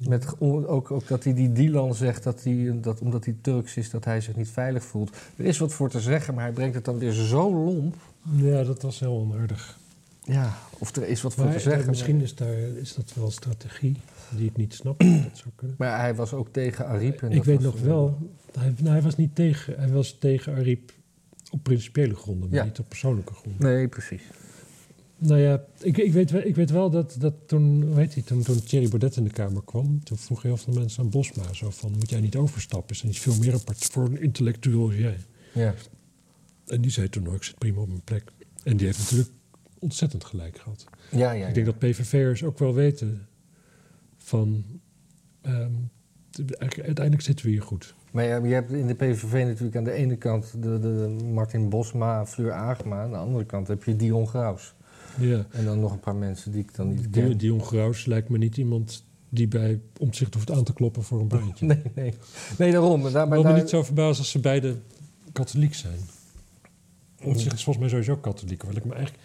Met, 0.09 0.27
ook, 0.39 0.91
ook 0.91 1.09
dat 1.09 1.25
hij 1.25 1.35
die 1.35 1.53
Dylan 1.53 1.95
zegt 1.95 2.23
dat 2.23 2.43
hij, 2.45 2.79
dat 2.81 3.01
omdat 3.01 3.25
hij 3.25 3.37
Turks 3.41 3.77
is, 3.77 3.91
dat 3.91 4.05
hij 4.05 4.21
zich 4.21 4.37
niet 4.37 4.49
veilig 4.51 4.85
voelt. 4.85 5.17
Er 5.37 5.45
is 5.45 5.59
wat 5.59 5.73
voor 5.73 5.91
te 5.91 6.01
zeggen, 6.01 6.35
maar 6.35 6.45
hij 6.45 6.53
brengt 6.53 6.75
het 6.75 6.85
dan 6.85 6.99
weer 6.99 7.13
zo 7.13 7.55
lomp. 7.65 7.97
Ja, 8.37 8.63
dat 8.65 8.83
was 8.83 9.01
heel 9.01 9.13
onaardig. 9.13 9.79
Ja, 10.25 10.55
of 10.79 10.97
er 10.97 11.09
is 11.09 11.23
wat 11.23 11.35
voor 11.35 11.47
te 11.49 11.55
eh, 11.55 11.61
zeggen. 11.61 11.89
misschien 11.89 12.21
is, 12.21 12.35
daar, 12.35 12.55
is 12.59 12.95
dat 12.95 13.13
wel 13.15 13.31
strategie 13.31 13.97
die 14.37 14.47
ik 14.47 14.57
niet 14.57 14.75
snap. 14.75 14.99
dat 14.99 15.09
zou 15.33 15.49
kunnen. 15.55 15.77
Maar 15.79 16.01
hij 16.01 16.15
was 16.15 16.33
ook 16.33 16.49
tegen 16.53 16.87
Ariep. 16.87 17.23
en 17.23 17.31
Ik 17.33 17.45
weet 17.45 17.61
nog 17.61 17.81
wel, 17.81 18.19
hij, 18.59 18.75
nou, 18.79 18.89
hij 18.89 19.03
was 19.03 19.17
niet 19.17 19.35
tegen, 19.35 19.75
hij 19.79 19.89
was 19.89 20.17
tegen 20.19 20.55
Ariep 20.55 20.93
op 21.51 21.63
principiële 21.63 22.15
gronden, 22.15 22.49
maar 22.49 22.59
Ja. 22.59 22.65
niet 22.65 22.79
op 22.79 22.89
persoonlijke 22.89 23.35
gronden. 23.35 23.67
Nee, 23.67 23.89
precies. 23.89 24.23
Nou 25.25 25.41
ja, 25.41 25.65
ik, 25.81 25.99
ik, 25.99 26.13
weet, 26.13 26.31
wel- 26.31 26.45
ik 26.45 26.55
weet 26.57 26.71
wel 26.71 26.91
dat, 26.91 27.17
dat 27.19 27.35
toen, 27.47 27.97
heet 27.97 28.15
hij, 28.15 28.23
toen, 28.23 28.43
toen 28.43 28.63
Thierry 28.63 28.89
Baudet 28.89 29.17
in 29.17 29.25
de 29.25 29.31
Kamer 29.31 29.63
kwam, 29.65 30.05
toen 30.05 30.17
vroegen 30.19 30.49
heel 30.49 30.57
veel 30.57 30.73
mensen 30.75 31.03
aan 31.03 31.11
Bosma 31.11 31.53
zo 31.53 31.71
van, 31.71 31.91
moet 31.93 32.11
jij 32.11 32.21
niet 32.21 32.37
overstappen? 32.37 32.95
Is 32.95 33.03
niet 33.03 33.19
veel 33.19 33.37
meer 33.39 33.55
apart 33.55 33.85
voor 33.85 34.05
een 34.05 34.21
intellectueel 34.23 34.83
als 34.85 34.95
jij? 34.95 35.17
Ja. 35.55 35.75
En 36.67 36.81
die 36.81 36.91
zei 36.91 37.09
toen, 37.09 37.23
nou, 37.23 37.35
ik 37.37 37.43
zit 37.43 37.59
prima 37.59 37.81
op 37.81 37.89
mijn 37.89 38.03
plek. 38.05 38.33
En 38.63 38.77
die 38.77 38.87
heeft 38.87 38.99
natuurlijk 38.99 39.31
ontzettend 39.79 40.25
gelijk 40.25 40.59
gehad. 40.59 40.85
Ja, 41.11 41.33
ja, 41.33 41.47
Ik 41.49 41.55
denk 41.55 41.67
dat 41.67 41.79
PVV'ers 41.79 42.45
ook 42.45 42.59
wel 42.59 42.75
weten 42.75 43.27
van, 44.17 44.65
ehm, 45.41 45.73
uiteindelijk 46.61 47.23
zitten 47.23 47.45
we 47.45 47.51
hier 47.51 47.63
goed. 47.63 47.95
Maar 48.13 48.25
je 48.47 48.55
hebt 48.55 48.73
in 48.73 48.87
de 48.87 48.95
PVV 48.95 49.33
natuurlijk 49.33 49.77
aan 49.77 49.85
de 49.85 49.93
ene 49.93 50.17
kant 50.17 50.53
de, 50.53 50.79
de, 50.79 50.79
de 51.19 51.25
Martin 51.25 51.69
Bosma, 51.69 52.27
Fleur 52.27 52.53
Agema. 52.53 53.03
Aan 53.03 53.11
de 53.11 53.17
andere 53.17 53.45
kant 53.45 53.69
heb 53.69 53.85
je 53.85 53.97
Dion 53.97 54.29
Graus. 54.29 54.75
Ja. 55.19 55.47
En 55.51 55.65
dan 55.65 55.81
nog 55.81 55.93
een 55.93 56.01
paar 56.01 56.15
mensen 56.17 56.53
die 56.53 56.61
ik 56.61 56.75
dan 56.75 56.89
niet 56.89 57.13
Die, 57.13 57.23
ken. 57.23 57.37
Dion 57.39 57.63
Graus 57.65 58.05
lijkt 58.07 58.29
me 58.29 58.39
niet 58.39 58.57
iemand 58.57 59.05
die 59.29 59.49
bij 59.49 59.81
omzicht 59.99 60.35
hoeft 60.35 60.51
aan 60.51 60.65
te 60.65 60.73
kloppen 60.73 61.03
voor 61.03 61.21
een 61.21 61.29
baantje. 61.29 61.67
Nee, 61.67 61.83
nee. 61.95 62.15
Nee, 62.59 62.73
daarom. 62.73 63.03
Daar, 63.03 63.23
Ik 63.23 63.29
maar 63.29 63.43
wil 63.43 63.53
me 63.53 63.59
niet 63.59 63.69
zo 63.69 63.83
verbazen 63.83 64.19
als 64.19 64.31
ze 64.31 64.39
beide 64.41 64.77
katholiek 65.33 65.75
zijn. 65.75 65.99
Omtzigt 67.25 67.55
is 67.55 67.65
volgens 67.65 67.79
mij 67.79 67.89
sowieso 67.89 68.17
katholiek. 68.21 68.63
Wil 68.63 68.77
ik 68.77 68.85
me 68.85 68.95
eigenlijk, 68.95 69.25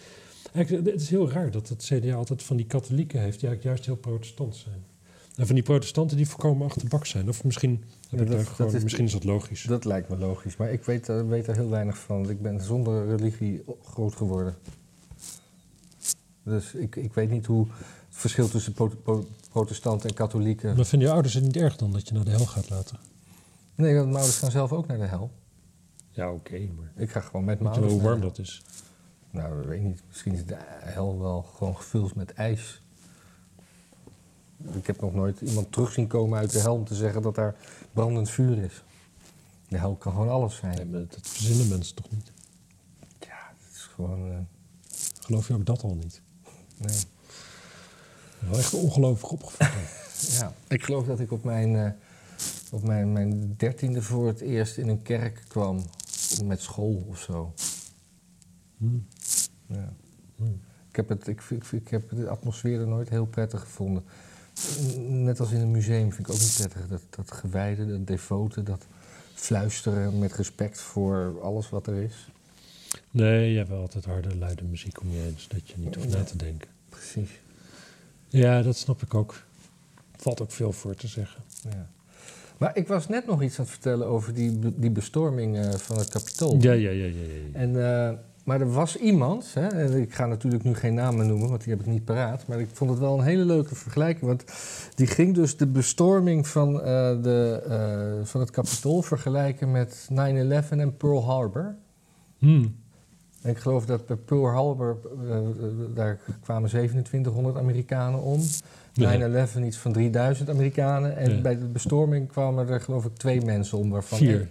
eigenlijk, 0.52 0.86
het 0.86 1.00
is 1.00 1.10
heel 1.10 1.30
raar 1.30 1.50
dat 1.50 1.68
het 1.68 1.82
CDA 1.84 2.14
altijd 2.14 2.42
van 2.42 2.56
die 2.56 2.66
katholieken 2.66 3.20
heeft... 3.20 3.40
die 3.40 3.48
eigenlijk 3.48 3.62
juist 3.62 3.84
heel 3.86 3.96
protestant 4.12 4.56
zijn. 4.56 4.84
En 5.36 5.46
van 5.46 5.54
die 5.54 5.64
protestanten 5.64 6.16
die 6.16 6.28
voorkomen 6.28 6.66
achterbak 6.66 7.06
zijn. 7.06 7.28
Of 7.28 7.44
misschien, 7.44 7.84
heb 8.08 8.18
Ja, 8.18 8.24
ik 8.24 8.30
dat- 8.30 8.46
gewoon, 8.48 8.74
is- 8.74 8.82
misschien 8.82 9.04
is 9.04 9.12
dat 9.12 9.24
logisch. 9.24 9.62
Dat 9.62 9.84
lijkt 9.84 10.08
me 10.08 10.16
logisch. 10.18 10.56
Maar 10.56 10.72
ik 10.72 10.84
weet, 10.84 11.08
er- 11.08 11.28
weet 11.28 11.46
er 11.46 11.54
heel 11.54 11.68
weinig 11.70 11.98
van. 11.98 12.16
want 12.16 12.30
Ik 12.30 12.42
ben 12.42 12.60
zonder 12.60 13.06
religie 13.16 13.62
groot 13.84 14.14
geworden. 14.14 14.54
Dus 16.48 16.74
ik, 16.74 16.96
ik 16.96 17.12
weet 17.14 17.30
niet 17.30 17.46
hoe 17.46 17.66
het 17.68 17.76
verschil 18.16 18.48
tussen 18.48 18.72
pro- 18.72 18.92
pro- 19.02 19.26
protestanten 19.50 20.08
en 20.08 20.14
katholieken... 20.14 20.76
Maar 20.76 20.84
vinden 20.84 21.08
je 21.08 21.14
ouders 21.14 21.34
het 21.34 21.44
niet 21.44 21.56
erg 21.56 21.76
dan 21.76 21.92
dat 21.92 22.08
je 22.08 22.14
naar 22.14 22.24
de 22.24 22.30
hel 22.30 22.46
gaat 22.46 22.70
later? 22.70 22.98
Nee, 23.74 23.92
want 23.94 24.04
mijn 24.06 24.16
ouders 24.16 24.38
gaan 24.38 24.50
zelf 24.50 24.72
ook 24.72 24.86
naar 24.86 24.98
de 24.98 25.04
hel. 25.06 25.30
Ja, 26.10 26.32
oké, 26.32 26.58
maar 26.78 26.92
Ik 26.96 27.10
ga 27.10 27.20
gewoon 27.20 27.44
met 27.44 27.60
mijn 27.60 27.72
ouders 27.72 27.92
hoe 27.94 28.02
warm 28.02 28.20
dat 28.20 28.38
is? 28.38 28.62
Nou, 29.30 29.60
ik 29.62 29.68
weet 29.68 29.82
niet. 29.82 30.02
Misschien 30.08 30.32
is 30.34 30.44
de 30.46 30.56
hel 30.80 31.18
wel 31.20 31.42
gewoon 31.42 31.76
gevuld 31.76 32.14
met 32.14 32.32
ijs. 32.32 32.82
Ik 34.72 34.86
heb 34.86 35.00
nog 35.00 35.14
nooit 35.14 35.40
iemand 35.40 35.72
terug 35.72 35.92
zien 35.92 36.06
komen 36.06 36.38
uit 36.38 36.50
de 36.52 36.58
hel 36.60 36.74
om 36.74 36.84
te 36.84 36.94
zeggen 36.94 37.22
dat 37.22 37.34
daar 37.34 37.54
brandend 37.92 38.30
vuur 38.30 38.58
is. 38.58 38.82
De 39.68 39.78
hel 39.78 39.94
kan 39.96 40.12
gewoon 40.12 40.28
alles 40.28 40.56
zijn. 40.56 40.76
Nee, 40.76 40.84
maar 40.86 41.00
dat 41.00 41.18
verzinnen 41.28 41.68
mensen 41.68 41.94
toch 41.94 42.10
niet? 42.10 42.32
Ja, 43.20 43.52
het 43.58 43.74
is 43.76 43.82
gewoon... 43.82 44.30
eh, 44.30 44.36
Geloof 45.20 45.48
je 45.48 45.54
ook 45.54 45.66
dat 45.66 45.82
al 45.82 45.94
niet? 45.94 46.22
Nee. 46.78 46.98
Wel 48.38 48.58
echt 48.58 48.74
ongelooflijk 48.74 49.32
opgevoed. 49.32 49.96
Ja, 50.38 50.52
ik 50.68 50.84
geloof 50.84 51.06
dat 51.06 51.20
ik 51.20 51.32
op 51.32 51.44
mijn, 51.44 51.76
eh, 51.76 51.90
op 52.70 52.82
mijn, 52.82 53.12
mijn 53.12 53.54
dertiende 53.56 54.02
voor 54.02 54.26
het 54.26 54.40
eerst 54.40 54.76
in 54.76 54.88
een 54.88 55.02
kerk 55.02 55.44
kwam. 55.48 55.84
Met 56.44 56.60
school 56.60 57.04
of 57.08 57.20
zo. 57.20 57.54
Hmm. 58.76 59.06
Ja. 59.66 59.92
Hmm. 60.36 60.60
Ik, 60.88 60.96
heb 60.96 61.08
het, 61.08 61.26
ik, 61.26 61.42
ik, 61.50 61.72
ik 61.72 61.88
heb 61.88 62.10
de 62.10 62.28
atmosfeer 62.28 62.80
er 62.80 62.86
nooit 62.86 63.08
heel 63.08 63.26
prettig 63.26 63.60
gevonden. 63.60 64.04
Net 65.08 65.40
als 65.40 65.50
in 65.50 65.60
een 65.60 65.70
museum 65.70 66.12
vind 66.12 66.28
ik 66.28 66.34
ook 66.34 66.40
niet 66.40 66.54
prettig. 66.56 66.88
Dat, 66.88 67.02
dat 67.10 67.32
gewijde, 67.32 67.86
dat 67.86 68.06
devote, 68.06 68.62
dat 68.62 68.86
fluisteren 69.34 70.18
met 70.18 70.32
respect 70.32 70.80
voor 70.80 71.40
alles 71.42 71.68
wat 71.68 71.86
er 71.86 72.02
is. 72.02 72.30
Nee, 73.10 73.50
je 73.50 73.56
hebt 73.56 73.68
wel 73.68 73.80
altijd 73.80 74.04
harde, 74.04 74.36
luide 74.36 74.64
muziek 74.64 75.00
om 75.00 75.10
je 75.10 75.18
heen, 75.18 75.34
zodat 75.36 75.68
je 75.68 75.74
niet 75.76 75.94
hoeft 75.94 76.08
na 76.08 76.22
te 76.22 76.36
denken. 76.36 76.68
Precies. 76.88 77.30
Ja, 78.28 78.62
dat 78.62 78.76
snap 78.76 79.02
ik 79.02 79.14
ook. 79.14 79.42
Valt 80.16 80.40
ook 80.42 80.52
veel 80.52 80.72
voor 80.72 80.94
te 80.94 81.06
zeggen. 81.06 81.42
Ja. 81.62 81.90
Maar 82.58 82.76
ik 82.76 82.88
was 82.88 83.08
net 83.08 83.26
nog 83.26 83.42
iets 83.42 83.58
aan 83.58 83.64
het 83.64 83.74
vertellen 83.74 84.06
over 84.06 84.34
die, 84.34 84.58
die 84.76 84.90
bestorming 84.90 85.58
eh, 85.58 85.70
van 85.70 85.98
het 85.98 86.08
kapitool. 86.08 86.56
Ja, 86.60 86.72
ja, 86.72 86.90
ja, 86.90 87.04
ja. 87.04 87.10
ja. 87.10 87.58
En, 87.58 87.68
eh, 87.68 88.16
maar 88.44 88.60
er 88.60 88.72
was 88.72 88.96
iemand, 88.96 89.54
hè, 89.54 89.66
en 89.66 90.00
ik 90.00 90.14
ga 90.14 90.26
natuurlijk 90.26 90.64
nu 90.64 90.74
geen 90.74 90.94
namen 90.94 91.26
noemen, 91.26 91.48
want 91.48 91.64
die 91.64 91.72
heb 91.72 91.80
ik 91.80 91.86
niet 91.86 92.04
paraat. 92.04 92.46
Maar 92.46 92.60
ik 92.60 92.68
vond 92.72 92.90
het 92.90 92.98
wel 92.98 93.18
een 93.18 93.24
hele 93.24 93.44
leuke 93.44 93.74
vergelijking. 93.74 94.26
Want 94.26 94.44
die 94.94 95.06
ging 95.06 95.34
dus 95.34 95.56
de 95.56 95.66
bestorming 95.66 96.46
van, 96.46 96.80
eh, 96.80 97.22
de, 97.22 98.20
van 98.24 98.40
het 98.40 98.50
kapitool 98.50 99.02
vergelijken 99.02 99.70
met 99.70 100.08
9-11 100.10 100.78
en 100.78 100.96
Pearl 100.96 101.24
Harbor. 101.24 101.76
Hmm. 102.38 102.76
Ik 103.42 103.58
geloof 103.58 103.86
dat 103.86 104.06
bij 104.06 104.16
Pearl 104.16 104.46
Harbor, 104.46 104.98
eh, 105.28 105.36
eh, 105.36 105.44
daar 105.94 106.18
kwamen 106.42 106.68
2700 106.68 107.56
Amerikanen 107.56 108.22
om. 108.22 108.40
9-11 108.94 109.64
iets 109.64 109.76
van 109.76 109.92
3000 109.92 110.48
Amerikanen. 110.50 111.16
En 111.16 111.34
Ja. 111.34 111.40
bij 111.40 111.58
de 111.58 111.64
bestorming 111.64 112.28
kwamen 112.28 112.68
er 112.68 112.80
geloof 112.80 113.04
ik 113.04 113.16
twee 113.16 113.40
mensen 113.40 113.78
om. 113.78 113.90
Waarvan 113.90 114.18
Vier. 114.18 114.48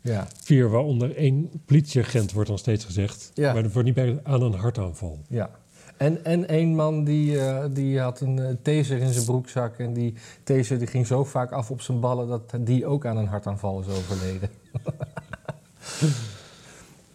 Ja, 0.00 0.26
Vier, 0.42 0.68
waaronder 0.70 1.16
één 1.16 1.50
politieagent, 1.64 2.32
wordt 2.32 2.48
dan 2.48 2.58
steeds 2.58 2.84
gezegd. 2.84 3.30
Ja. 3.34 3.52
Maar 3.52 3.62
dat 3.62 3.72
wordt 3.72 3.86
niet 3.86 3.96
bij 3.96 4.20
aan 4.22 4.42
een 4.42 4.52
hartaanval. 4.54 5.18
Ja. 5.28 5.50
En, 5.96 6.24
en 6.24 6.54
een 6.54 6.74
man 6.74 7.04
die, 7.04 7.40
eh, 7.40 7.64
die 7.72 8.00
had 8.00 8.20
een 8.20 8.58
taser 8.62 8.98
in 8.98 9.12
zijn 9.12 9.24
broekzak. 9.24 9.78
En 9.78 9.92
die 9.92 10.14
taser 10.44 10.78
die 10.78 10.86
ging 10.86 11.06
zo 11.06 11.24
vaak 11.24 11.50
af 11.52 11.70
op 11.70 11.80
zijn 11.80 12.00
ballen 12.00 12.28
dat 12.28 12.54
die 12.60 12.86
ook 12.86 13.06
aan 13.06 13.16
een 13.16 13.26
hartaanval 13.26 13.80
is 13.80 13.86
overleden. 13.88 14.48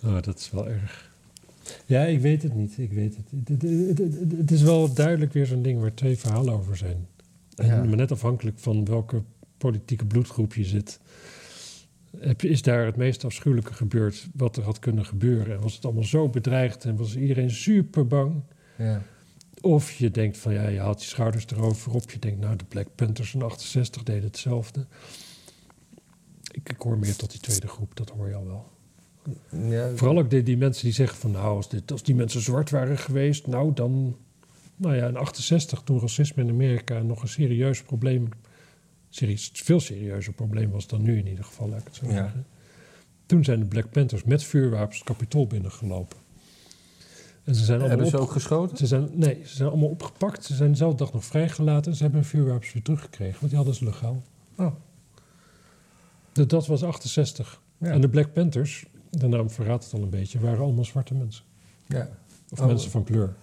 Oh, 0.06 0.22
dat 0.22 0.39
is 0.39 0.52
wel 0.52 0.68
erg. 0.68 1.13
Ja, 1.86 2.04
ik 2.04 2.20
weet 2.20 2.44
het 2.44 2.54
niet. 2.56 2.78
Ik 2.78 2.91
weet 2.91 3.15
het. 3.15 3.26
Het, 3.48 3.62
het, 3.98 4.32
het- 4.38 4.52
is 4.52 4.62
wel 4.62 4.94
duidelijk 4.94 5.34
weer 5.34 5.46
zo'n 5.46 5.62
ding 5.62 5.80
waar 5.82 5.94
twee 5.94 6.18
verhalen 6.18 6.54
over 6.54 6.78
zijn. 6.78 7.08
En 7.56 7.65
Ja. 7.65 7.84
maar 7.84 7.96
net 7.98 8.12
afhankelijk 8.12 8.60
van 8.60 8.86
welke 8.86 9.24
politieke 9.58 10.06
bloedgroep 10.06 10.54
je 10.54 10.63
zit, 10.63 11.00
is 12.38 12.62
daar 12.62 12.86
het 12.86 12.96
meest 12.96 13.24
afschuwelijke 13.26 13.74
gebeurd 13.74 14.28
wat 14.36 14.58
er 14.58 14.63
had 14.63 14.80
kunnen 14.80 15.06
gebeuren. 15.06 15.56
En 15.56 15.62
was 15.62 15.76
het 15.76 15.86
allemaal 15.86 16.04
zo 16.04 16.30
bedreigd 16.30 16.86
en 16.86 16.96
was 16.96 17.15
iedereen 17.15 17.52
super 17.52 18.08
bang. 18.08 18.34
Ja. 18.78 19.02
Of 19.62 19.91
je 19.91 20.12
denkt 20.12 20.38
van 20.38 20.54
ja, 20.54 20.68
je 20.68 20.80
haalt 20.80 21.04
je 21.04 21.10
schouders 21.10 21.46
erover 21.48 21.94
op. 21.94 22.12
Je 22.12 22.20
denkt 22.20 22.39
nou, 22.39 22.56
de 22.56 22.65
Black 22.65 22.88
Panthers 22.96 23.34
in 23.34 23.41
68 23.41 24.04
deden 24.04 24.24
hetzelfde. 24.24 24.86
Ik, 26.52 26.70
ik 26.70 26.82
hoor 26.82 26.98
meer 26.98 27.15
tot 27.15 27.32
die 27.32 27.39
tweede 27.39 27.68
groep, 27.68 27.96
dat 27.96 28.10
hoor 28.10 28.28
je 28.28 28.36
al 28.36 28.46
wel. 28.46 28.74
Ja, 29.50 29.90
Vooral 29.96 30.18
ook 30.18 30.30
die, 30.30 30.44
die 30.44 30.58
mensen 30.58 30.84
die 30.84 30.94
zeggen 30.94 31.18
van 31.18 31.32
nou, 31.32 31.56
als, 31.56 31.70
dit, 31.70 31.92
als 31.92 32.04
die 32.04 32.16
mensen 32.16 32.42
zwart 32.42 32.70
waren 32.70 32.98
geweest, 32.98 33.48
nou 33.48 33.74
dan... 33.74 34.18
Nou 34.76 34.96
ja, 34.96 35.08
in 35.08 35.16
68 35.16 35.82
toen 35.82 36.00
racisme 36.00 36.44
in 36.44 36.50
Amerika 36.50 37.02
nog 37.02 37.22
een 37.22 37.28
serieus 37.28 37.82
probleem, 37.82 38.30
serieus, 39.10 39.52
veel 39.54 39.80
serieuzer 39.80 40.34
probleem 40.34 40.72
was 40.72 40.88
dan 40.88 41.02
nu 41.02 41.18
in 41.18 41.28
ieder 41.28 41.44
geval, 41.44 41.70
laat 41.70 41.80
ik 41.80 41.86
het 41.86 41.96
zo 41.96 42.08
Ja. 42.10 42.34
Toen 43.26 43.44
zijn 43.44 43.60
de 43.60 43.66
Black 43.66 43.90
Panthers 43.90 44.24
met 44.24 44.44
vuurwapens 44.44 44.98
het 44.98 45.08
kapitool 45.08 45.48
binnengelopen. 45.48 46.18
En 47.44 47.56
ze 47.56 47.64
zijn 47.64 47.80
allemaal 47.80 47.98
Hebben 47.98 48.20
ze 48.20 48.24
ook 48.24 48.32
geschoten? 48.32 48.78
ze 48.78 48.86
zijn, 48.88 49.10
nee, 49.14 49.42
ze 49.46 49.56
zijn 49.56 49.70
allemaal 49.70 49.90
opgepakt. 49.90 50.46
Ze 50.46 50.56
zijn 50.56 50.72
dezelfde 50.72 50.98
dag 50.98 51.14
nog 51.14 51.26
vrijgelaten. 51.26 51.92
En 51.92 51.98
ze 51.98 52.04
hebben 52.04 52.22
hun 52.22 52.30
vuurwapens 52.30 52.74
weer 52.74 52.82
teruggekregen, 52.84 53.38
want 53.40 53.48
die 53.48 53.56
hadden 53.56 53.76
ze 53.76 53.86
legaal. 53.86 54.24
Oh. 54.56 54.74
Dat, 56.32 56.50
dat 56.50 56.68
was 56.68 56.84
68. 56.84 57.62
Ja. 57.78 57.88
En 57.88 58.02
de 58.02 58.10
Black 58.10 58.34
Panthers, 58.34 58.86
de 59.10 59.28
naam 59.28 59.50
verraadt 59.50 59.84
het 59.84 59.94
al 59.94 60.02
een 60.02 60.10
beetje, 60.10 60.39
waren 60.39 60.60
allemaal 60.60 60.86
zwarte 60.86 61.13
mensen. 61.13 61.44
Ja. 61.88 62.10
Of 62.52 62.60
Oh. 62.60 62.65
mensen 62.65 62.91
van 62.91 63.04
kleur. 63.04 63.34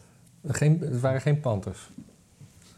Geen, 0.46 0.80
het 0.80 1.00
waren 1.00 1.20
geen 1.20 1.40
Panthers. 1.40 1.90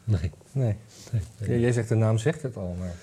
Nee. 0.04 0.30
Nee. 0.52 0.76
nee, 1.12 1.22
Ja, 1.40 1.46
nee. 1.46 1.60
jij 1.60 1.72
zegt 1.72 1.88
de 1.88 1.94
naam 1.94 2.18
zegt 2.18 2.42
het 2.42 2.56
al, 2.56 2.76
maar... 2.78 2.94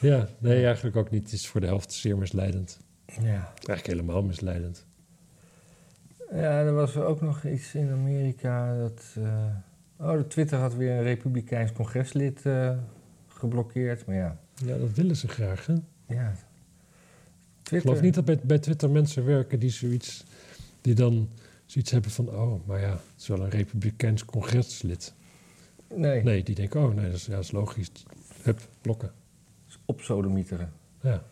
Ja, 0.00 0.28
nee, 0.38 0.64
eigenlijk 0.64 0.96
ook 0.96 1.10
niet. 1.10 1.22
Het 1.22 1.32
is 1.32 1.48
voor 1.48 1.60
de 1.60 1.66
helft 1.66 1.92
zeer 1.92 2.18
misleidend. 2.18 2.78
Ja. 3.06 3.20
Eigenlijk 3.44 3.86
helemaal 3.86 4.22
misleidend. 4.22 4.86
Ja, 6.32 6.60
er 6.60 6.72
was 6.74 6.96
ook 6.96 7.20
nog 7.20 7.44
iets 7.44 7.74
in 7.74 7.90
Amerika 7.90 8.78
dat... 8.78 9.02
eh, 9.18 9.44
oh, 9.96 10.12
de 10.12 10.26
Twitter 10.26 10.58
had 10.58 10.74
weer 10.74 10.90
een 10.92 11.02
republikeins 11.02 11.72
congreslid 11.72 12.46
eh, 12.46 12.76
geblokkeerd. 13.28 14.06
Maar 14.06 14.16
ja, 14.16 14.38
Ja, 14.54 14.76
dat 14.78 14.90
willen 14.92 15.16
ze 15.16 15.28
graag, 15.28 15.66
hè? 15.66 15.74
ja. 16.06 16.32
Ik 17.70 17.80
geloof 17.80 18.00
niet 18.00 18.14
dat 18.14 18.24
bij, 18.24 18.38
bij 18.42 18.58
Twitter 18.58 18.90
mensen 18.90 19.24
werken 19.24 19.58
die 19.58 19.70
zoiets... 19.70 20.24
die 20.80 20.94
dan 20.94 21.28
zoiets 21.66 21.90
hebben 21.90 22.10
van... 22.10 22.28
oh, 22.28 22.66
maar 22.66 22.80
ja, 22.80 22.90
het 22.90 23.00
is 23.20 23.26
wel 23.28 23.40
een 23.40 23.50
republikeins 23.50 24.24
congreslid. 24.24 25.14
Nee, 25.94 26.22
Nee, 26.22 26.42
die 26.42 26.54
denken, 26.54 26.80
oh, 26.82 26.94
nee, 26.94 27.04
dat 27.06 27.14
is, 27.14 27.26
ja, 27.26 27.34
dat 27.34 27.44
is 27.44 27.50
logisch. 27.50 27.90
Hup, 28.42 28.60
blokken. 28.80 29.12
op 29.84 30.00
sodemieteren. 30.00 30.72
Ja. 31.00 31.22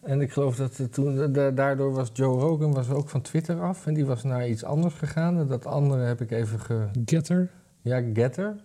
En 0.00 0.20
ik 0.20 0.32
geloof 0.32 0.56
dat 0.56 0.78
eh, 0.78 0.86
toen, 0.86 1.32
da- 1.32 1.50
daardoor 1.50 1.92
was 1.92 2.10
Joe 2.12 2.40
Rogan 2.40 2.72
was 2.72 2.90
ook 2.90 3.08
van 3.08 3.20
Twitter 3.22 3.60
af. 3.60 3.86
En 3.86 3.94
die 3.94 4.04
was 4.06 4.22
naar 4.22 4.48
iets 4.48 4.64
anders 4.64 4.94
gegaan. 4.94 5.38
En 5.38 5.46
dat 5.46 5.66
andere 5.66 6.02
heb 6.02 6.20
ik 6.20 6.30
even 6.30 6.60
ge... 6.60 6.86
Getter? 7.04 7.50
Ja, 7.82 8.02
Getter. 8.12 8.56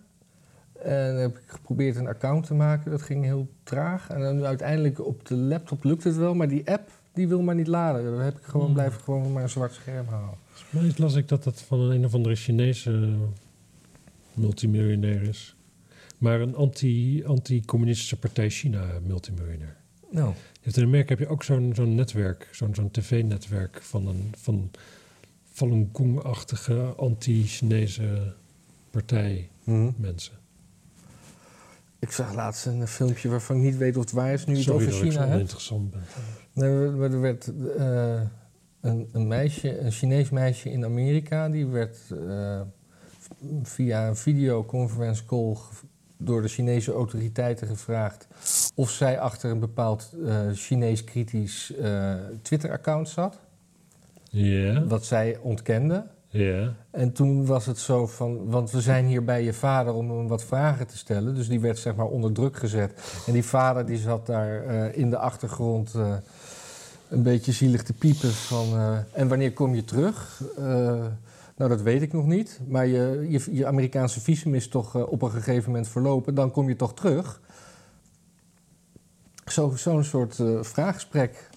En 0.82 1.16
heb 1.16 1.36
ik 1.36 1.42
geprobeerd 1.46 1.96
een 1.96 2.06
account 2.06 2.46
te 2.46 2.54
maken. 2.54 2.90
Dat 2.90 3.02
ging 3.02 3.24
heel 3.24 3.48
traag. 3.62 4.08
En 4.10 4.20
dan 4.20 4.44
uiteindelijk 4.44 5.06
op 5.06 5.26
de 5.26 5.36
laptop 5.36 5.84
lukt 5.84 6.04
het 6.04 6.16
wel. 6.16 6.34
Maar 6.34 6.48
die 6.48 6.70
app, 6.70 6.90
die 7.12 7.28
wil 7.28 7.42
maar 7.42 7.54
niet 7.54 7.66
laden. 7.66 8.04
Dan 8.04 8.20
heb 8.20 8.38
ik 8.38 8.44
gewoon, 8.44 8.64
Hmm. 8.64 8.74
blijf 8.74 8.94
ik 8.94 9.00
gewoon 9.00 9.32
maar 9.32 9.42
een 9.42 9.48
zwart 9.48 9.72
scherm 9.74 10.06
houden. 10.06 10.38
Volgens 10.52 10.98
las 10.98 11.14
ik 11.14 11.28
dat 11.28 11.44
dat 11.44 11.62
van 11.62 11.80
een, 11.80 11.90
een 11.90 12.04
of 12.04 12.14
andere 12.14 12.34
Chinese 12.34 13.14
multimiljonair 14.34 15.22
is. 15.22 15.54
Maar 16.18 16.40
een 16.40 16.54
anti- 16.54 17.24
anti-communistische 17.24 18.16
partij 18.18 18.50
China 18.50 18.86
multimiljonair. 19.06 19.76
Nou, 20.10 20.34
in 20.62 20.82
Amerika 20.84 21.08
heb 21.08 21.18
je 21.18 21.28
ook 21.28 21.42
zo'n 21.42 21.72
zo'n 21.74 21.94
netwerk, 21.94 22.48
zo'n 22.52 22.74
zo'n 22.74 22.90
tv-netwerk 22.90 23.82
van 23.82 24.06
een 24.06 24.32
van 24.36 24.70
Falun 25.50 25.90
Gong-achtige 25.92 26.94
anti-Chinese 26.96 28.34
partij 28.90 29.48
hm. 29.64 29.90
mensen. 29.96 30.32
Ik 32.02 32.10
zag 32.10 32.34
laatst 32.34 32.66
een 32.66 32.88
filmpje 32.88 33.28
waarvan 33.28 33.56
ik 33.56 33.62
niet 33.62 33.76
weet 33.76 33.96
of 33.96 34.02
het 34.02 34.12
waar 34.12 34.32
is. 34.32 34.46
Nu 34.46 34.52
je 34.52 34.58
het 34.58 34.66
Sorry 34.68 34.86
over 34.86 34.98
dat 34.98 35.04
ik 35.04 35.12
China 35.12 35.32
zo 35.32 35.38
interessant 35.38 35.90
ben. 35.90 36.02
Nee, 36.52 36.70
er 37.10 37.20
werd 37.20 37.52
eh, 37.76 38.20
een, 38.80 39.08
een 39.12 39.26
meisje, 39.26 39.80
een 39.80 39.90
Chinees 39.90 40.30
meisje 40.30 40.70
in 40.70 40.84
Amerika, 40.84 41.48
die 41.48 41.66
werd 41.66 41.98
eh, 42.26 42.60
via 43.62 44.08
een 44.08 44.16
videoconference 44.16 45.24
call 45.24 45.56
door 46.16 46.42
de 46.42 46.48
Chinese 46.48 46.92
autoriteiten 46.92 47.66
gevraagd 47.66 48.28
of 48.74 48.90
zij 48.90 49.20
achter 49.20 49.50
een 49.50 49.60
bepaald 49.60 50.12
Chinees 50.52 51.04
kritisch 51.04 51.74
eh, 51.74 52.14
Twitter-account 52.42 53.08
zat, 53.08 53.38
Ja, 54.30 54.84
wat 54.84 55.04
zij 55.04 55.38
ontkende. 55.42 56.06
Ja. 56.32 56.72
En 56.90 57.12
toen 57.12 57.46
was 57.46 57.66
het 57.66 57.78
zo 57.78 58.06
van, 58.06 58.46
want 58.50 58.70
we 58.70 58.80
zijn 58.80 59.06
hier 59.06 59.24
bij 59.24 59.42
je 59.44 59.52
vader 59.52 59.94
om 59.94 60.10
hem 60.10 60.28
wat 60.28 60.44
vragen 60.44 60.86
te 60.86 60.96
stellen. 60.96 61.34
Dus 61.34 61.48
die 61.48 61.60
werd 61.60 61.78
zeg 61.78 61.94
maar 61.94 62.06
onder 62.06 62.32
druk 62.32 62.56
gezet. 62.56 62.92
En 63.26 63.32
die 63.32 63.44
vader 63.44 63.86
die 63.86 63.98
zat 63.98 64.26
daar 64.26 64.64
eh, 64.64 64.98
in 64.98 65.10
de 65.10 65.18
achtergrond 65.18 65.94
eh, 65.94 66.14
een 67.08 67.22
beetje 67.22 67.52
zielig 67.52 67.82
te 67.82 67.92
piepen 67.92 68.30
van... 68.32 68.66
eh, 68.76 68.98
en 69.12 69.28
wanneer 69.28 69.52
kom 69.52 69.74
je 69.74 69.84
terug? 69.84 70.42
Eh, 70.58 70.64
nou, 71.56 71.70
dat 71.70 71.82
weet 71.82 72.02
ik 72.02 72.12
nog 72.12 72.26
niet. 72.26 72.60
Maar 72.68 72.86
je, 72.86 73.26
je, 73.28 73.44
je 73.56 73.66
Amerikaanse 73.66 74.20
visum 74.20 74.54
is 74.54 74.68
toch 74.68 74.94
op 74.94 75.22
een 75.22 75.30
gegeven 75.30 75.70
moment 75.70 75.88
verlopen. 75.88 76.34
Dan 76.34 76.50
kom 76.50 76.68
je 76.68 76.76
toch 76.76 76.94
terug? 76.94 77.40
Zo- 79.46 79.76
Zo'n 79.76 80.04
soort 80.04 80.38
eh, 80.38 80.62
vraaggesprek. 80.62 81.50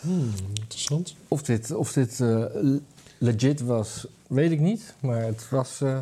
Hmm, 0.00 0.30
interessant. 0.54 1.14
Of 1.28 1.42
dit, 1.42 1.74
of 1.74 1.92
dit 1.92 2.20
eh, 2.20 2.44
legit 3.20 3.60
was, 3.60 4.06
weet 4.26 4.50
ik 4.50 4.60
niet. 4.60 4.94
Maar 5.00 5.22
het 5.22 5.48
was, 5.48 5.80
eh, 5.80 6.00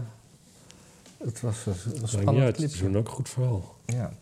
het 1.17 1.41
was 1.41 1.67
een 1.67 1.73
niet 1.93 2.09
spannend 2.09 2.39
uit, 2.39 2.57
het 2.57 2.73
is 2.73 2.81
een 2.81 2.97
ook 2.97 3.09
goed 3.09 3.29
verhaal. 3.29 3.77
Ja. 3.87 4.13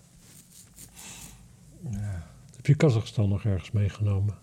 ja. 1.90 2.26
Heb 2.56 2.66
je 2.66 2.74
Kazachstan 2.74 3.28
nog 3.28 3.44
ergens 3.44 3.70
meegenomen? 3.70 4.34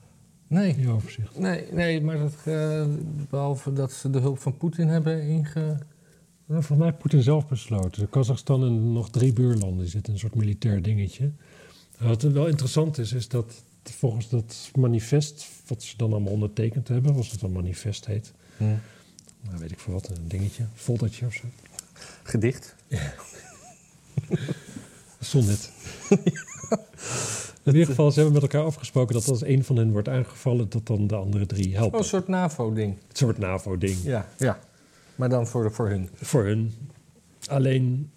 Nee, 0.48 0.74
In 0.74 0.82
je 0.82 0.90
overzicht. 0.90 1.40
nee, 1.40 1.66
nee, 1.72 2.02
maar 2.02 2.18
dat, 2.18 2.34
eh, 2.44 2.86
behalve 3.30 3.74
dat 3.74 3.92
ze 3.92 4.10
de 4.10 4.20
hulp 4.20 4.40
van 4.40 4.58
Poetin 4.58 4.88
hebben 4.88 5.22
inge... 5.22 5.78
Nou, 6.46 6.64
volgens 6.64 6.78
mij 6.78 6.88
heeft 6.88 6.98
Poetin 7.00 7.24
zelf 7.24 7.48
besloten. 7.48 8.10
Kazachstan 8.10 8.64
en 8.64 8.92
nog 8.92 9.10
drie 9.10 9.34
buurlanden 9.34 9.88
zitten 9.88 10.14
een 10.14 10.20
soort 10.20 10.36
militair 10.36 10.82
dingetje. 10.82 11.32
Nou, 11.98 12.10
Wat 12.10 12.22
wel 12.22 12.48
interessant 12.48 12.98
is, 12.98 13.14
is 13.14 13.28
dat 13.28 13.64
volgens 13.84 14.30
dat 14.30 14.72
manifest, 14.76 15.50
wat 15.68 15.84
ze 15.84 15.98
dan 15.98 16.12
allemaal 16.12 16.32
ondertekend 16.34 16.88
hebben, 16.88 17.16
als 17.16 17.32
het 17.32 17.42
een 17.42 17.52
manifest 17.52 18.06
heet, 18.06 18.34
nou 18.58 19.58
weet 19.58 19.72
ik 19.72 19.80
veel 19.80 19.94
wat, 19.94 20.10
een 20.10 20.28
dingetje, 20.28 20.66
foldertje 20.76 21.26
of 21.26 21.34
zo. 21.34 21.44
Gedicht. 22.24 22.76
Sonnet. 25.20 25.72
In 27.64 27.72
ieder 27.72 27.86
geval, 27.86 28.12
ze 28.12 28.16
hebben 28.20 28.34
met 28.34 28.52
elkaar 28.52 28.66
afgesproken 28.66 29.16
dat 29.16 29.28
als 29.28 29.42
één 29.42 29.64
van 29.64 29.76
hen 29.76 29.92
wordt 29.92 30.10
aangevallen, 30.10 30.70
dat 30.70 30.88
dan 30.88 31.08
de 31.08 31.16
andere 31.16 31.46
drie 31.46 31.76
helpen. 31.76 31.94
Oh, 31.94 32.00
een 32.00 32.10
soort 32.10 32.28
NAVO-ding. 32.28 32.98
Het 33.08 33.18
soort 33.18 33.38
NAVO-ding. 33.38 33.98
Ja, 34.04 34.28
ja. 34.38 34.60
Maar 35.16 35.30
dan 35.30 35.48
voor, 35.48 35.72
voor 35.72 35.90
hun. 35.90 36.10
Voor 36.14 36.44
hun. 36.44 36.74
Alleen, 37.48 38.12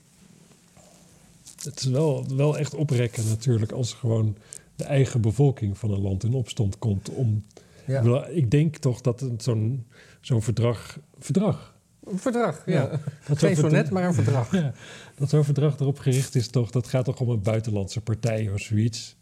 het 1.62 1.80
is 1.80 1.84
wel, 1.84 2.26
wel 2.36 2.58
echt 2.58 2.74
oprekken 2.74 3.28
natuurlijk 3.28 3.72
als 3.72 3.92
gewoon 3.92 4.36
de 4.76 4.84
eigen 4.84 5.20
bevolking 5.20 5.78
van 5.78 5.90
een 5.90 6.00
land 6.00 6.24
in 6.24 6.34
opstand 6.34 6.78
komt 6.78 7.08
om... 7.08 7.44
Ja. 7.86 7.96
Ik, 7.96 8.02
bedoel, 8.02 8.28
ik 8.28 8.50
denk 8.50 8.76
toch 8.76 9.00
dat 9.00 9.20
het 9.20 9.42
zo'n 9.42 9.86
zo'n 10.26 10.42
verdrag... 10.42 10.98
Verdrag? 11.18 11.74
Een 12.04 12.18
verdrag, 12.18 12.62
ja. 12.66 12.72
Ja. 12.72 13.00
Dat 13.26 13.38
Geen 13.38 13.56
sonnet, 13.56 13.72
verd- 13.72 13.90
maar 13.90 14.04
een 14.04 14.14
verdrag. 14.14 14.52
Ja, 14.52 14.72
dat 15.16 15.28
zo'n 15.28 15.44
verdrag 15.44 15.78
erop 15.78 15.98
gericht 15.98 16.34
is 16.34 16.48
toch... 16.48 16.70
Dat 16.70 16.86
gaat 16.86 17.04
toch 17.04 17.20
om 17.20 17.28
een 17.28 17.42
buitenlandse 17.42 18.00
partij 18.00 18.50
of 18.50 18.60
zoiets. 18.60 19.16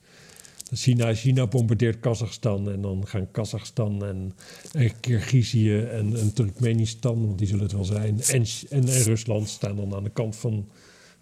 China, 0.72 1.14
China 1.14 1.46
bombardeert 1.46 2.00
Kazachstan 2.00 2.70
en 2.70 2.80
dan 2.80 3.06
gaan 3.06 3.30
Kazachstan 3.30 4.04
en, 4.04 4.34
en 4.72 5.00
Kirgizië 5.00 5.78
en, 5.78 6.16
en 6.16 6.32
Turkmenistan, 6.32 7.26
want 7.26 7.38
die 7.38 7.46
zullen 7.46 7.62
het 7.62 7.72
wel 7.72 7.84
zijn, 7.84 8.22
en, 8.22 8.44
en, 8.70 8.88
en 8.88 9.02
Rusland 9.02 9.48
staan 9.48 9.76
dan 9.76 9.94
aan 9.94 10.04
de 10.04 10.10
kant 10.10 10.36
van, 10.36 10.68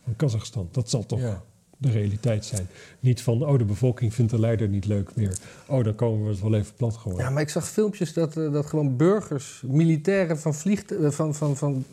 van 0.05 0.17
Kazachstan. 0.17 0.69
Dat 0.73 0.91
zal 0.91 1.07
toch 1.07 1.21
Ja. 1.21 1.43
De 1.83 1.91
realiteit 1.91 2.45
zijn. 2.45 2.69
Niet 3.01 3.23
van, 3.23 3.47
oh, 3.47 3.59
de 3.59 3.65
bevolking 3.65 4.15
vindt 4.15 4.31
de 4.31 4.41
leider 4.41 4.69
niet 4.69 4.87
leuk 4.87 5.15
meer. 5.15 5.37
Oh, 5.67 5.85
dan 5.85 5.95
komen 5.95 6.25
we 6.25 6.31
het 6.31 6.41
wel 6.41 6.55
even 6.55 6.75
plat 6.77 6.97
gooien. 6.97 7.19
Ja, 7.19 7.31
maar 7.31 7.43
ik 7.43 7.49
zag 7.49 7.69
filmpjes 7.69 8.13
dat, 8.13 8.37
eh, 8.37 8.53
dat 8.53 8.67
gewoon 8.67 8.97
burgers, 8.97 9.63
militairen 9.67 10.39
van, 10.39 10.55
vliegt, 10.55 10.93
eh, 10.93 11.11
van, 11.11 11.35
van, 11.35 11.57
van 11.57 11.85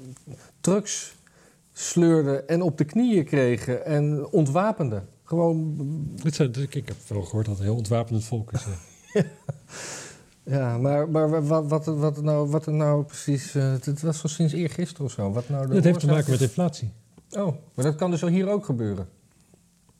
trucks 0.62 1.16
sleurden 1.74 2.48
en 2.48 2.62
op 2.62 2.78
de 2.78 2.86
knieën 2.86 3.26
kregen 3.26 3.86
en 3.86 4.28
ontwapenden. 4.32 5.08
Gewoon, 5.24 5.76
Dit 6.24 6.36
zijn, 6.36 6.54
ik 6.70 6.74
heb 6.74 6.96
wel 7.08 7.22
gehoord 7.22 7.46
dat 7.46 7.56
het 7.56 7.66
heel 7.66 7.76
ontwapenend 7.76 8.24
volk 8.24 8.52
is. 8.52 8.66
ja. 9.14 9.24
ja, 10.56 10.78
maar, 10.78 11.10
maar 11.10 11.48
wat, 11.48 11.68
wat, 11.68 11.86
wat, 11.86 12.22
nou, 12.22 12.50
wat 12.50 12.66
er 12.66 12.74
nou 12.74 13.04
precies... 13.04 13.56
eh, 13.56 13.72
het 13.72 14.02
was 14.02 14.24
al 14.24 14.30
sinds 14.30 14.54
eergisteren 14.54 15.06
of 15.06 15.12
zo. 15.12 15.32
Wat 15.32 15.50
nou 15.50 15.68
de 15.68 15.74
Dat 15.74 15.84
heeft 15.84 16.00
te 16.00 16.08
maken 16.08 16.32
met 16.32 16.42
inflatie. 16.42 16.92
Oh, 17.32 17.56
maar 17.74 17.86
dat 17.86 17.96
kan 17.96 18.12
dus 18.12 18.24
al 18.24 18.30
hier 18.30 18.50
ook 18.50 18.66
gebeuren. 18.66 19.08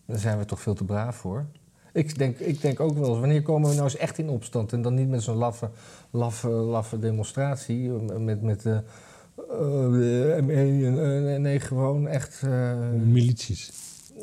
Daar 0.10 0.20
zijn 0.20 0.38
we 0.38 0.46
toch 0.46 0.62
veel 0.62 0.74
te 0.74 0.84
braaf 0.84 1.16
voor. 1.16 1.46
Ik 1.94 2.18
denk, 2.18 2.38
ik 2.38 2.62
denk 2.62 2.80
ook 2.80 2.98
wel 2.98 3.10
eens, 3.10 3.20
wanneer 3.20 3.42
komen 3.42 3.70
we 3.70 3.76
nou 3.76 3.86
eens 3.86 3.98
echt 3.98 4.18
in 4.18 4.30
opstand? 4.30 4.74
En 4.74 4.82
dan 4.82 4.94
niet 4.94 5.10
met 5.10 5.22
zo'n 5.22 5.36
laffe, 5.36 5.70
laffe, 6.12 6.48
laffe 6.50 7.00
demonstratie. 7.00 7.90
eh, 7.90 8.18
Met, 8.18 8.42
met 8.42 8.62
de 8.62 8.82
eh, 9.36 10.44
ME. 10.44 10.82
en, 10.86 11.34
eh, 11.34 11.40
nee, 11.40 11.60
gewoon 11.60 12.08
echt... 12.08 12.42
Milities. 13.06 13.72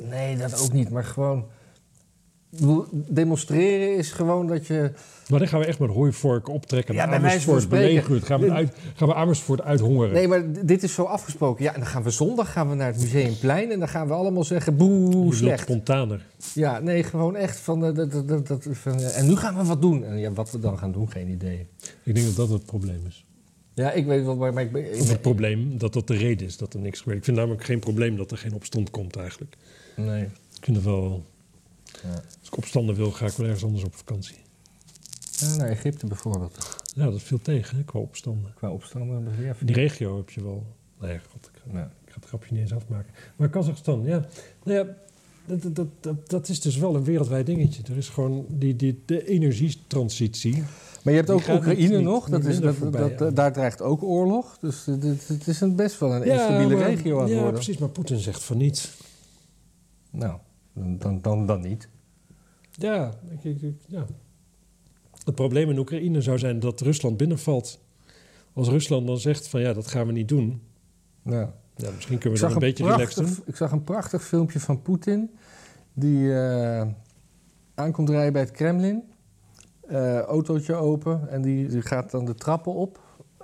nee, 0.01 0.37
dat 0.37 0.61
ook 0.63 0.73
niet. 0.73 0.91
Maar 0.91 1.05
gewoon... 1.05 1.47
Demonstreren 2.91 3.97
is 3.97 4.13
gewoon 4.13 4.47
dat 4.47 4.67
je... 4.67 4.91
Maar 5.29 5.39
dan 5.39 5.49
gaan 5.49 5.61
we 5.61 5.67
echt 5.67 5.79
met 5.79 5.91
hooivorken 5.91 6.53
optrekken. 6.53 6.95
Ja, 6.95 7.09
bij 7.09 7.19
Amersfoort 7.19 7.69
belegeren. 7.69 8.23
Gaan 8.23 8.41
we, 8.41 8.51
uit, 8.51 8.77
gaan 8.95 9.09
we 9.09 9.15
Amersfoort 9.15 9.63
uithongeren. 9.63 10.13
Nee, 10.13 10.29
maar 10.29 10.53
dit 10.67 10.83
is 10.83 10.95
zo 10.95 11.03
afgesproken. 11.03 11.65
Ja, 11.65 11.75
en 11.75 11.81
dan 11.81 11.89
gaan 11.89 12.03
we 12.03 12.11
zondag 12.11 12.53
gaan 12.53 12.69
we 12.69 12.75
naar 12.75 12.93
het 12.93 13.01
Museumplein... 13.01 13.71
en 13.71 13.79
dan 13.79 13.89
gaan 13.89 14.07
we 14.07 14.13
allemaal 14.13 14.45
zeggen, 14.45 14.77
boe, 14.77 15.35
slecht. 15.35 15.63
spontaner. 15.63 16.27
Ja, 16.55 16.79
nee, 16.79 17.03
gewoon 17.03 17.37
echt 17.37 17.59
van, 17.59 17.85
eh, 17.85 17.95
dat, 17.95 18.29
dat, 18.29 18.47
dat, 18.47 18.67
van 18.71 18.99
eh, 18.99 19.19
en 19.19 19.27
nu 19.27 19.37
gaan 19.37 19.57
we 19.57 19.65
wat 19.65 19.83
doen. 19.83 20.05
En 20.05 20.19
ja, 20.19 20.33
wat 20.33 20.51
we 20.51 20.59
dan 20.59 20.79
gaan 20.79 20.93
doen, 20.93 21.11
geen 21.11 21.29
idee. 21.29 21.67
Ik 22.03 22.15
denk 22.15 22.27
dat 22.27 22.37
dat 22.37 22.49
het 22.49 22.67
probleem 22.67 23.01
is. 23.07 23.25
Ja, 23.75 23.93
ik 23.93 24.07
weet 24.07 24.25
wel, 24.25 24.37
maar, 24.37 24.63
ik 24.63 24.73
ben... 24.73 24.95
ik 24.95 25.01
Of 25.01 25.09
het 25.09 25.21
probleem 25.21 25.79
dat 25.79 25.93
dat 25.93 26.07
de 26.07 26.17
reden 26.17 26.47
is 26.47 26.57
dat 26.57 26.75
er 26.75 26.81
niks 26.81 26.99
gebeurt. 26.99 27.19
Ik 27.19 27.25
vind 27.25 27.37
namelijk 27.37 27.65
geen 27.65 27.79
probleem 27.79 28.17
dat 28.17 28.31
er 28.31 28.39
geen 28.39 28.55
opstand 28.55 28.91
komt 28.91 29.17
eigenlijk. 29.17 29.57
nee. 29.97 30.23
Ik 30.23 30.65
vind 30.65 30.77
het 30.77 30.87
wel... 30.87 31.25
Ja. 32.03 32.23
Als 32.47 32.55
ik 32.55 32.65
opstanden 32.65 32.95
wil, 32.95 33.11
ga 33.11 33.27
ik 33.27 33.33
wel 33.33 33.47
ergens 33.47 33.65
anders 33.65 33.85
op 33.85 33.95
vakantie. 33.95 34.37
Ja, 35.31 35.57
naar 35.57 35.69
Egypte 35.69 36.07
bijvoorbeeld. 36.07 36.77
Ja, 36.95 37.11
dat 37.11 37.23
viel 37.23 37.41
tegen 37.43 37.77
hè, 37.77 37.85
qua 37.85 37.99
opstanden. 37.99 38.53
Qua 38.55 38.71
opstanden. 38.71 39.29
Ja, 39.41 39.55
Die 39.61 39.75
regio 39.75 40.17
heb 40.17 40.31
je 40.31 40.43
wel. 40.43 40.67
Nee, 41.01 41.21
god, 41.31 41.51
ik, 41.55 41.73
Ja. 41.73 41.91
ik 42.05 42.11
ga 42.13 42.15
het 42.21 42.25
grapje 42.29 42.53
niet 42.53 42.61
eens 42.61 42.73
afmaken. 42.75 43.13
Maar 43.37 43.49
Kazachstan, 43.49 44.03
ja. 44.05 44.27
Nou 44.65 44.79
ja, 44.79 44.97
dat, 45.47 45.77
dat, 45.77 45.87
dat, 46.01 46.31
dat 46.31 46.49
is 46.49 46.61
dus 46.61 46.77
wel 46.77 46.95
een 46.95 47.05
wereldwijd 47.05 47.47
dingetje. 47.47 47.83
Er 47.83 47.97
is 47.97 48.09
gewoon 48.09 48.47
die, 48.49 48.77
die, 48.77 49.03
de 49.07 49.27
energietransitie. 49.29 50.63
Maar 51.03 51.13
je 51.13 51.19
hebt 51.19 51.31
ook 51.31 51.49
Oekraïne 51.49 52.01
nog. 52.01 52.31
niet 52.31 52.43
Dat 52.43 52.53
is, 52.53 52.77
voorbij, 52.77 53.17
ja. 53.19 53.31
daar 53.31 53.53
dreigt 53.53 53.83
ook 53.83 54.03
oorlog. 54.03 54.59
Dus 54.59 54.85
het, 54.85 55.47
is 55.47 55.61
een 55.61 55.77
best 55.77 55.99
wel 56.01 56.15
een 56.15 56.23
instabiele 56.25 56.77
regio 56.77 57.17
aan 57.17 57.23
het 57.23 57.31
ja, 57.31 57.37
worden. 57.37 57.55
precies. 57.55 57.79
Maar 57.79 57.89
Poetin 57.89 58.19
zegt 58.19 58.43
van 58.43 58.57
niet. 58.57 58.91
Nou, 60.11 60.39
dan, 60.73 61.21
dan, 61.21 61.47
dan 61.47 61.61
niet. 61.61 61.89
Ja, 62.77 63.15
ik, 63.43 63.63
ik- 63.63 63.75
ja. 63.87 64.07
Het 65.25 65.35
probleem 65.35 65.71
in 65.71 65.79
Oekraïne 65.79 66.21
zou 66.23 66.39
zijn 66.39 66.61
dat 66.61 66.81
Rusland 66.81 67.17
binnenvalt. 67.17 67.81
Als 68.53 68.69
Rusland 68.69 69.07
dan 69.07 69.19
zegt 69.19 69.49
van 69.49 69.61
ja, 69.61 69.73
dat 69.73 69.87
gaan 69.87 70.07
we 70.07 70.13
niet 70.13 70.29
doen. 70.29 70.63
Ja. 71.23 71.55
Ja, 71.77 71.91
misschien 71.91 72.19
kunnen 72.19 72.39
we 72.39 72.45
dat 72.47 72.55
een 72.57 72.63
een 72.63 72.69
beetje 72.69 72.85
prachtig, 72.85 73.27
doen. 73.27 73.37
ik 73.47 73.57
zag 73.57 73.73
een 73.73 73.85
prachtig 73.85 74.25
filmpje 74.25 74.61
van 74.61 74.83
Poetin. 74.83 75.31
Die 75.93 76.35
eh, 76.35 76.87
aankomt 77.75 78.09
rijden 78.11 78.33
bij 78.33 78.43
het 78.43 78.51
Kremlin. 78.51 79.03
Eh, 79.89 80.19
autootje 80.21 80.75
open. 80.75 81.29
En 81.31 81.43
die, 81.43 81.69
die 81.69 81.83
gaat 81.83 82.11
dan 82.11 82.25
de 82.25 82.35
trappen 82.35 82.75
op. 82.75 83.01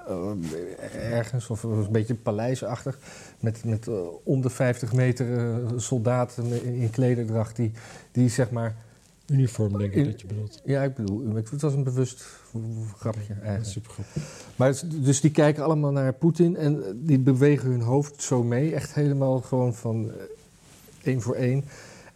Eh, 0.07 1.13
ergens, 1.13 1.51
of 1.51 1.63
een 1.63 1.93
beetje 1.93 2.15
paleisachtig. 2.15 2.99
Met, 3.41 3.65
met 3.65 3.89
om 4.25 4.41
de 4.41 4.51
50 4.51 4.93
meter 4.93 5.59
soldaten 5.77 6.65
in, 6.65 6.75
in 6.75 6.91
klederdracht. 6.91 7.57
Die, 7.57 7.73
die 8.13 8.29
zeg 8.29 8.51
maar... 8.51 8.77
Uniform, 9.33 9.79
denk 9.79 9.93
ik 9.93 10.05
dat 10.05 10.21
je 10.21 10.27
bedoelt. 10.27 10.61
Ja, 10.65 10.83
ik 10.83 10.95
bedoel, 10.95 11.35
het 11.35 11.61
was 11.61 11.75
een 11.75 11.85
bewust 11.85 12.25
grapje 12.99 13.35
eigenlijk. 13.35 13.65
super 13.65 13.91
grappig. 13.91 14.23
Maar 14.57 14.81
dus 15.03 15.21
die 15.21 15.31
kijken 15.31 15.65
allemaal 15.65 15.91
naar 15.91 16.13
Poetin 16.13 16.57
en 16.57 16.85
eh, 16.85 16.91
die 16.95 17.19
bewegen 17.19 17.71
hun 17.71 17.81
hoofd 17.81 18.23
zo 18.23 18.43
mee. 18.43 18.75
Echt 18.75 18.95
helemaal 18.95 19.41
gewoon 19.41 19.75
van 19.75 20.11
eh, 20.11 20.15
één 21.03 21.21
voor 21.21 21.35
één. 21.35 21.65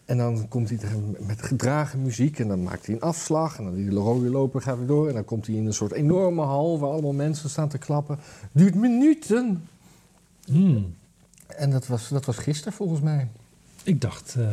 En 0.04 0.16
dan 0.16 0.48
komt 0.48 0.68
hij 0.68 0.78
met 1.26 1.42
gedragen 1.42 2.02
muziek 2.02 2.38
en 2.38 2.48
dan 2.48 2.62
maakt 2.62 2.86
hij 2.86 2.94
een 2.94 3.00
afslag. 3.00 3.58
En 3.58 3.64
dan 3.64 3.74
die 3.74 3.90
rode 3.90 4.30
loper 4.30 4.62
gaat 4.62 4.78
weer 4.78 4.86
door. 4.86 5.08
En 5.08 5.14
dan 5.14 5.24
komt 5.24 5.46
hij 5.46 5.56
in 5.56 5.66
een 5.66 5.74
soort 5.74 5.92
enorme 5.92 6.42
hal 6.42 6.78
waar 6.78 6.90
allemaal 6.90 7.12
mensen 7.12 7.50
staan 7.50 7.68
te 7.68 7.78
klappen. 7.78 8.18
Duurt 8.52 8.74
minuten. 8.74 9.68
Hmm. 10.44 10.94
En 11.46 11.70
dat 11.70 11.86
was, 11.86 12.08
dat 12.08 12.24
was 12.24 12.36
gisteren 12.36 12.72
volgens 12.72 13.00
mij. 13.00 13.28
Ik 13.82 14.00
dacht, 14.00 14.34
eh, 14.38 14.48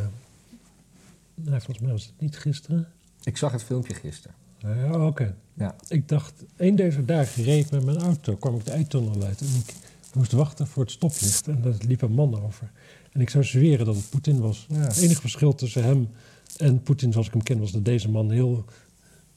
nou, 1.35 1.61
volgens 1.61 1.79
mij 1.79 1.91
was 1.91 2.05
het 2.05 2.19
niet 2.19 2.37
gisteren. 2.37 2.87
Ik 3.23 3.37
zag 3.37 3.51
het 3.51 3.63
filmpje 3.63 3.93
gisteren. 3.93 4.35
Ja, 4.57 5.05
oké. 5.05 5.35
Ja. 5.53 5.75
Ik 5.87 6.07
dacht, 6.07 6.43
één 6.57 6.75
deze 6.75 7.05
dagen 7.05 7.43
reed 7.43 7.65
ik 7.65 7.71
met 7.71 7.85
mijn 7.85 7.97
auto, 7.97 8.35
kwam 8.35 8.55
ik 8.55 8.65
de 8.65 8.71
eitunnel 8.71 9.23
uit 9.23 9.41
en 9.41 9.47
ik 9.47 9.73
moest 10.13 10.31
wachten 10.31 10.67
voor 10.67 10.83
het 10.83 10.91
stoplicht. 10.91 11.47
En 11.47 11.61
daar 11.61 11.73
liep 11.87 12.01
een 12.01 12.11
man 12.11 12.43
over. 12.43 12.71
En 13.11 13.21
ik 13.21 13.29
zou 13.29 13.43
zweren 13.43 13.85
dat 13.85 13.95
het 13.95 14.09
Poetin 14.09 14.39
was. 14.39 14.65
Ja. 14.69 14.77
Het 14.77 14.97
enige 14.97 15.21
verschil 15.21 15.55
tussen 15.55 15.83
hem 15.83 16.09
en 16.57 16.81
Poetin 16.81 17.11
zoals 17.11 17.27
ik 17.27 17.33
hem 17.33 17.43
ken, 17.43 17.59
was 17.59 17.71
dat 17.71 17.85
deze 17.85 18.09
man 18.09 18.31
heel, 18.31 18.65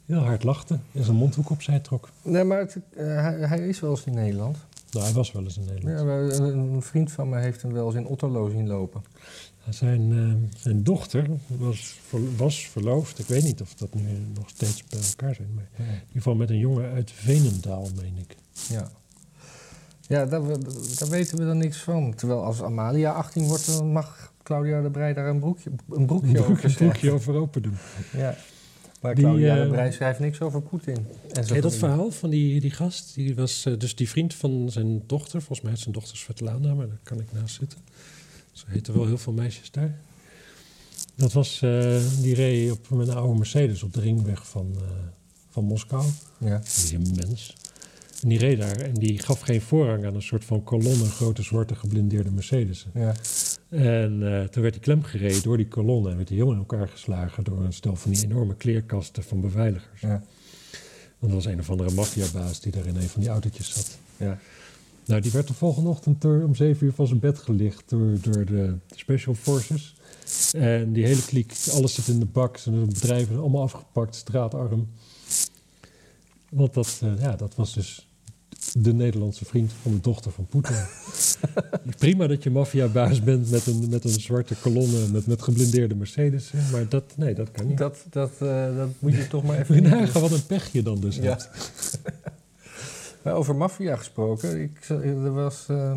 heel 0.07 0.19
hard 0.19 0.43
lachte 0.43 0.79
en 0.93 1.05
zijn 1.05 1.17
mondhoek 1.17 1.51
opzij 1.51 1.81
trok. 1.81 2.09
Nee, 2.23 2.45
maar 2.45 2.59
het, 2.59 2.79
eh, 2.97 3.07
hij, 3.07 3.39
hij 3.39 3.69
is 3.69 3.81
wel 3.81 3.91
eens 3.91 4.05
in 4.05 4.15
Nederland. 4.15 4.57
Nou, 4.91 5.05
hij 5.05 5.15
was 5.15 5.33
wel 5.33 5.43
eens 5.43 5.59
in 5.59 5.65
Nederland. 5.65 5.99
Ja, 6.39 6.45
een, 6.45 6.59
een 6.59 6.83
vriend 6.83 7.13
van 7.13 7.29
me 7.29 7.39
heeft 7.39 7.63
hem 7.63 7.73
wel 7.73 7.87
eens 7.87 7.95
in 7.95 8.07
Otterlo 8.07 8.49
zien 8.49 8.67
lopen. 8.67 9.03
Zijn, 9.71 10.13
eh, 10.13 10.61
zijn 10.61 10.83
dochter 10.83 11.27
was, 11.47 12.01
was 12.37 12.67
verloofd. 12.67 13.19
Ik 13.19 13.27
weet 13.27 13.45
niet 13.45 13.61
of 13.61 13.75
dat 13.75 13.95
nu 13.95 14.03
nog 14.35 14.49
steeds 14.49 14.85
bij 14.85 15.01
elkaar 15.01 15.35
zijn. 15.35 15.55
Maar 15.55 15.69
in 15.77 15.85
ieder 15.85 16.07
geval 16.13 16.35
met 16.35 16.51
een 16.51 16.59
jongen 16.59 16.93
uit 16.93 17.11
Venendaal, 17.11 17.89
meen 17.97 18.17
ik. 18.17 18.37
Ja, 18.69 18.91
ja 20.01 20.27
daar, 20.27 20.43
daar 20.99 21.09
weten 21.09 21.39
we 21.39 21.45
dan 21.45 21.59
niks 21.59 21.79
van. 21.79 22.15
Terwijl 22.15 22.45
als 22.45 22.63
Amalia 22.63 23.13
18 23.13 23.45
wordt, 23.45 23.67
dan 23.67 23.93
mag 23.93 24.33
Claudia 24.43 24.83
de 24.83 24.91
Breij 24.91 25.13
daar 25.13 25.29
een, 25.29 25.39
broekje, 25.39 25.71
een 25.91 26.07
broekje 26.07 26.29
Een 26.29 26.45
over 26.45 26.75
broekje, 26.75 27.11
over 27.11 27.35
open 27.35 27.63
doen. 27.63 27.77
Ja. 28.13 28.37
Maar 29.01 29.15
Die, 29.15 29.25
Claudia 29.25 29.55
de 29.55 29.61
eh, 29.61 29.69
Breij 29.69 29.93
schrijft 29.93 30.19
niks 30.19 30.41
over 30.41 30.63
Poetin. 30.63 31.07
En 31.33 31.61
dat 31.61 31.75
verhaal 31.75 32.11
van 32.11 32.31
die, 32.31 32.61
die 32.61 32.71
gast? 32.71 33.15
Die 33.15 33.35
was 33.35 33.65
eh, 33.65 33.79
dus 33.79 33.95
die 33.95 34.09
vriend 34.09 34.35
van 34.35 34.71
zijn 34.71 35.03
dochter. 35.07 35.43
Volgens 35.43 35.61
mij 35.61 35.73
is 35.73 35.81
zijn 35.81 35.95
dochter 35.95 36.17
Svetlana, 36.17 36.75
maar 36.75 36.87
daar 36.87 36.99
kan 37.03 37.21
ik 37.21 37.33
naast 37.33 37.55
zitten. 37.55 37.79
Ze 38.57 38.65
heten 38.69 38.95
wel 38.95 39.07
heel 39.07 39.19
veel 39.19 39.33
meisjes 39.33 39.71
daar. 39.71 39.99
Dat 41.15 41.33
was, 41.33 41.63
eh, 41.63 42.01
die 42.21 42.35
reed 42.35 42.71
op, 42.71 42.91
met 42.91 43.09
een 43.09 43.17
oude 43.17 43.39
Mercedes 43.39 43.83
op 43.83 43.93
de 43.93 44.01
ringweg 44.01 44.49
van, 44.49 44.73
eh, 44.75 44.83
van 45.49 45.65
Moskou. 45.65 46.05
Ja. 46.39 46.59
Die 46.59 46.67
is 46.67 46.93
een 46.93 47.15
mens. 47.15 47.57
En 48.23 48.29
die 48.29 48.39
reed 48.39 48.59
daar 48.59 48.77
en 48.77 48.95
die 48.95 49.19
gaf 49.19 49.41
geen 49.41 49.61
voorrang 49.61 50.07
aan 50.07 50.15
een 50.15 50.23
soort 50.23 50.45
van 50.45 50.65
kolonne 50.65 51.05
grote 51.05 51.43
zwarte 51.43 51.75
geblindeerde 51.75 52.31
Mercedes. 52.31 52.87
Ja. 52.95 53.15
En 53.69 54.41
eh, 54.41 54.49
toen 54.49 54.63
werd 54.63 54.75
hij 54.75 54.83
klem 54.83 55.03
gereden 55.03 55.43
door 55.43 55.57
die 55.57 55.69
kolonne 55.69 56.11
en 56.11 56.17
werd 56.17 56.29
hij 56.29 56.39
heel 56.39 56.53
in 56.53 56.59
elkaar 56.59 56.89
geslagen 56.89 57.45
door 57.45 57.65
een 57.65 57.73
stel 57.73 57.97
van 57.97 58.13
die 58.13 58.25
enorme 58.25 58.55
kleerkasten 58.55 59.23
van 59.23 59.41
beveiligers. 59.41 60.01
Ja. 60.01 60.23
Want 61.19 61.33
er 61.33 61.39
was 61.39 61.45
een 61.47 61.59
of 61.59 61.71
andere 61.71 61.91
maffiabaas 61.91 62.61
die 62.61 62.73
daar 62.73 62.87
in 62.87 62.97
een 62.97 63.09
van 63.09 63.21
die 63.21 63.31
autootjes 63.31 63.71
zat. 63.71 63.99
Ja. 64.17 64.39
Nou, 65.07 65.21
die 65.21 65.31
werd 65.31 65.49
de 65.49 65.55
volgende 65.55 65.89
ochtend 65.89 66.21
door, 66.21 66.43
om 66.43 66.55
zeven 66.55 66.87
uur 66.87 66.93
van 66.93 67.07
zijn 67.07 67.19
bed 67.21 67.39
gelicht 67.39 67.83
door, 67.87 68.17
door 68.21 68.45
de 68.45 68.75
Special 68.95 69.35
Forces. 69.35 69.95
En 70.53 70.93
die 70.93 71.05
hele 71.07 71.25
kliek, 71.25 71.55
alles 71.73 71.95
zit 71.95 72.09
in 72.09 72.19
de 72.19 72.25
bak. 72.27 72.57
Zijn 72.57 72.87
bedrijven 72.87 73.39
allemaal 73.39 73.63
afgepakt, 73.63 74.15
straatarm. 74.15 74.89
Want 76.51 76.75
dat, 76.75 77.01
eh, 77.03 77.21
ja, 77.21 77.37
dat 77.37 77.55
was 77.55 77.75
dus 77.75 78.09
de 78.73 78.93
Nederlandse 78.95 79.45
vriend 79.45 79.73
van 79.83 79.93
de 79.93 80.01
dochter 80.01 80.31
van 80.31 80.47
Poetin. 80.47 80.77
Prima 81.99 82.27
dat 82.27 82.43
je 82.43 82.51
maffiabaas 82.51 83.23
bent 83.23 83.51
met 83.51 83.67
een, 83.67 83.89
met 83.89 84.05
een 84.05 84.21
zwarte 84.21 84.55
kolonne 84.55 85.09
met, 85.13 85.27
met 85.27 85.43
geblindeerde 85.43 85.95
Mercedes. 85.95 86.51
Maar 86.73 86.89
dat, 86.89 87.05
nee, 87.17 87.35
dat 87.35 87.51
kan 87.51 87.67
niet. 87.67 87.79
Dat, 87.79 88.05
dat, 88.11 88.31
eh, 88.39 88.77
dat 88.77 88.89
moet 88.99 89.15
je 89.15 89.29
toch 89.29 89.45
maar 89.45 89.59
even... 89.59 89.75
Moet 89.75 89.85
je 89.85 89.91
nagaan 89.91 90.21
wat 90.23 90.33
een 90.33 90.47
pech 90.47 90.73
je 90.73 90.83
dan 90.83 91.01
dus 91.01 91.17
Ja. 91.17 91.23
hebt. 91.23 91.49
Maar 93.27 93.35
over 93.35 93.57
maffia 93.57 93.97
gesproken. 93.97 94.61
Ik, 94.61 94.89
er 94.89 95.33
was 95.33 95.67
eh, 95.69 95.97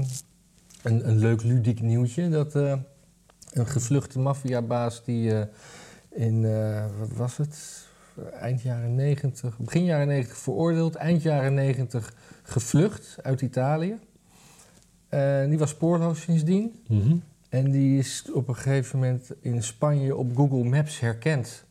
een, 0.82 1.08
een 1.08 1.18
leuk 1.18 1.44
ludiek 1.44 1.82
nieuwtje. 1.82 2.30
Dat 2.30 2.56
eh, 2.56 2.74
een 3.52 3.68
gevluchte 3.68 4.20
maffiabaas 4.20 5.04
die 5.04 5.34
eh, 5.34 5.46
in, 6.10 6.46
eh, 6.46 6.86
wat 7.00 7.12
was 7.16 7.38
het? 7.38 7.88
Eind 8.40 8.62
jaren 8.62 8.96
90, 8.96 9.58
begin 9.58 9.84
jaren 9.84 10.08
90 10.08 10.38
veroordeeld. 10.38 10.96
Eind 10.96 11.22
jaren 11.22 11.54
90 11.54 12.14
gevlucht 12.44 13.18
uit 13.22 13.42
Italië. 13.42 14.00
Eh, 15.10 15.46
die 15.46 15.58
was 15.58 15.70
spoorloos 15.70 16.22
sindsdien. 16.22 16.80
Mhm. 16.88 17.16
En 17.50 17.72
die 17.72 18.00
is 18.00 18.26
op 18.34 18.48
een 18.48 18.56
gegeven 18.56 19.00
moment 19.00 19.32
in 19.42 19.64
Spanje 19.64 20.16
op 20.16 20.36
Google 20.36 20.64
Maps 20.64 21.00
herkend. 21.00 21.66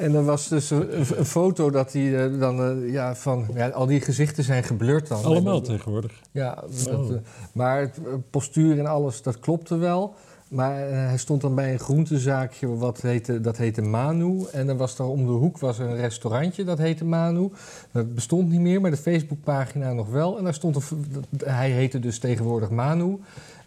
En 0.00 0.14
er 0.14 0.24
was 0.24 0.48
dus 0.48 0.70
een, 0.70 1.18
een 1.18 1.24
foto 1.24 1.70
dat 1.70 1.92
hij 1.92 2.24
eh, 2.24 2.40
dan 2.40 2.62
eh, 2.62 2.92
ja, 2.92 3.14
van. 3.14 3.46
Ja, 3.54 3.68
al 3.68 3.86
die 3.86 4.00
gezichten 4.00 4.44
zijn 4.44 4.62
geblurred 4.64 5.08
dan. 5.08 5.24
Allemaal 5.24 5.56
En, 5.56 5.62
tegenwoordig. 5.62 6.12
Ja, 6.30 6.64
dat, 6.84 6.94
Oh. 6.94 7.12
eh, 7.12 7.18
maar 7.52 7.80
het 7.80 8.00
postuur 8.30 8.78
en 8.78 8.86
alles, 8.86 9.22
dat 9.22 9.38
klopte 9.38 9.76
wel. 9.76 10.14
Maar 10.48 10.74
hij 10.90 11.18
stond 11.18 11.40
dan 11.40 11.54
bij 11.54 11.72
een 11.72 11.78
groentezaakje, 11.78 12.76
wat 12.76 13.00
heette, 13.00 13.40
dat 13.40 13.56
heette 13.56 13.82
Manu. 13.82 14.44
En 14.52 14.66
dan 14.66 14.76
was 14.76 14.98
er 14.98 15.04
om 15.04 15.26
de 15.26 15.32
hoek 15.32 15.58
was 15.58 15.78
er 15.78 15.88
een 15.88 15.96
restaurantje, 15.96 16.64
dat 16.64 16.78
heette 16.78 17.04
Manu. 17.04 17.50
Dat 17.92 18.14
bestond 18.14 18.48
niet 18.48 18.60
meer, 18.60 18.80
maar 18.80 18.90
de 18.90 18.96
Facebookpagina 18.96 19.92
nog 19.92 20.10
wel. 20.10 20.38
En 20.38 20.44
daar 20.44 20.54
stond 20.54 20.76
een, 20.76 21.04
hij 21.44 21.70
heette 21.70 21.98
dus 21.98 22.18
tegenwoordig 22.18 22.70
Manu. 22.70 23.18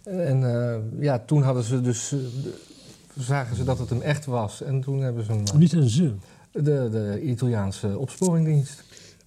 En 0.04 0.40
ja, 0.98 1.18
toen 1.26 1.42
hadden 1.42 1.62
ze 1.62 1.80
dus, 1.80 2.14
zagen 3.18 3.56
ze 3.56 3.64
dat 3.64 3.78
het 3.78 3.90
hem 3.90 4.00
echt 4.00 4.24
was. 4.26 4.62
En 4.62 4.80
toen 4.80 5.00
hebben 5.00 5.24
ze 5.24 5.32
hem, 5.32 5.44
eh, 5.44 5.54
Niet 5.54 5.72
een 5.72 5.88
ze. 5.88 6.12
de, 6.52 6.60
de 6.62 7.20
Italiaanse 7.22 7.98
opsporingdienst. 7.98 8.84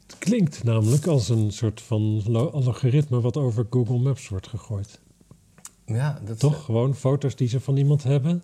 Het 0.07 0.17
klinkt 0.17 0.63
namelijk 0.63 1.05
als 1.05 1.29
een 1.29 1.51
soort 1.51 1.81
van 1.81 2.23
algoritme 2.51 3.21
wat 3.21 3.37
over 3.37 3.65
Google 3.69 3.97
Maps 3.97 4.29
wordt 4.29 4.47
gegooid. 4.47 4.99
Ja, 5.85 6.19
dat 6.25 6.39
Toch? 6.39 6.63
Gewoon 6.65 6.95
foto's 6.95 7.35
die 7.35 7.47
ze 7.47 7.59
van 7.59 7.77
iemand 7.77 8.03
hebben. 8.03 8.43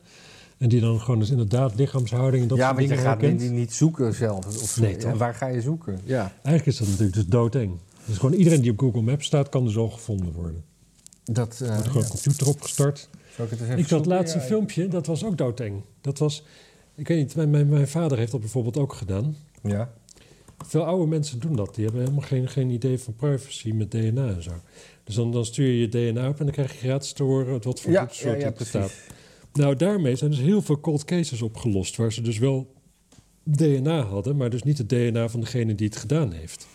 En 0.57 0.69
die 0.69 0.81
dan 0.81 0.99
gewoon 0.99 1.19
dus 1.19 1.29
inderdaad 1.29 1.75
lichaamshouding 1.75 2.43
en 2.43 2.49
dat 2.49 2.57
ja, 2.57 2.63
soort 2.63 2.75
want 2.77 2.89
je 2.89 2.95
dingen 2.95 3.11
gaat 3.11 3.21
herkent. 3.21 3.41
niet, 3.41 3.51
niet 3.59 3.73
zoeken 3.73 4.13
zelf. 4.13 4.45
Of. 4.61 4.79
Nee, 4.79 4.97
toch? 4.97 5.11
En 5.11 5.17
waar 5.17 5.33
ga 5.33 5.47
je 5.47 5.61
zoeken? 5.61 5.99
Ja. 6.03 6.21
Eigenlijk 6.43 6.65
is 6.65 6.77
dat 6.77 6.87
natuurlijk 6.87 7.15
dus 7.15 7.25
doodeng. 7.25 7.71
Dus 8.05 8.17
gewoon 8.17 8.35
iedereen 8.35 8.61
die 8.61 8.71
op 8.71 8.79
Google 8.79 9.01
Maps 9.01 9.25
staat, 9.25 9.49
kan 9.49 9.63
dus 9.65 9.77
al 9.77 9.89
gevonden 9.89 10.31
worden. 10.31 10.63
Dat, 11.23 11.59
eh, 11.61 11.67
Er 11.67 11.73
wordt 11.73 11.87
gewoon 11.87 12.03
ja. 12.03 12.09
een 12.09 12.21
computer 12.21 12.47
opgestart. 12.47 13.09
Zal 13.35 13.45
ik 13.45 13.51
het 13.51 13.59
eens 13.59 13.69
even 13.69 13.81
Ik 13.81 13.89
dat 13.89 14.05
laatste 14.05 14.37
Ja, 14.37 14.43
filmpje, 14.43 14.87
dat 14.87 15.05
was 15.05 15.23
ook 15.25 15.37
doodeng. 15.37 15.81
Dat 16.01 16.17
was, 16.17 16.43
ik 16.95 17.07
weet 17.07 17.17
niet, 17.17 17.35
mijn, 17.35 17.49
mijn, 17.49 17.69
mijn 17.69 17.87
vader 17.87 18.17
heeft 18.17 18.31
dat 18.31 18.39
bijvoorbeeld 18.39 18.77
ook 18.77 18.93
gedaan. 18.93 19.35
Ja. 19.63 19.93
Veel 20.65 20.83
oude 20.83 21.07
mensen 21.07 21.39
doen 21.39 21.55
dat. 21.55 21.75
Die 21.75 21.83
hebben 21.83 22.01
helemaal 22.03 22.27
geen, 22.27 22.47
geen 22.47 22.69
idee 22.69 22.99
van 22.99 23.15
privacy 23.15 23.71
met 23.71 23.91
DNA 23.91 24.27
en 24.27 24.43
zo. 24.43 24.51
Dus 25.03 25.15
dan, 25.15 25.31
dan 25.31 25.45
stuur 25.45 25.67
je 25.67 25.79
je 25.79 25.89
DNA 25.89 26.27
op 26.27 26.39
en 26.39 26.45
dan 26.45 26.53
krijg 26.53 26.71
je 26.71 26.77
gratis 26.77 27.13
te 27.13 27.23
horen 27.23 27.61
wat 27.61 27.79
voor 27.79 27.91
Ja, 27.91 27.99
ja, 27.99 28.05
bloedsoort 28.05 28.39
ja, 28.39 28.45
het 28.45 28.53
precies. 28.53 28.73
staat. 28.73 28.93
Nou, 29.53 29.75
daarmee 29.75 30.15
zijn 30.15 30.29
dus 30.29 30.39
heel 30.39 30.61
veel 30.61 30.79
cold 30.79 31.05
cases 31.05 31.41
opgelost... 31.41 31.95
waar 31.95 32.13
ze 32.13 32.21
dus 32.21 32.37
wel 32.37 32.73
DNA 33.43 34.01
hadden, 34.01 34.35
maar 34.35 34.49
dus 34.49 34.63
niet 34.63 34.77
het 34.77 34.89
DNA 34.89 35.29
van 35.29 35.39
degene 35.39 35.75
die 35.75 35.87
het 35.87 35.97
gedaan 35.97 36.31
heeft. 36.31 36.67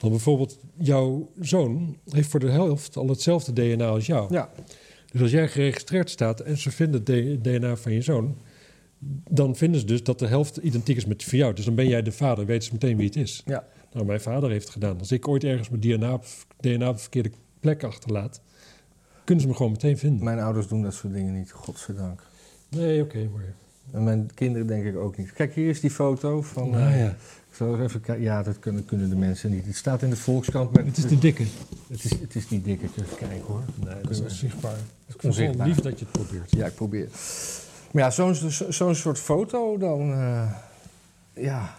Want 0.00 0.12
bijvoorbeeld, 0.12 0.58
jouw 0.78 1.30
zoon 1.40 1.96
heeft 2.08 2.28
voor 2.28 2.40
de 2.40 2.50
helft 2.50 2.96
al 2.96 3.08
hetzelfde 3.08 3.52
DNA 3.52 3.88
als 3.88 4.06
jou. 4.06 4.34
Ja. 4.34 4.50
Dus 5.12 5.20
als 5.22 5.30
jij 5.30 5.48
geregistreerd 5.48 6.10
staat 6.10 6.40
en 6.40 6.58
ze 6.58 6.70
vinden 6.70 7.02
het 7.04 7.44
DNA 7.44 7.76
van 7.76 7.92
je 7.92 8.02
zoon, 8.02 8.36
dan 9.30 9.56
vinden 9.56 9.80
ze 9.80 9.86
dus 9.86 10.02
dat 10.02 10.18
de 10.18 10.26
helft 10.26 10.56
identiek 10.56 10.96
is 10.96 11.04
met 11.04 11.24
van 11.24 11.38
jou. 11.38 11.54
Dus 11.54 11.64
dan 11.64 11.74
ben 11.74 11.88
jij 11.88 12.02
de 12.02 12.12
vader, 12.12 12.46
weten 12.46 12.62
ze 12.62 12.72
meteen 12.72 12.96
wie 12.96 13.06
het 13.06 13.16
is. 13.16 13.42
Ja. 13.46 13.64
Nou, 13.92 14.06
mijn 14.06 14.20
vader 14.20 14.50
heeft 14.50 14.64
het 14.64 14.72
gedaan. 14.72 14.98
Als 14.98 15.12
ik 15.12 15.28
ooit 15.28 15.44
ergens 15.44 15.68
mijn 15.68 15.80
DNA, 15.80 16.12
op- 16.12 16.24
DNA 16.60 16.88
op 16.88 16.94
de 16.94 17.00
verkeerde 17.00 17.30
plek 17.60 17.84
achterlaat, 17.84 18.40
kunnen 19.24 19.42
ze 19.44 19.50
me 19.50 19.56
gewoon 19.56 19.72
meteen 19.72 19.98
vinden. 19.98 20.24
Mijn 20.24 20.38
ouders 20.38 20.68
doen 20.68 20.82
dat 20.82 20.94
soort 20.94 21.12
dingen 21.12 21.34
niet, 21.34 21.50
godzijdank. 21.52 22.22
Nee, 22.68 23.02
oké, 23.02 23.28
maar. 23.34 23.54
En 23.90 24.04
mijn 24.04 24.30
kinderen 24.34 24.66
denk 24.66 24.84
ik 24.84 24.96
ook 24.96 25.16
niet. 25.16 25.32
Kijk, 25.32 25.54
hier 25.54 25.68
is 25.68 25.80
die 25.80 25.90
foto 25.90 26.42
van... 26.42 26.70
Nou 26.70 26.92
eh, 26.92 26.98
ja, 26.98 27.08
ik 27.08 27.39
zal 27.66 27.80
even 27.80 28.00
kijken. 28.00 28.24
Ja, 28.24 28.42
dat 28.42 28.58
kunnen, 28.58 28.84
kunnen 28.84 29.08
de 29.08 29.16
mensen 29.16 29.50
niet. 29.50 29.66
Het 29.66 29.76
staat 29.76 30.02
in 30.02 30.10
de 30.10 30.16
Volkskrant. 30.16 30.72
Met, 30.72 30.86
het 30.86 30.96
is 30.96 31.06
de 31.06 31.18
dikke. 31.18 31.44
het, 31.88 32.04
is, 32.04 32.10
het 32.10 32.34
is 32.34 32.48
die 32.48 32.62
dikke. 32.62 32.84
Even 32.84 33.16
kijken 33.16 33.46
hoor. 33.46 33.62
Nee, 33.84 33.94
dat 34.02 34.10
is 34.10 34.20
onzichtbaar. 34.20 34.72
Ik 34.72 34.78
vind 35.06 35.16
het 35.16 35.24
onzichtbaar. 35.24 35.52
gewoon 35.66 35.68
lief 35.68 35.80
dat 35.80 35.98
je 35.98 36.04
het 36.04 36.12
probeert. 36.12 36.50
Ja, 36.50 36.66
ik 36.66 36.74
probeer. 36.74 37.08
Maar 37.90 38.02
ja, 38.02 38.10
zo'n 38.10 38.34
zo, 38.34 38.70
zo'n 38.70 38.94
soort 38.94 39.18
foto 39.18 39.78
dan... 39.78 40.12
eh, 40.12 40.52
ja, 41.34 41.74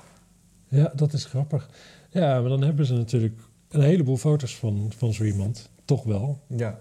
Ja, 0.67 0.91
dat 0.95 1.13
is 1.13 1.25
grappig. 1.25 1.69
Ja, 2.09 2.39
maar 2.39 2.49
dan 2.49 2.61
hebben 2.63 2.85
ze 2.85 2.93
natuurlijk 2.93 3.39
een 3.69 3.81
heleboel 3.81 4.17
foto's 4.17 4.55
van, 4.57 4.91
van 4.97 5.13
zo 5.13 5.23
iemand. 5.23 5.69
Toch 5.85 6.03
wel. 6.03 6.39
ja. 6.47 6.79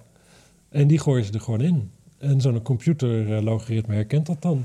En 0.68 0.86
die 0.86 0.98
gooien 0.98 1.24
ze 1.24 1.32
er 1.32 1.40
gewoon 1.40 1.60
in. 1.60 1.90
En 2.18 2.40
zo'n 2.40 2.62
computerlogaritme 2.62 3.94
herkent 3.94 4.26
dat 4.26 4.42
dan. 4.42 4.64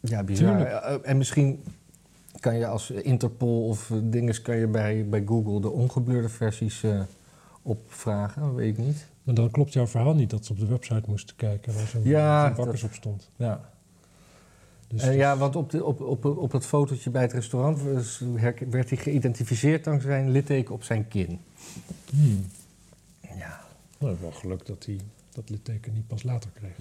Ja, 0.00 0.22
bizar. 0.22 0.56
Tuurlijk. 0.56 0.70
Eh, 0.70 1.10
En 1.10 1.16
misschien 1.16 1.62
kan 2.40 2.56
je 2.58 2.66
als 2.66 2.90
Interpol 2.90 3.66
of 3.68 3.90
eh, 3.90 3.96
dinges... 4.02 4.42
kan 4.42 4.56
je 4.56 4.66
bij, 4.66 5.08
bij 5.08 5.22
Google 5.26 5.60
de 5.60 5.70
ongebleurde 5.70 6.28
versies 6.28 6.82
eh, 6.82 7.00
opvragen. 7.62 8.54
Weet 8.54 8.78
ik 8.78 8.84
niet. 8.84 9.06
Maar 9.22 9.34
dan 9.34 9.50
klopt 9.50 9.72
jouw 9.72 9.86
verhaal 9.86 10.14
niet 10.14 10.30
dat 10.30 10.44
ze 10.46 10.52
op 10.52 10.58
de 10.58 10.66
website 10.66 11.02
moesten 11.06 11.36
kijken 11.36 11.74
waar 11.74 11.86
zo'n 11.86 12.04
Ja, 12.04 12.52
bakkers 12.56 12.82
op 12.82 12.92
stond. 12.92 13.30
Ja. 13.36 13.68
Dus 14.88 15.02
Eh, 15.02 15.16
ja, 15.16 15.36
want 15.36 15.56
op, 15.56 15.70
de, 15.70 15.84
op, 15.84 16.00
op, 16.00 16.24
op 16.24 16.52
het 16.52 16.66
fotootje 16.66 17.10
bij 17.10 17.22
het 17.22 17.32
restaurant 17.32 17.82
was- 17.82 18.22
werd 18.70 18.88
hij 18.90 18.98
geïdentificeerd 18.98 19.84
dankzij 19.84 20.20
een 20.20 20.30
litteken 20.30 20.74
op 20.74 20.82
zijn 20.82 21.08
kin. 21.08 21.40
hmm. 22.10 22.46
Ja. 23.38 23.60
Nou, 23.98 24.16
wel 24.20 24.32
geluk 24.32 24.66
dat 24.66 24.84
hij 24.84 25.00
dat 25.32 25.50
litteken 25.50 25.92
niet 25.92 26.06
pas 26.06 26.22
later 26.22 26.50
kreeg. 26.54 26.76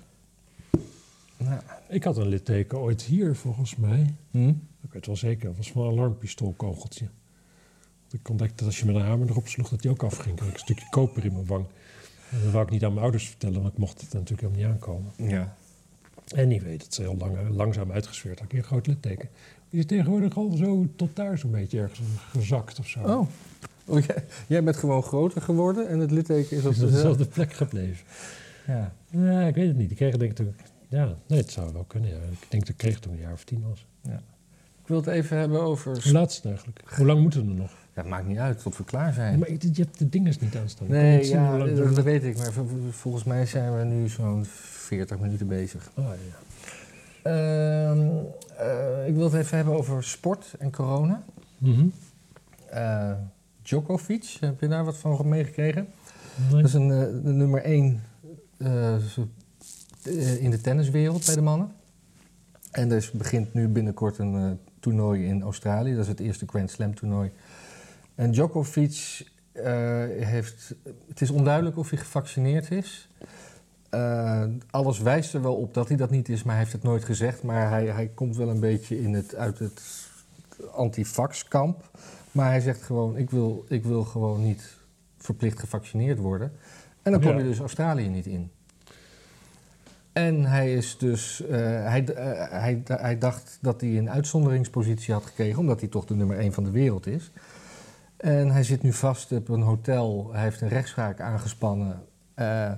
Nou. 1.37 1.61
Ik 1.89 2.03
had 2.03 2.17
een 2.17 2.27
litteken 2.27 2.77
ooit 2.79 3.01
hier, 3.01 3.35
volgens 3.35 3.75
mij. 3.75 4.13
Hm? 4.31 4.53
Ik 4.81 4.93
weet 4.93 5.05
wel 5.05 5.15
zeker, 5.15 5.47
dat 5.47 5.57
was 5.57 5.71
van 5.71 5.85
een 5.85 5.91
alarmpistoolkogeltje. 5.91 7.09
Ik 8.11 8.29
ontdekte 8.29 8.55
dat 8.55 8.65
als 8.65 8.79
je 8.79 8.85
met 8.85 8.95
een 8.95 9.01
hamer 9.01 9.29
erop 9.29 9.47
sloeg, 9.47 9.69
dat 9.69 9.81
die 9.81 9.91
ook 9.91 10.03
afging. 10.03 10.35
Ik 10.35 10.43
had 10.43 10.53
een 10.53 10.59
stukje 10.59 10.89
koper 10.89 11.25
in 11.25 11.33
mijn 11.33 11.45
wang. 11.45 11.65
En 12.31 12.43
dat 12.43 12.51
wou 12.51 12.65
ik 12.65 12.71
niet 12.71 12.83
aan 12.83 12.91
mijn 12.91 13.03
ouders 13.03 13.27
vertellen, 13.27 13.61
want 13.61 13.73
ik 13.73 13.79
mocht 13.79 14.01
het 14.01 14.13
natuurlijk 14.13 14.41
helemaal 14.41 14.71
niet 14.71 14.81
aankomen. 14.81 15.11
Ja. 15.15 15.55
En 16.35 16.49
die 16.49 16.61
weet 16.61 16.83
het 16.83 16.91
is 16.91 16.97
heel 16.97 17.17
lang, 17.17 17.49
langzaam 17.49 17.91
uitgesfeerd. 17.91 18.39
Had 18.39 18.51
ik 18.51 18.57
een 18.57 18.63
groot 18.63 18.87
litteken. 18.87 19.29
Die 19.69 19.79
is 19.79 19.85
tegenwoordig 19.85 20.37
al 20.37 20.51
zo 20.51 20.87
tot 20.95 21.15
daar 21.15 21.37
zo'n 21.37 21.51
beetje 21.51 21.79
ergens 21.79 21.99
gezakt 22.29 22.79
of 22.79 22.87
zo. 22.87 22.99
Oh. 22.99 23.27
oh 23.85 24.05
jij, 24.05 24.23
jij 24.47 24.63
bent 24.63 24.77
gewoon 24.77 25.03
groter 25.03 25.41
geworden 25.41 25.87
en 25.87 25.99
het 25.99 26.11
litteken 26.11 26.57
is 26.57 26.65
op 26.65 26.71
is 26.73 26.81
op 26.81 26.91
dezelfde... 26.91 27.25
plek 27.25 27.53
gebleven. 27.53 28.05
Ja. 28.67 28.93
Ja, 29.09 29.41
ik 29.41 29.55
weet 29.55 29.67
het 29.67 29.77
niet. 29.77 29.91
Ik 29.91 29.97
kreeg 29.97 30.17
denk 30.17 30.31
ik 30.31 30.37
toen... 30.37 30.55
Ja, 30.87 31.15
nee, 31.27 31.39
het 31.39 31.51
zou 31.51 31.73
wel 31.73 31.83
kunnen. 31.83 32.09
Ja. 32.09 32.15
Ik 32.15 32.45
denk 32.49 32.61
dat 32.61 32.69
ik 32.69 32.77
kreeg 32.77 32.99
toen 32.99 33.13
een 33.13 33.19
jaar 33.19 33.33
of 33.33 33.43
tien 33.43 33.63
was. 33.69 33.85
Ik 34.03 34.11
wil 34.89 34.97
het 34.97 35.07
even 35.07 35.37
hebben 35.37 35.61
over... 35.61 36.03
Hoe 36.03 36.11
laat 36.11 36.29
is 36.29 36.35
het 36.35 36.45
eigenlijk? 36.45 36.81
Hoe 36.95 37.05
lang 37.05 37.21
moeten 37.21 37.45
we 37.45 37.51
er 37.51 37.57
nog? 37.57 37.69
Ja, 37.71 38.01
het 38.01 38.07
maakt 38.07 38.27
niet 38.27 38.37
uit 38.37 38.61
tot 38.61 38.77
we 38.77 38.83
klaar 38.83 39.07
Ja, 39.07 39.13
zijn. 39.13 39.39
maar 39.39 39.51
je 39.51 39.57
hebt 39.73 39.97
de 39.99 40.09
dinges 40.09 40.39
niet 40.39 40.55
aanstaan. 40.57 40.87
Nee, 40.87 41.27
ja, 41.27 41.57
dat, 41.57 41.69
we- 41.77 41.93
dat 41.93 42.03
weet 42.03 42.23
ik. 42.23 42.37
Maar 42.37 42.51
volgens 42.91 43.23
mij 43.23 43.45
zijn 43.45 43.77
we 43.77 43.83
nu 43.83 44.07
zo'n 44.09 44.45
40 44.45 45.19
minuten 45.19 45.47
bezig. 45.47 45.91
Ah, 45.93 46.03
ja. 46.05 46.11
Ehm, 47.23 48.07
eh, 48.57 49.07
ik 49.07 49.15
wil 49.15 49.23
het 49.23 49.33
even 49.33 49.55
hebben 49.57 49.73
over 49.77 50.03
sport 50.03 50.53
en 50.59 50.71
corona. 50.71 51.23
Mhm. 51.57 51.85
Eh, 52.69 53.11
Djokovic, 53.61 54.37
heb 54.39 54.59
je 54.59 54.67
daar 54.67 54.85
wat 54.85 54.97
van 54.97 55.27
meegekregen? 55.29 55.87
Nee. 56.35 56.49
Dat 56.61 56.65
is 56.69 56.73
een, 56.73 56.91
eh, 56.91 56.99
de 57.23 57.31
nummer 57.31 57.61
1 57.65 58.01
in 60.39 60.51
de 60.51 60.61
tenniswereld 60.61 61.25
bij 61.25 61.35
de 61.35 61.41
mannen. 61.41 61.71
En 62.71 62.91
er 62.91 63.09
begint 63.13 63.53
nu 63.53 63.67
binnenkort 63.67 64.17
een 64.17 64.35
eh, 64.35 64.51
toernooi 64.79 65.25
in 65.25 65.41
Australië. 65.41 65.91
Dat 65.91 66.01
is 66.01 66.07
het 66.07 66.19
eerste 66.19 66.45
Grand 66.47 66.71
Slam 66.71 66.95
toernooi. 66.95 67.31
En 68.15 68.31
Djokovic 68.31 69.25
eh, 69.51 69.63
heeft... 70.19 70.75
Het 71.07 71.21
is 71.21 71.29
onduidelijk 71.29 71.77
of 71.77 71.89
hij 71.89 71.99
gevaccineerd 71.99 72.71
is. 72.71 73.09
Eh, 73.89 74.43
alles 74.69 74.99
wijst 74.99 75.33
er 75.33 75.41
wel 75.41 75.55
op 75.55 75.73
dat 75.73 75.87
hij 75.87 75.97
dat 75.97 76.09
niet 76.09 76.29
is, 76.29 76.43
maar 76.43 76.53
hij 76.55 76.63
heeft 76.63 76.75
het 76.75 76.83
nooit 76.83 77.05
gezegd. 77.05 77.43
Maar 77.43 77.69
hij, 77.69 77.85
hij 77.85 78.07
komt 78.07 78.35
wel 78.35 78.49
een 78.49 78.59
beetje 78.59 79.01
in 79.01 79.13
het, 79.13 79.35
uit 79.35 79.59
het 79.59 79.81
antivax-kamp. 80.71 81.89
Maar 82.31 82.49
hij 82.49 82.59
zegt 82.59 82.81
gewoon, 82.81 83.17
ik 83.17 83.29
wil, 83.29 83.65
ik 83.67 83.83
wil 83.83 84.03
gewoon 84.03 84.43
niet 84.43 84.77
verplicht 85.17 85.59
gevaccineerd 85.59 86.17
worden. 86.19 86.51
En 87.01 87.11
dan 87.11 87.21
kom 87.21 87.31
Ja. 87.31 87.37
je 87.37 87.43
dus 87.43 87.59
Australië 87.59 88.07
niet 88.09 88.25
in. 88.25 88.51
En 90.25 90.45
hij 90.45 90.73
is 90.73 90.97
dus, 90.97 91.45
eh, 91.45 91.57
hij, 91.83 92.05
eh, 92.05 92.51
hij, 92.61 92.81
hij 92.85 93.17
dacht 93.17 93.57
dat 93.61 93.81
hij 93.81 93.97
een 93.97 94.09
uitzonderingspositie 94.09 95.13
had 95.13 95.25
gekregen, 95.25 95.59
omdat 95.59 95.79
hij 95.79 95.89
toch 95.89 96.05
de 96.05 96.15
nummer 96.15 96.39
1 96.39 96.53
van 96.53 96.63
de 96.63 96.71
wereld 96.71 97.07
is. 97.07 97.31
En 98.17 98.51
hij 98.51 98.63
zit 98.63 98.81
nu 98.81 98.93
vast 98.93 99.31
op 99.31 99.49
een 99.49 99.61
hotel. 99.61 100.29
Hij 100.31 100.43
heeft 100.43 100.61
een 100.61 100.67
rechtszaak 100.67 101.21
aangespannen. 101.21 102.01
Eh, 102.33 102.71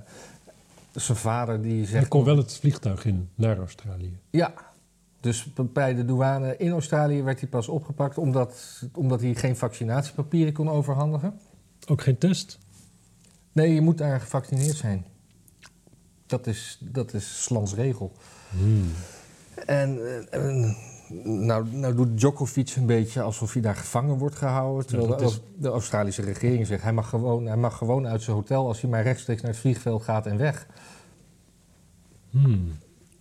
zijn 0.92 1.18
vader 1.18 1.62
die 1.62 1.76
Hij 1.76 1.86
zegt... 1.86 2.08
kon 2.08 2.24
wel 2.24 2.36
het 2.36 2.56
vliegtuig 2.56 3.04
in 3.04 3.28
naar 3.34 3.58
Australië. 3.58 4.18
Ja, 4.30 4.52
dus 5.20 5.52
bij 5.72 5.94
de 5.94 6.04
douane 6.04 6.56
in 6.56 6.70
Australië 6.70 7.22
werd 7.22 7.40
hij 7.40 7.48
pas 7.48 7.68
opgepakt 7.68 8.18
omdat, 8.18 8.82
omdat 8.92 9.20
hij 9.20 9.34
geen 9.34 9.56
vaccinatiepapieren 9.56 10.52
kon 10.52 10.68
overhandigen. 10.68 11.38
Ook 11.86 12.02
geen 12.02 12.18
test? 12.18 12.58
Nee, 13.52 13.74
je 13.74 13.80
moet 13.80 13.98
daar 13.98 14.20
gevaccineerd 14.20 14.76
zijn. 14.76 15.04
Dat 16.32 16.46
is, 16.46 16.78
dat 16.80 17.14
is 17.14 17.42
Slans 17.42 17.74
regel. 17.74 18.12
Hmm. 18.50 18.90
En 19.66 19.98
eh, 20.30 20.48
eh, 20.48 20.74
nou, 21.24 21.66
nou 21.70 21.94
doet 21.94 22.16
Djokovic 22.18 22.74
een 22.76 22.86
beetje 22.86 23.22
alsof 23.22 23.52
hij 23.52 23.62
daar 23.62 23.76
gevangen 23.76 24.18
wordt 24.18 24.36
gehouden. 24.36 24.86
Terwijl 24.86 25.16
de, 25.16 25.24
is- 25.24 25.40
de 25.58 25.68
Australische 25.68 26.22
regering 26.22 26.66
zegt, 26.66 26.82
hij 26.82 26.92
mag, 26.92 27.08
gewoon, 27.08 27.46
hij 27.46 27.56
mag 27.56 27.76
gewoon 27.76 28.06
uit 28.06 28.22
zijn 28.22 28.36
hotel 28.36 28.66
als 28.66 28.80
hij 28.80 28.90
maar 28.90 29.02
rechtstreeks 29.02 29.42
naar 29.42 29.50
het 29.50 29.60
vliegveld 29.60 30.02
gaat 30.02 30.26
en 30.26 30.36
weg. 30.36 30.66
Hmm. 32.30 32.72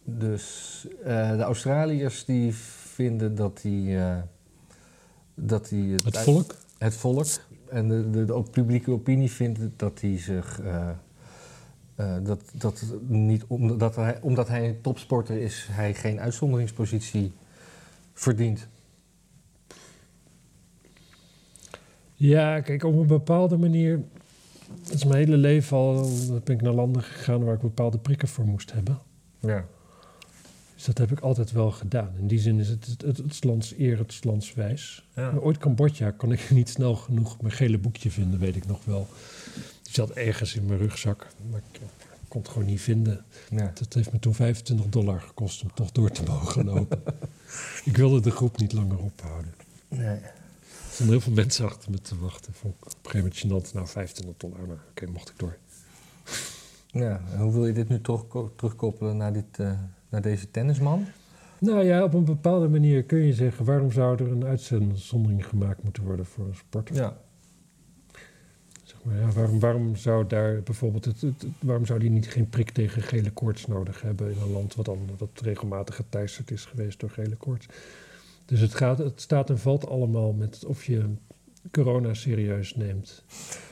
Dus 0.03 0.87
eh, 1.03 1.29
de 1.31 1.41
Australiërs 1.43 2.25
die 2.25 2.53
vinden 2.93 3.35
dat 3.35 3.59
hij... 3.61 4.09
eh, 4.11 4.17
dat 5.35 5.69
hij 5.69 5.79
Het 6.03 6.17
volk? 6.17 6.55
het 6.77 6.95
volk 6.95 7.25
en 7.69 7.87
de, 7.87 8.09
de, 8.09 8.25
de 8.25 8.43
publieke 8.51 8.91
opinie 8.91 9.31
vindt 9.31 9.59
dat 9.75 10.01
hij 10.01 10.17
zich. 10.19 10.59
Eh, 11.95 12.15
dat, 12.23 12.41
dat 12.53 12.83
niet, 13.07 13.43
omdat, 13.47 13.95
hij, 13.95 14.21
omdat 14.21 14.47
hij 14.47 14.67
een 14.67 14.81
topsporter 14.81 15.37
is, 15.37 15.67
hij 15.71 15.93
geen 15.93 16.19
uitzonderingspositie 16.19 17.31
verdient. 18.13 18.67
Ja, 22.13 22.59
kijk, 22.59 22.83
op 22.83 22.95
een 22.95 23.07
bepaalde 23.07 23.57
manier... 23.57 24.01
Dat 24.83 24.93
is 24.93 25.03
mijn 25.03 25.17
hele 25.17 25.37
leven 25.37 25.77
al... 25.77 26.09
ben 26.43 26.55
ik 26.55 26.61
naar 26.61 26.73
landen 26.73 27.03
gegaan 27.03 27.43
waar 27.43 27.53
ik 27.53 27.61
bepaalde 27.61 27.97
prikken 27.97 28.27
voor 28.27 28.45
moest 28.45 28.73
hebben. 28.73 28.99
Ja. 29.39 29.65
Dus 30.81 30.93
dat 30.95 31.09
heb 31.09 31.17
ik 31.17 31.23
altijd 31.23 31.51
wel 31.51 31.71
gedaan. 31.71 32.11
In 32.19 32.27
die 32.27 32.39
zin 32.39 32.59
is 32.59 32.67
het 32.67 32.85
het, 32.85 33.01
het, 33.01 33.17
het 33.17 33.43
lands 33.43 33.77
eer, 33.77 33.97
het 33.97 34.23
lands 34.23 34.53
wijs. 34.53 35.07
Ja. 35.15 35.31
Maar 35.31 35.41
ooit 35.41 35.57
Cambodja 35.57 36.11
kon 36.11 36.31
ik 36.31 36.49
niet 36.59 36.69
snel 36.69 36.95
genoeg 36.95 37.41
mijn 37.41 37.53
gele 37.53 37.77
boekje 37.77 38.11
vinden, 38.11 38.39
weet 38.39 38.55
ik 38.55 38.67
nog 38.67 38.85
wel. 38.85 39.07
Die 39.91 40.05
zat 40.05 40.15
ergens 40.15 40.55
in 40.55 40.65
mijn 40.65 40.79
rugzak, 40.79 41.27
maar 41.49 41.61
ik 41.71 41.79
eh, 41.79 41.87
kon 42.27 42.41
het 42.41 42.49
gewoon 42.49 42.67
niet 42.67 42.81
vinden. 42.81 43.25
ja. 43.49 43.71
Dat 43.73 43.93
heeft 43.93 44.11
me 44.11 44.19
toen 44.19 44.33
25 44.33 44.85
dollar 44.85 45.21
gekost 45.21 45.63
om 45.63 45.73
toch 45.73 45.91
door 45.91 46.11
te 46.11 46.23
mogen 46.23 46.65
lopen. 46.65 47.03
ik 47.89 47.97
wilde 47.97 48.21
de 48.21 48.31
groep 48.31 48.57
niet 48.57 48.73
langer 48.73 48.97
ophouden. 48.97 49.53
Nee. 49.87 50.07
Er 50.07 50.31
stonden 50.91 51.15
heel 51.15 51.23
veel 51.23 51.33
mensen 51.33 51.65
achter 51.65 51.91
me 51.91 52.01
te 52.01 52.19
wachten. 52.19 52.53
Vond 52.53 52.73
ik 52.73 52.85
op 52.85 52.91
een 52.91 53.11
gegeven 53.11 53.47
moment 53.47 53.67
gênant. 53.69 53.73
Nou, 53.73 53.87
25 53.87 54.37
dollar, 54.37 54.67
maar 54.67 54.83
oké, 54.89 55.05
mocht 55.05 55.29
ik 55.29 55.39
door. 55.39 55.57
Ja. 56.87 57.21
En 57.31 57.39
hoe 57.39 57.51
wil 57.51 57.67
je 57.67 57.73
dit 57.73 57.89
nu 57.89 58.01
toch 58.01 58.25
terugkoppelen 58.55 59.17
naar, 59.17 59.33
dit, 59.33 59.59
eh, 59.59 59.79
naar 60.09 60.21
deze 60.21 60.51
tennisman? 60.51 61.05
Nou 61.59 61.83
ja, 61.83 62.03
op 62.03 62.13
een 62.13 62.25
bepaalde 62.25 62.67
manier 62.67 63.03
kun 63.03 63.19
je 63.19 63.33
zeggen... 63.33 63.65
waarom 63.65 63.91
zou 63.91 64.23
er 64.23 64.31
een 64.31 64.45
uitzondering 64.45 65.45
gemaakt 65.45 65.83
moeten 65.83 66.03
worden 66.03 66.25
voor 66.25 66.45
een 66.45 66.55
sport? 66.55 66.89
Ja. 66.93 67.17
Ja, 69.09 69.31
waarom, 69.35 69.59
waarom 69.59 69.95
zou 69.95 70.27
daar 70.27 70.61
bijvoorbeeld 70.63 71.05
het, 71.05 71.23
waarom 71.59 71.85
zou 71.85 71.99
die 71.99 72.09
niet 72.09 72.27
geen 72.29 72.49
prik 72.49 72.69
tegen 72.71 73.01
gele 73.01 73.31
koorts 73.31 73.67
nodig 73.67 74.01
hebben 74.01 74.31
in 74.31 74.37
een 74.41 74.51
land 74.51 74.75
wat 74.75 74.85
dan 74.85 75.09
wat 75.17 75.29
regelmatig 75.41 75.95
geteisterd 75.95 76.51
is 76.51 76.65
geweest 76.65 76.99
door 76.99 77.09
gele 77.09 77.35
koorts? 77.35 77.65
Dus 78.45 78.59
het, 78.59 78.75
gaat, 78.75 78.97
het 78.97 79.21
staat 79.21 79.49
en 79.49 79.59
valt 79.59 79.87
allemaal 79.87 80.33
met 80.33 80.65
of 80.65 80.83
je 80.83 81.03
corona 81.71 82.13
serieus 82.13 82.75
neemt. 82.75 83.23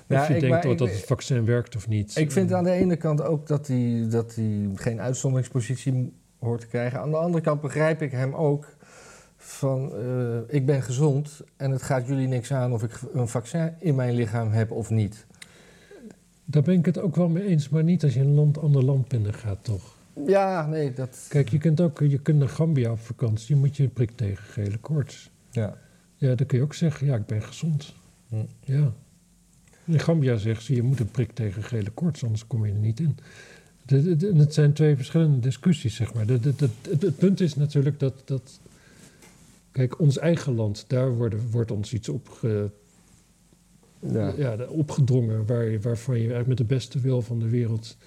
Ja, 0.07 0.21
of 0.21 0.27
je 0.27 0.33
ik- 0.33 0.39
denkt 0.39 0.55
maar 0.55 0.65
oh, 0.65 0.71
ik- 0.71 0.77
dat 0.77 0.89
het 0.89 1.05
vaccin 1.05 1.45
werkt 1.45 1.75
of 1.75 1.87
niet. 1.87 2.15
Ik 2.17 2.31
vind 2.31 2.53
aan 2.53 2.63
de 2.63 2.71
ene 2.71 2.95
kant 2.95 3.21
ook 3.21 3.47
dat 3.47 3.67
hij, 3.67 4.07
dat 4.09 4.35
hij 4.35 4.69
geen 4.75 5.01
uitzonderingspositie 5.01 6.13
hoort 6.39 6.61
te 6.61 6.67
krijgen. 6.67 6.99
Aan 6.99 7.11
de 7.11 7.17
andere 7.17 7.43
kant 7.43 7.61
begrijp 7.61 8.01
ik 8.01 8.11
hem 8.11 8.33
ook 8.35 8.77
van... 9.49 9.91
eh, 9.95 10.37
ik 10.55 10.65
ben 10.65 10.81
gezond 10.83 11.41
en 11.57 11.71
het 11.71 11.81
gaat 11.81 12.07
jullie 12.07 12.27
niks 12.27 12.53
aan 12.53 12.73
of 12.73 12.83
ik 12.83 12.99
een 13.13 13.27
vaccin 13.27 13.73
in 13.79 13.95
mijn 13.95 14.15
lichaam 14.15 14.51
heb 14.51 14.71
of 14.71 14.89
niet. 14.89 15.25
Daar 16.45 16.61
ben 16.61 16.77
ik 16.77 16.85
het 16.85 16.99
ook 16.99 17.15
wel 17.15 17.29
mee 17.29 17.43
eens, 17.43 17.69
maar 17.69 17.83
niet 17.83 18.03
als 18.03 18.13
je 18.13 18.19
een 18.19 18.33
land, 18.33 18.57
ander 18.59 18.83
land 18.85 19.07
binnen 19.07 19.33
gaat, 19.33 19.63
toch? 19.63 19.95
Ja, 20.25 20.67
nee, 20.67 20.93
dat... 20.93 21.25
Kijk, 21.29 21.49
je 21.49 21.57
kunt 21.57 21.81
ook 21.81 21.99
je 21.99 22.17
kunt 22.19 22.39
naar 22.39 22.49
Gambia 22.49 22.91
op 22.91 22.99
vakantie, 22.99 23.55
je 23.55 23.61
moet 23.61 23.77
je 23.77 23.83
een 23.83 23.93
prik 23.93 24.11
tegen 24.15 24.43
gele 24.43 24.77
koorts. 24.77 25.29
Ja. 25.51 25.77
Ja, 26.15 26.35
dan 26.35 26.45
kun 26.47 26.57
je 26.57 26.63
ook 26.63 26.73
zeggen, 26.73 27.07
ja, 27.07 27.15
ik 27.15 27.25
ben 27.25 27.41
gezond. 27.43 27.93
Hm. 28.29 28.35
Ja. 28.59 28.93
In 29.85 29.99
Gambia 29.99 30.35
zegt 30.37 30.63
ze, 30.63 30.75
je 30.75 30.83
moet 30.83 30.99
een 30.99 31.11
prik 31.11 31.31
tegen 31.31 31.63
gele 31.63 31.89
koorts, 31.89 32.23
anders 32.23 32.47
kom 32.47 32.65
je 32.65 32.71
er 32.71 32.77
niet 32.79 32.99
in. 32.99 33.17
De- 33.85 34.03
de- 34.03 34.15
de- 34.15 34.29
en 34.29 34.37
het 34.37 34.53
zijn 34.53 34.73
twee 34.73 34.95
verschillende 34.95 35.39
discussies, 35.39 35.95
zeg 35.95 36.13
maar. 36.13 36.25
Het 36.27 37.17
punt 37.17 37.39
is 37.41 37.55
natuurlijk 37.55 37.99
dat, 37.99 38.13
dat... 38.25 38.59
Kijk, 39.71 39.99
ons 39.99 40.17
eigen 40.17 40.55
land, 40.55 40.85
daar 40.87 41.15
worden, 41.15 41.49
wordt 41.51 41.71
ons 41.71 41.93
iets 41.93 42.11
Ja. 44.01 44.33
ja. 44.37 44.65
opgedrongen... 44.69 45.45
Waar, 45.45 45.81
waarvan 45.81 46.15
je 46.15 46.19
eigenlijk 46.19 46.47
met 46.47 46.57
de 46.57 46.75
beste 46.75 46.99
wil 46.99 47.21
van 47.21 47.39
de 47.39 47.49
wereld... 47.49 47.97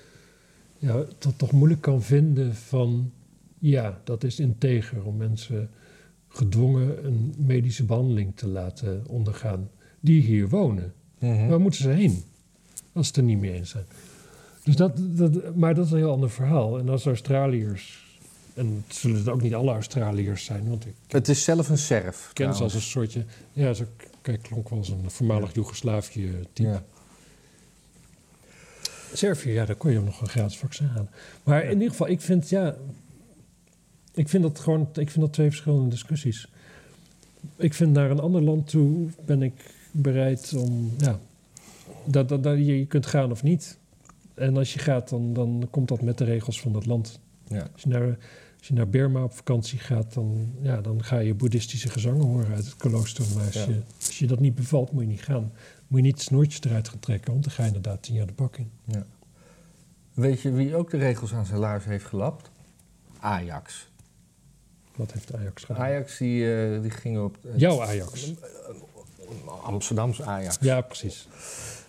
Ja, 0.78 1.04
dat 1.18 1.38
toch 1.38 1.52
moeilijk 1.52 1.80
kan 1.80 2.02
vinden 2.02 2.54
van... 2.54 3.12
Ja, 3.58 4.00
dat 4.04 4.24
is 4.24 4.40
integer 4.40 5.04
om 5.04 5.16
mensen 5.16 5.70
gedwongen 6.28 7.06
een 7.06 7.34
medische 7.38 7.84
behandeling 7.84 8.36
te 8.36 8.48
laten 8.48 9.02
ondergaan. 9.08 9.70
Die 10.00 10.22
hier 10.22 10.48
wonen. 10.48 10.92
Mhm. 11.18 11.48
Waar 11.48 11.60
moeten 11.60 11.80
ze 11.80 11.88
heen? 11.88 12.22
Als 12.92 13.06
ze 13.06 13.12
het 13.12 13.16
er 13.16 13.22
niet 13.22 13.40
mee 13.40 13.52
eens 13.52 13.70
zijn. 13.70 13.84
Dus 14.64 14.76
dat, 14.76 14.92
dat, 14.98 15.56
maar 15.56 15.74
dat 15.74 15.86
is 15.86 15.92
een 15.92 15.98
heel 15.98 16.12
ander 16.12 16.30
verhaal. 16.30 16.78
En 16.78 16.88
als 16.88 17.06
Australiërs... 17.06 18.11
En 18.54 18.84
het 18.86 18.96
zullen 18.96 19.16
het 19.16 19.28
ook 19.28 19.42
niet 19.42 19.54
alle 19.54 19.72
Australiërs 19.72 20.44
zijn. 20.44 20.68
Want 20.68 20.86
ik 20.86 20.94
Het 21.08 21.28
is 21.28 21.44
zelf 21.44 21.68
een 21.68 21.78
serf. 21.78 22.30
ken 22.32 22.54
ze 22.54 22.62
als 22.62 22.74
een 22.74 22.80
soortje... 22.80 23.24
Ja, 23.52 23.72
zo 23.72 23.84
kijk, 24.22 24.42
klonk 24.42 24.68
wel 24.68 24.78
als 24.78 24.88
een 24.88 25.10
voormalig 25.10 25.54
Joegoslavië-type. 25.54 26.68
Ja. 26.68 26.84
Servië, 29.12 29.50
ja, 29.50 29.64
daar 29.64 29.76
kon 29.76 29.90
je 29.92 30.00
nog 30.00 30.20
een 30.20 30.28
gratis 30.28 30.58
vaccin 30.58 30.86
halen. 30.86 31.10
Maar 31.42 31.64
in 31.64 31.72
ieder 31.72 31.90
geval, 31.90 32.08
ik 32.08 32.20
vind, 32.20 32.48
ja... 32.48 32.76
Ik 34.14 34.28
vind 34.28 34.42
dat 34.42 34.58
gewoon... 34.58 34.88
Ik 34.94 35.10
vind 35.10 35.24
dat 35.24 35.32
twee 35.32 35.48
verschillende 35.48 35.88
discussies. 35.88 36.48
Ik 37.56 37.74
vind 37.74 37.92
naar 37.92 38.10
een 38.10 38.20
ander 38.20 38.42
land 38.42 38.68
toe 38.68 39.08
ben 39.24 39.42
ik 39.42 39.74
bereid 39.90 40.54
om... 40.56 40.92
Ja, 40.98 41.18
dat, 42.04 42.28
dat, 42.28 42.42
dat 42.42 42.56
je, 42.56 42.78
je 42.78 42.86
kunt 42.86 43.06
gaan 43.06 43.30
of 43.30 43.42
niet. 43.42 43.78
En 44.34 44.56
als 44.56 44.72
je 44.72 44.78
gaat, 44.78 45.08
dan, 45.08 45.32
dan 45.32 45.68
komt 45.70 45.88
dat 45.88 46.02
met 46.02 46.18
de 46.18 46.24
regels 46.24 46.60
van 46.60 46.72
dat 46.72 46.86
land. 46.86 47.20
Ja. 47.54 47.66
Als 47.72 47.82
je 47.82 47.88
naar, 47.88 48.02
als 48.58 48.68
je 48.68 48.74
naar 48.74 48.88
Burma 48.88 49.22
op 49.24 49.34
vakantie 49.34 49.78
gaat, 49.78 50.14
dan, 50.14 50.54
ja, 50.62 50.80
dan 50.80 51.04
ga 51.04 51.18
je 51.18 51.34
boeddhistische 51.34 51.88
gezangen 51.88 52.24
horen 52.26 52.54
uit 52.54 52.64
het 52.64 52.76
klooster. 52.76 53.24
Maar 53.34 53.44
als, 53.44 53.54
Ja. 53.54 53.64
je, 53.68 53.80
als 54.06 54.18
je 54.18 54.26
dat 54.26 54.40
niet 54.40 54.54
bevalt, 54.54 54.92
moet 54.92 55.02
je 55.02 55.08
niet 55.08 55.22
gaan. 55.22 55.52
Moet 55.86 56.00
je 56.00 56.06
niet 56.06 56.14
het 56.14 56.22
snoertjes 56.22 56.60
eruit 56.64 56.88
gaan 56.88 56.98
trekken, 56.98 57.32
want 57.32 57.44
dan 57.44 57.52
ga 57.52 57.62
je 57.62 57.66
inderdaad 57.68 58.02
tien 58.02 58.14
jaar 58.14 58.26
de 58.26 58.32
bak 58.32 58.56
in. 58.56 58.70
Ja. 58.84 59.06
Weet 60.14 60.40
je 60.40 60.52
wie 60.52 60.76
ook 60.76 60.90
de 60.90 60.96
regels 60.98 61.34
aan 61.34 61.46
zijn 61.46 61.58
laars 61.60 61.84
heeft 61.84 62.04
gelapt? 62.04 62.50
Ajax. 63.20 63.90
Wat 64.96 65.12
heeft 65.12 65.34
Ajax 65.34 65.64
gedaan? 65.64 65.82
Ajax 65.82 66.18
die, 66.18 66.54
eh, 66.54 66.80
die 66.82 66.90
ging 66.90 67.18
op... 67.18 67.36
het- 67.42 67.60
Jouw 67.60 67.82
Ajax. 67.82 68.32
Amsterdamse 69.62 70.24
Ajax. 70.24 70.56
Ja, 70.60 70.80
precies. 70.80 71.28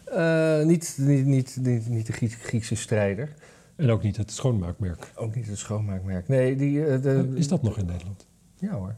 Eh, 0.06 0.64
niet, 0.64 0.96
niet, 0.98 1.26
niet, 1.26 1.58
niet, 1.62 1.88
niet 1.90 2.06
de 2.06 2.14
Griek- 2.14 2.38
Griekse 2.42 2.76
strijder. 2.76 3.34
En 3.76 3.90
ook 3.90 4.04
niet 4.04 4.18
het 4.18 4.32
schoonmaakmerk. 4.32 5.12
Ook 5.16 5.36
niet 5.36 5.48
het 5.48 5.58
schoonmaakmerk. 5.58 6.28
Nee, 6.28 6.56
die... 6.56 6.86
eh, 6.86 7.02
de, 7.02 7.32
Is 7.36 7.48
dat 7.48 7.62
nog 7.64 7.78
in 7.78 7.86
Nederland? 7.86 8.26
Ja 8.56 8.72
hoor. 8.74 8.96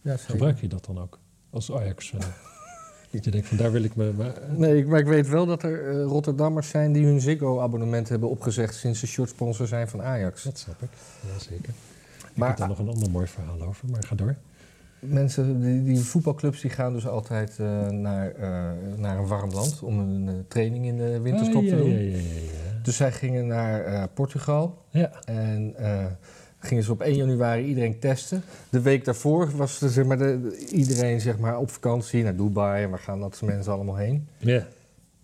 Ja. 0.00 0.16
Gebruik 0.16 0.60
je 0.60 0.68
dat 0.68 0.84
dan 0.84 0.98
ook 1.00 1.18
als 1.50 1.72
Ajax? 1.72 2.08
fan 2.10 2.20
dat 3.12 3.24
je 3.24 3.30
denkt 3.30 3.46
van 3.48 3.56
daar 3.56 3.72
wil 3.72 3.82
ik 3.84 3.96
me... 3.96 4.12
Maar, 4.16 4.32
Nee, 4.56 4.86
maar 4.86 4.98
ik 4.98 5.06
weet 5.06 5.28
wel 5.28 5.46
dat 5.46 5.62
er 5.62 5.88
eh, 5.88 6.02
Rotterdammers 6.04 6.68
zijn 6.68 6.92
die 6.92 7.04
hun 7.06 7.20
Ziggo-abonnement 7.20 8.08
hebben 8.08 8.28
opgezegd 8.28 8.74
sinds 8.74 9.00
ze 9.00 9.06
shortsponsor 9.06 9.66
zijn 9.66 9.88
van 9.88 10.02
Ajax. 10.02 10.42
dat 10.42 10.58
snap 10.58 10.82
ik. 10.82 10.88
Ja, 11.32 11.38
zeker. 11.38 11.68
Ik 12.18 12.36
Maar- 12.40 12.48
heb 12.48 12.56
daar 12.58 12.68
nog 12.68 12.78
een 12.78 12.88
ander 12.88 13.10
mooi 13.10 13.26
verhaal 13.26 13.62
over, 13.62 13.88
maar 13.90 14.02
ga 14.02 14.14
door. 14.14 14.34
Mensen, 14.98 15.60
die, 15.60 15.82
die 15.84 16.00
voetbalclubs 16.00 16.60
die 16.60 16.70
gaan 16.70 16.92
dus 16.92 17.06
altijd 17.06 17.58
eh, 17.58 17.88
naar, 17.88 18.30
eh, 18.34 18.70
naar 18.96 19.18
een 19.18 19.26
warm 19.26 19.50
land 19.50 19.82
om 19.82 19.98
een 19.98 20.28
eh, 20.28 20.34
training 20.48 20.84
in 20.86 20.96
de 20.96 21.20
winterstop 21.20 21.62
Ah, 21.62 21.68
ja, 21.68 21.70
te 21.70 21.82
doen. 21.82 21.90
Ja, 21.90 21.98
ja, 21.98 22.16
ja, 22.16 22.40
ja. 22.40 22.63
Dus 22.84 22.96
zij 22.96 23.12
gingen 23.12 23.46
naar 23.46 23.84
eh, 23.84 24.02
Portugal 24.14 24.84
ja. 24.90 25.10
en 25.24 25.74
eh, 25.76 26.04
gingen 26.58 26.84
ze 26.84 26.92
op 26.92 27.00
1 27.00 27.16
januari 27.16 27.64
iedereen 27.64 27.98
testen. 27.98 28.42
De 28.70 28.80
week 28.80 29.04
daarvoor 29.04 29.56
was 29.56 29.80
er, 29.80 29.90
zeg 29.90 30.04
maar, 30.04 30.18
de, 30.18 30.66
iedereen 30.70 31.20
zeg 31.20 31.38
maar, 31.38 31.58
op 31.58 31.70
vakantie 31.70 32.22
naar 32.22 32.36
Dubai 32.36 32.84
en 32.84 32.90
waar 32.90 32.98
gaan 32.98 33.20
dat 33.20 33.42
mensen 33.44 33.72
allemaal 33.72 33.96
heen. 33.96 34.28
ja. 34.38 34.66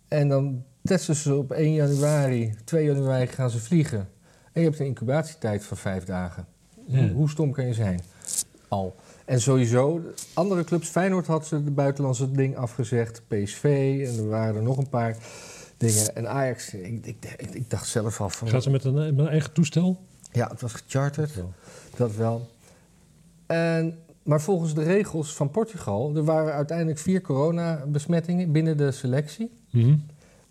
En 0.09 0.29
dan 0.29 0.65
testen 0.83 1.15
ze 1.15 1.35
op 1.35 1.53
1 1.53 1.73
januari, 1.73 2.55
2 2.65 2.85
januari 2.85 3.27
gaan 3.27 3.51
ze 3.51 3.59
vliegen. 3.59 4.09
En 4.53 4.61
je 4.61 4.69
hebt 4.69 4.81
een 4.81 4.87
incubatietijd 4.87 5.65
van 5.65 5.77
vijf 5.77 6.05
dagen. 6.05 6.47
Ja. 6.87 7.09
Hoe 7.09 7.31
stom 7.31 7.53
kan 7.53 7.67
je 7.67 7.75
zijn? 7.75 8.01
Al. 8.69 8.97
En 9.25 9.41
sowieso, 9.41 10.01
andere 10.35 10.65
clubs, 10.65 10.89
Feyenoord 10.89 11.27
had 11.27 11.47
ze 11.47 11.65
de 11.65 11.71
buitenlandse 11.71 12.31
ding 12.31 12.57
afgezegd, 12.57 13.23
PSV 13.29 13.65
en 14.07 14.19
er 14.19 14.29
waren 14.29 14.57
er 14.57 14.63
nog 14.63 14.79
een 14.79 14.89
paar 14.89 15.17
dingen. 15.81 16.15
En 16.15 16.29
Ajax, 16.29 16.75
ik, 16.75 17.07
ik, 17.07 17.35
ik, 17.37 17.51
ik 17.51 17.71
dacht 17.71 17.89
zelf 17.89 18.21
al 18.21 18.29
van... 18.31 18.49
Gaan 18.49 18.63
ze 18.63 18.71
met 18.71 18.85
een, 18.85 18.95
met 18.95 19.19
een 19.19 19.29
eigen 19.29 19.53
toestel? 19.53 20.01
Ja, 20.33 20.49
het 20.49 20.61
was 20.61 20.73
gecharterd, 20.73 21.33
dat 21.97 22.17
wel. 22.17 22.49
En, 23.47 23.99
maar 24.23 24.41
volgens 24.41 24.75
de 24.75 24.83
regels 24.83 25.35
van 25.35 25.51
Portugal, 25.51 26.17
er 26.17 26.25
waren 26.25 26.53
uiteindelijk 26.53 26.99
vier 26.99 27.21
coronabesmettingen 27.21 28.53
binnen 28.53 28.77
de 28.77 28.91
selectie. 28.91 29.51
Mhm. 29.71 29.97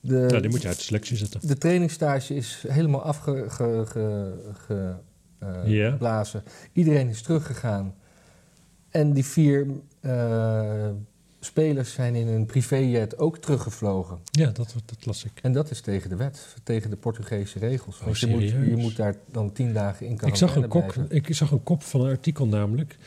De, 0.02 0.26
Nou, 0.30 0.42
die 0.42 0.50
moet 0.50 0.62
je 0.62 0.68
uit 0.68 0.78
de 0.78 0.84
selectie 0.84 1.18
zetten. 1.18 1.48
de 1.48 1.58
trainingstage 1.58 2.36
is 2.36 2.66
helemaal 2.68 3.02
afgeblazen. 3.02 3.88
Ge, 3.88 4.34
ge, 4.66 4.96
eh, 5.40 5.98
Ja. 6.00 6.26
Iedereen 6.74 7.10
is 7.10 7.22
teruggegaan. 7.22 7.96
En 8.90 9.14
die 9.14 9.26
vier 9.26 9.68
eh, 10.00 10.90
spelers 11.40 11.94
zijn 11.94 12.16
in 12.16 12.28
een 12.28 12.46
privéjet 12.46 13.18
ook 13.18 13.38
teruggevlogen. 13.38 14.18
Ja, 14.32 14.46
dat, 14.46 14.74
dat 14.86 15.06
las 15.06 15.24
ik. 15.24 15.32
En 15.42 15.52
dat 15.54 15.72
is 15.72 15.82
tegen 15.82 16.10
de 16.10 16.16
wet, 16.16 16.56
tegen 16.64 16.90
de 16.90 16.96
Portugese 16.96 17.60
regels. 17.60 18.00
Oh, 18.08 18.16
je, 18.16 18.28
moet, 18.28 18.50
je 18.50 18.76
moet 18.78 18.96
daar 18.96 19.16
dan 19.32 19.52
tien 19.52 19.74
dagen 19.74 20.06
in 20.06 20.12
Ik 20.12 20.18
quarantaine 20.18 20.54
zag, 20.54 20.64
een 20.64 20.70
kop, 20.70 21.06
ik 21.10 21.36
zag 21.36 21.52
een 21.52 21.64
kop 21.64 21.84
van 21.84 22.02
een 22.02 22.10
artikel 22.10 22.48
namelijk, 22.48 22.98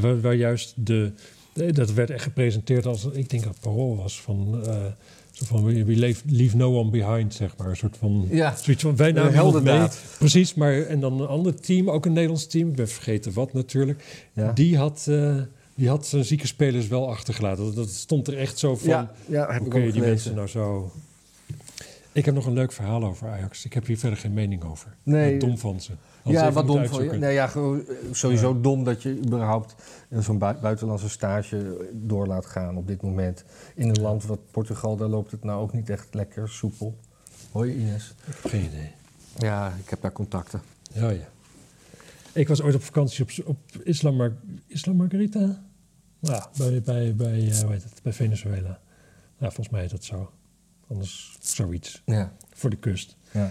waar, 0.00 0.20
waar 0.20 0.34
juist 0.34 0.72
de, 0.76 1.12
eh, 1.52 1.72
dat 1.72 1.92
werd 1.92 2.10
echt 2.10 2.22
gepresenteerd 2.22 2.86
als, 2.86 3.04
ik 3.04 3.30
denk 3.30 3.42
dat 3.42 3.52
het 3.52 3.60
parool 3.60 3.96
was 3.96 4.20
van, 4.20 4.66
eh, 4.66 4.84
zo 5.30 5.44
van 5.44 5.64
we, 5.64 5.96
leave, 5.96 6.22
leave 6.26 6.56
no 6.56 6.78
one 6.78 6.90
behind, 6.90 7.34
zeg 7.34 7.56
maar. 7.56 7.68
Een 7.68 7.76
soort 7.76 7.96
van, 7.96 8.26
Ja, 8.30 8.56
zoiets 8.56 8.82
van, 8.82 8.96
wij 8.96 9.12
namen 9.12 9.62
mee. 9.62 9.88
Precies, 10.18 10.54
maar 10.54 10.82
en 10.82 11.00
dan 11.00 11.20
een 11.20 11.26
ander 11.26 11.60
team, 11.60 11.90
ook 11.90 12.06
een 12.06 12.12
Nederlands 12.12 12.46
team, 12.46 12.68
ik 12.68 12.76
ben 12.76 12.88
vergeten 12.88 13.32
wat 13.32 13.52
natuurlijk, 13.52 14.28
ja. 14.32 14.52
die 14.52 14.76
had... 14.76 15.06
eh, 15.08 15.36
die 15.78 15.88
had 15.88 16.06
zijn 16.06 16.24
zieke 16.24 16.46
spelers 16.46 16.88
wel 16.88 17.08
achtergelaten. 17.10 17.64
Dat, 17.64 17.74
dat 17.74 17.88
stond 17.88 18.26
er 18.28 18.38
echt 18.38 18.58
zo 18.58 18.76
van. 18.76 18.88
ja, 18.88 19.10
ja, 19.26 19.40
heb 19.46 19.56
Hoe 19.56 19.66
ik 19.66 19.70
kun 19.72 19.80
je 19.80 19.86
ook 19.86 19.92
die 19.92 20.02
mensen 20.02 20.34
nou 20.34 20.46
zo... 20.46 20.92
Ik 22.12 22.24
heb 22.24 22.34
nog 22.34 22.46
een 22.46 22.52
leuk 22.52 22.72
verhaal 22.72 23.04
over 23.04 23.28
Ajax. 23.28 23.64
Ik 23.64 23.72
heb 23.72 23.86
hier 23.86 23.98
verder 23.98 24.18
geen 24.18 24.32
mening 24.32 24.64
over. 24.64 24.96
Nee. 25.02 25.30
Wat 25.30 25.40
dom 25.40 25.58
van 25.58 25.80
ze. 25.80 25.92
Als 26.22 26.34
Ja, 26.34 26.52
wat 26.52 26.66
dom 26.66 26.86
van 26.86 27.04
je. 27.04 27.10
Nee, 27.12 27.32
ja, 27.32 27.52
eh, 27.54 27.70
sowieso 28.12 28.60
dom 28.60 28.84
dat 28.84 29.02
je 29.02 29.18
überhaupt 29.18 29.74
eh, 30.08 30.18
zo'n 30.20 30.38
bui- 30.38 30.56
buitenlandse 30.60 31.08
stage 31.08 31.88
door 31.92 32.26
laat 32.26 32.46
gaan 32.46 32.76
op 32.76 32.86
dit 32.86 33.02
moment. 33.02 33.44
In 33.74 33.88
een 33.88 34.00
land 34.00 34.24
wat 34.24 34.38
Portugal, 34.50 34.96
daar 34.96 35.08
loopt 35.08 35.30
het 35.30 35.44
nou 35.44 35.62
ook 35.62 35.72
niet 35.72 35.90
echt 35.90 36.14
lekker 36.14 36.48
soepel. 36.48 36.96
Hoi 37.52 37.74
Ines. 37.74 38.14
Geen 38.46 38.64
idee. 38.64 38.90
Ja, 39.38 39.72
ik 39.84 39.90
heb 39.90 40.00
daar 40.00 40.12
contacten. 40.12 40.60
Ja, 40.92 41.08
ja. 41.10 41.28
Ik 42.32 42.48
was 42.48 42.62
ooit 42.62 42.74
op 42.74 42.82
vakantie 42.82 43.24
op, 43.24 43.46
op 43.46 43.58
Isla, 43.84 44.10
Mar 44.10 44.32
Isla 44.66 44.92
Margarita. 44.92 45.62
Ja, 46.20 46.50
bij, 46.56 46.82
bij, 46.82 47.14
bij, 47.14 47.48
eh, 47.48 47.58
hoe 47.58 47.72
heet 47.72 47.82
het? 47.82 48.00
bij 48.02 48.12
Venezuela. 48.12 48.80
Ja, 49.38 49.46
volgens 49.46 49.68
mij 49.68 49.80
heet 49.80 49.90
dat 49.90 50.04
zo. 50.04 50.32
Anders 50.88 51.36
zoiets. 51.40 52.02
Ja, 52.04 52.32
Voor 52.52 52.70
de 52.70 52.76
kust. 52.76 53.16
ja. 53.30 53.50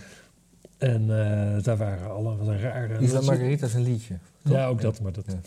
En 0.78 1.01
eh, 1.01 1.63
daar 1.63 1.78
waren 1.78 2.09
alle 2.11 2.36
wat 2.38 2.47
een 2.47 2.59
rare... 2.59 2.99
Isla 2.99 3.22
Margarita 3.22 3.65
is 3.65 3.74
een 3.74 3.84
liedje. 3.84 4.18
toch? 4.43 4.53
Ja, 4.53 4.68
ook 4.68 4.82
dat, 4.82 5.01
maar 5.01 5.11
dat... 5.11 5.26
Ja. 5.28 5.39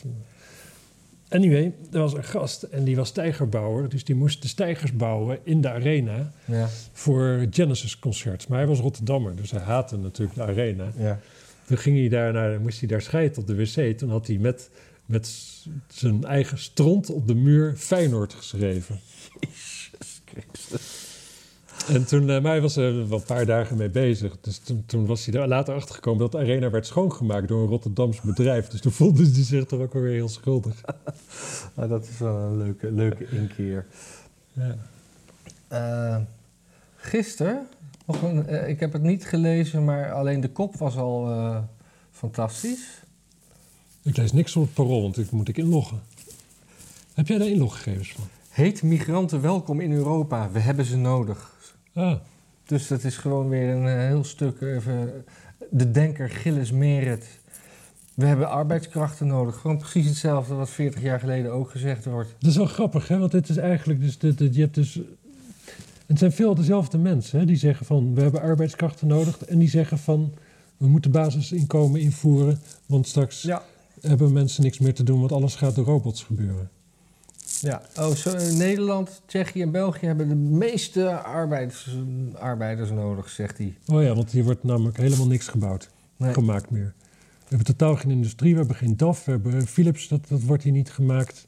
Anyway, 1.29 1.75
er 1.93 1.99
was 1.99 2.15
een 2.15 2.25
gast 2.25 2.63
en 2.63 2.85
die 2.85 2.97
was 2.97 3.09
stijgerbouwer. 3.09 3.89
Dus 3.89 4.05
die 4.05 4.15
moest 4.15 4.43
de 4.43 4.49
stijgers 4.49 4.93
bouwen 4.97 5.39
in 5.45 5.61
de 5.61 5.71
arena 5.71 6.33
Ja, 6.45 6.69
voor 6.93 7.47
Genesis 7.51 7.99
concerts. 7.99 8.47
Maar 8.47 8.59
hij 8.59 8.67
was 8.67 8.79
Rotterdammer, 8.79 9.37
dus 9.37 9.51
hij 9.51 9.61
haatte 9.61 9.97
natuurlijk 9.97 10.37
de 10.37 10.43
arena. 10.43 10.93
ja. 10.97 11.19
Toen 11.67 11.79
ging 11.79 11.97
hij 11.99 12.09
daar 12.09 12.33
naar, 12.33 12.61
moest 12.61 12.79
hij 12.79 12.89
daar 12.89 13.03
scheiden 13.03 13.39
op 13.39 13.47
de 13.47 13.55
wc. 13.55 13.99
Toen 13.99 14.11
had 14.11 14.27
hij 14.27 14.37
met, 14.39 14.71
met 15.11 15.31
zijn 15.89 16.25
eigen 16.25 16.59
stront 16.59 17.11
op 17.11 17.27
de 17.27 17.35
muur 17.35 17.75
Feyenoord 17.77 18.35
geschreven. 18.35 19.01
Jezus 19.41 20.23
Christus. 20.25 21.09
En 21.89 22.07
toen, 22.07 22.25
maar 22.25 22.43
hij 22.43 22.61
was 22.61 22.77
er 22.77 23.09
wel 23.09 23.19
een 23.19 23.25
paar 23.25 23.47
dagen 23.47 23.77
mee 23.77 23.91
bezig. 23.91 24.41
Dus 24.41 24.59
toen, 24.59 24.83
toen 24.87 25.07
was 25.07 25.27
hij 25.27 25.41
er 25.41 25.49
later 25.49 25.75
achter 25.75 25.95
gekomen 25.95 26.21
dat 26.21 26.33
de 26.33 26.39
arena 26.39 26.71
werd 26.71 26.87
schoongemaakt 26.87 27.49
door 27.49 27.63
een 27.63 27.69
Rotterdams 27.69 28.21
bedrijf. 28.21 28.69
Dus 28.69 28.81
toen 28.81 28.93
voelde 28.93 29.23
hij 29.23 29.43
zich 29.43 29.65
toch 29.65 29.81
ook 29.81 29.95
alweer 29.95 30.13
heel 30.13 30.29
schuldig. 30.29 30.81
Nou, 31.75 31.89
dat 31.95 32.09
is 32.09 32.19
wel 32.19 32.37
een 32.37 32.57
leuke, 32.57 32.93
leuke 32.93 33.27
inkeer. 33.31 33.87
Ja. 34.53 34.77
Eh 35.69 36.21
gisteren, 36.97 37.69
nog 38.07 38.23
een, 38.23 38.47
eh, 38.47 38.69
ik 38.69 38.81
heb 38.81 38.93
het 38.93 39.03
niet 39.03 39.25
gelezen, 39.25 39.85
maar 39.85 40.13
alleen 40.13 40.41
de 40.41 40.51
kop 40.51 40.77
was 40.77 40.97
al 40.97 41.29
fantastisch. 42.11 43.03
Ik 44.11 44.17
lees 44.17 44.33
niks 44.33 44.57
op 44.57 44.63
het 44.63 44.75
parool, 44.75 45.03
want 45.03 45.19
ik 45.19 45.31
moet 45.31 45.49
ik 45.49 45.57
inloggen. 45.59 46.01
Heb 47.15 47.27
jij 47.29 47.39
daar 47.39 47.49
inloggegevens 47.49 48.13
van? 48.13 48.25
Heet 48.49 48.83
migranten 48.83 49.41
welkom 49.41 49.81
in 49.81 49.93
Europa, 49.93 50.51
we 50.51 50.59
hebben 50.59 50.85
ze 50.85 50.97
nodig. 50.97 51.55
Ah, 51.95 52.17
Dus 52.67 52.87
dat 52.87 53.05
is 53.05 53.17
gewoon 53.17 53.49
weer 53.49 53.69
een 53.69 53.87
eh, 53.89 53.95
heel 54.07 54.25
stuk 54.25 54.61
even 54.61 55.25
de 55.71 55.91
denker 55.91 56.31
Gilles 56.31 56.71
Meret. 56.73 57.27
We 58.15 58.27
hebben 58.27 58.49
arbeidskrachten 58.49 59.27
nodig. 59.27 59.57
Gewoon 59.57 59.79
precies 59.79 60.07
hetzelfde 60.07 60.55
wat 60.55 60.71
40 60.71 61.03
jaar 61.03 61.21
geleden 61.21 61.53
ook 61.53 61.71
gezegd 61.71 62.05
wordt. 62.05 62.35
dat 62.39 62.51
is 62.51 62.57
wel 62.57 62.67
grappig, 62.67 63.09
hè? 63.09 63.19
Want 63.19 63.33
dit 63.33 63.49
is 63.49 63.57
eigenlijk 63.57 64.01
dus, 64.01 64.19
dit, 64.19 64.39
dit- 64.39 64.55
je 64.55 64.61
hebt 64.61 64.75
dus... 64.75 65.01
Het 66.07 66.19
zijn 66.19 66.33
veel 66.33 66.55
dezelfde 66.55 66.99
mensen, 66.99 67.39
hè? 67.39 67.45
Die 67.45 67.57
zeggen 67.57 67.87
van, 67.87 68.15
we 68.15 68.21
hebben 68.21 68.41
arbeidskrachten 68.41 69.07
nodig. 69.07 69.45
En 69.45 69.59
die 69.59 69.69
zeggen 69.69 69.99
van, 69.99 70.33
we 70.77 70.87
moeten 70.89 71.11
basisinkomen 71.11 72.01
invoeren. 72.01 72.61
Want 72.87 73.07
straks 73.09 73.43
Ja. 73.43 73.63
Hebben 74.01 74.33
mensen 74.33 74.63
niks 74.63 74.79
meer 74.79 74.95
te 74.95 75.03
doen, 75.03 75.19
want 75.19 75.33
alles 75.33 75.55
gaat 75.55 75.75
door 75.75 75.85
robots 75.85 76.23
gebeuren. 76.23 76.71
ja. 77.61 77.83
Oh, 77.97 78.11
zo, 78.11 78.31
eh, 78.35 78.53
Nederland, 78.53 79.23
Tsjechië 79.27 79.63
en 79.63 79.71
België 79.71 80.07
hebben 80.07 80.29
de 80.29 80.35
meeste 80.35 81.19
arbeids, 81.21 81.97
arbeiders 82.39 82.91
nodig, 82.91 83.29
zegt 83.29 83.59
hij. 83.59 83.75
Oh 83.87 84.03
ja, 84.03 84.15
want 84.15 84.31
hier 84.31 84.45
wordt 84.45 84.65
namelijk 84.65 84.97
helemaal 84.97 85.27
niks 85.27 85.49
gebouwd, 85.49 85.91
Nee. 86.17 86.33
gemaakt 86.33 86.71
meer. 86.71 86.93
We 87.39 87.57
hebben 87.57 87.77
totaal 87.77 87.97
geen 87.97 88.11
industrie, 88.11 88.53
we 88.53 88.59
hebben 88.59 88.77
geen 88.77 88.97
DAF, 88.97 89.25
we 89.25 89.31
hebben 89.31 89.67
Philips, 89.67 90.09
dat, 90.09 90.21
dat 90.29 90.43
wordt 90.43 90.63
hier 90.63 90.73
niet 90.73 90.91
gemaakt. 90.91 91.47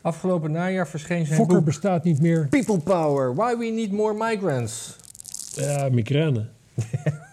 Afgelopen 0.00 0.50
najaar 0.50 0.88
verscheen 0.88 1.24
zijn 1.26 1.38
Fokker 1.38 1.56
boek 1.56 1.64
bestaat 1.64 2.04
niet 2.04 2.20
meer. 2.20 2.46
People 2.48 2.78
Power, 2.78 3.34
Why 3.34 3.56
We 3.56 3.64
Need 3.66 3.92
More 3.92 4.14
Migrants. 4.28 4.96
Ja, 5.54 5.88
migraine. 5.92 6.46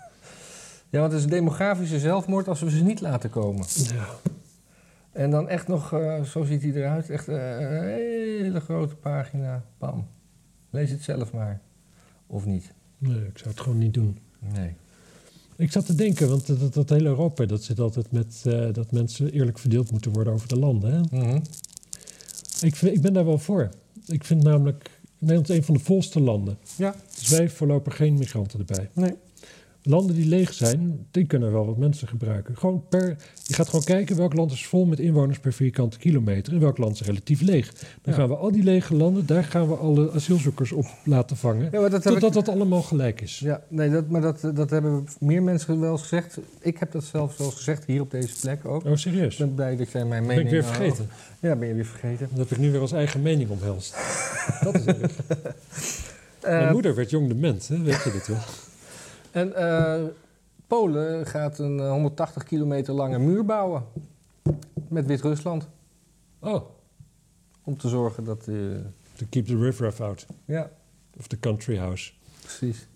Ja, 0.89 0.99
want 0.99 1.11
het 1.11 1.21
is 1.21 1.27
demografische 1.27 1.99
zelfmoord 1.99 2.47
als 2.47 2.59
we 2.61 2.69
ze 2.69 2.83
niet 2.83 3.01
laten 3.01 3.29
komen. 3.29 3.65
Ja. 3.93 4.05
En 5.13 5.31
dan 5.31 5.49
echt 5.49 5.67
nog, 5.67 5.93
eh, 5.93 6.23
zo 6.23 6.43
ziet 6.43 6.61
hij 6.61 6.71
eruit, 6.71 7.09
echt 7.09 7.27
een 7.27 7.83
hele 7.83 8.59
grote 8.59 8.95
pagina. 8.95 9.63
Pam. 9.77 10.07
Lees 10.69 10.89
het 10.89 11.03
zelf 11.03 11.33
maar. 11.33 11.61
Of 12.27 12.45
niet. 12.45 12.73
Nee, 12.97 13.25
ik 13.25 13.37
zou 13.37 13.49
het 13.49 13.59
gewoon 13.59 13.77
niet 13.77 13.93
doen. 13.93 14.17
Nee. 14.39 14.75
Ik 15.55 15.71
zat 15.71 15.85
te 15.85 15.95
denken, 15.95 16.29
want 16.29 16.47
dat, 16.47 16.73
dat, 16.73 16.89
hele 16.89 17.07
Europa, 17.07 17.45
dat 17.45 17.63
zit 17.63 17.79
altijd 17.79 18.11
met 18.11 18.41
eh, 18.45 18.73
dat 18.73 18.91
mensen 18.91 19.31
eerlijk 19.31 19.59
verdeeld 19.59 19.91
moeten 19.91 20.11
worden 20.11 20.33
over 20.33 20.47
de 20.47 20.59
landen. 20.59 20.93
Hè? 20.93 21.19
Mhm. 21.19 21.39
Ik, 22.61 22.81
ik 22.81 23.01
ben 23.01 23.13
daar 23.13 23.25
wel 23.25 23.37
voor. 23.37 23.69
Ik 24.05 24.23
vind 24.23 24.43
namelijk 24.43 24.89
Nederland 25.17 25.49
een 25.49 25.63
van 25.63 25.73
de 25.73 25.79
volste 25.79 26.19
landen. 26.19 26.57
Ja. 26.75 26.95
Dus 27.15 27.29
wij 27.29 27.49
voorlopig 27.49 27.95
geen 27.95 28.13
migranten 28.13 28.59
erbij. 28.59 28.89
Nee. 28.93 29.13
Landen 29.85 30.15
die 30.15 30.25
leeg 30.27 30.53
zijn, 30.53 31.07
die 31.11 31.25
kunnen 31.25 31.51
wel 31.51 31.65
wat 31.65 31.77
mensen 31.77 32.07
gebruiken. 32.07 32.57
Gewoon 32.57 32.83
per, 32.89 33.15
je 33.43 33.53
gaat 33.53 33.69
gewoon 33.69 33.83
kijken 33.85 34.15
welk 34.17 34.33
land 34.33 34.51
is 34.51 34.65
vol 34.67 34.85
met 34.85 34.99
inwoners 34.99 35.39
per 35.39 35.53
vierkante 35.53 35.97
kilometer 35.97 36.53
en 36.53 36.59
welk 36.59 36.77
land 36.77 36.99
is 36.99 37.05
relatief 37.07 37.41
leeg. 37.41 37.73
Dan 37.73 37.83
Ja. 38.03 38.13
gaan 38.13 38.27
we 38.27 38.35
al 38.35 38.51
die 38.51 38.63
lege 38.63 38.95
landen, 38.95 39.25
daar 39.25 39.43
gaan 39.43 39.67
we 39.67 39.75
alle 39.75 40.11
asielzoekers 40.11 40.71
op 40.71 40.85
laten 41.05 41.37
vangen. 41.37 41.69
Ja, 41.71 41.89
dat 41.89 42.01
Totdat 42.01 42.23
ik... 42.29 42.33
dat 42.45 42.49
allemaal 42.55 42.81
gelijk 42.81 43.21
is. 43.21 43.39
Ja, 43.39 43.61
nee, 43.67 43.89
dat, 43.89 44.09
maar 44.09 44.21
dat, 44.21 44.41
dat 44.53 44.69
hebben 44.69 45.07
meer 45.19 45.43
mensen 45.43 45.79
wel 45.79 45.91
eens 45.91 46.01
gezegd. 46.01 46.37
Ik 46.59 46.77
heb 46.77 46.91
dat 46.91 47.03
zelf 47.03 47.37
wel 47.37 47.47
eens 47.47 47.55
gezegd, 47.55 47.85
hier 47.85 48.01
op 48.01 48.11
deze 48.11 48.39
plek 48.41 48.65
ook. 48.65 48.85
Oh, 48.85 48.95
serieus? 48.95 49.33
Ik 49.33 49.39
ben 49.39 49.55
blij 49.55 49.75
dat 49.75 49.91
jij 49.91 50.05
mijn 50.05 50.27
ben 50.27 50.35
mening... 50.35 50.45
ik 50.45 50.51
weer 50.51 50.63
eh, 50.71 50.75
vergeten. 50.75 51.07
Ja, 51.39 51.55
ben 51.55 51.67
je 51.67 51.73
weer 51.73 51.85
vergeten. 51.85 52.27
Dat 52.29 52.37
heb 52.39 52.51
ik 52.51 52.57
nu 52.57 52.71
weer 52.71 52.81
als 52.81 52.91
eigen 52.91 53.21
mening 53.21 53.49
omhelst. 53.49 53.95
dat 54.63 54.75
is 54.75 54.85
erg. 54.85 55.11
Eh, 56.41 56.49
Mijn 56.59 56.71
moeder 56.71 56.95
werd 56.95 57.09
jong 57.09 57.27
dement, 57.27 57.67
hè? 57.67 57.81
weet 57.81 58.03
je 58.03 58.11
dit 58.11 58.27
wel? 58.27 58.37
En 59.33 59.55
eh, 59.55 60.03
Polen 60.67 61.25
gaat 61.25 61.59
een 61.59 61.79
eh, 61.79 61.89
180 61.91 62.43
kilometer 62.43 62.93
lange 62.93 63.19
muur 63.19 63.45
bouwen. 63.45 63.83
Met 64.87 65.05
Wit-Rusland. 65.05 65.67
Oh, 66.39 66.61
Om 67.63 67.77
te 67.77 67.89
zorgen 67.89 68.23
dat... 68.23 68.47
eh, 68.47 68.55
to 69.15 69.25
keep 69.29 69.45
the 69.45 69.57
riffraff 69.57 70.01
out. 70.01 70.25
ja, 70.45 70.69
Of 71.17 71.27
the 71.27 71.39
country 71.39 71.77
house. 71.77 72.11
precies. 72.41 72.87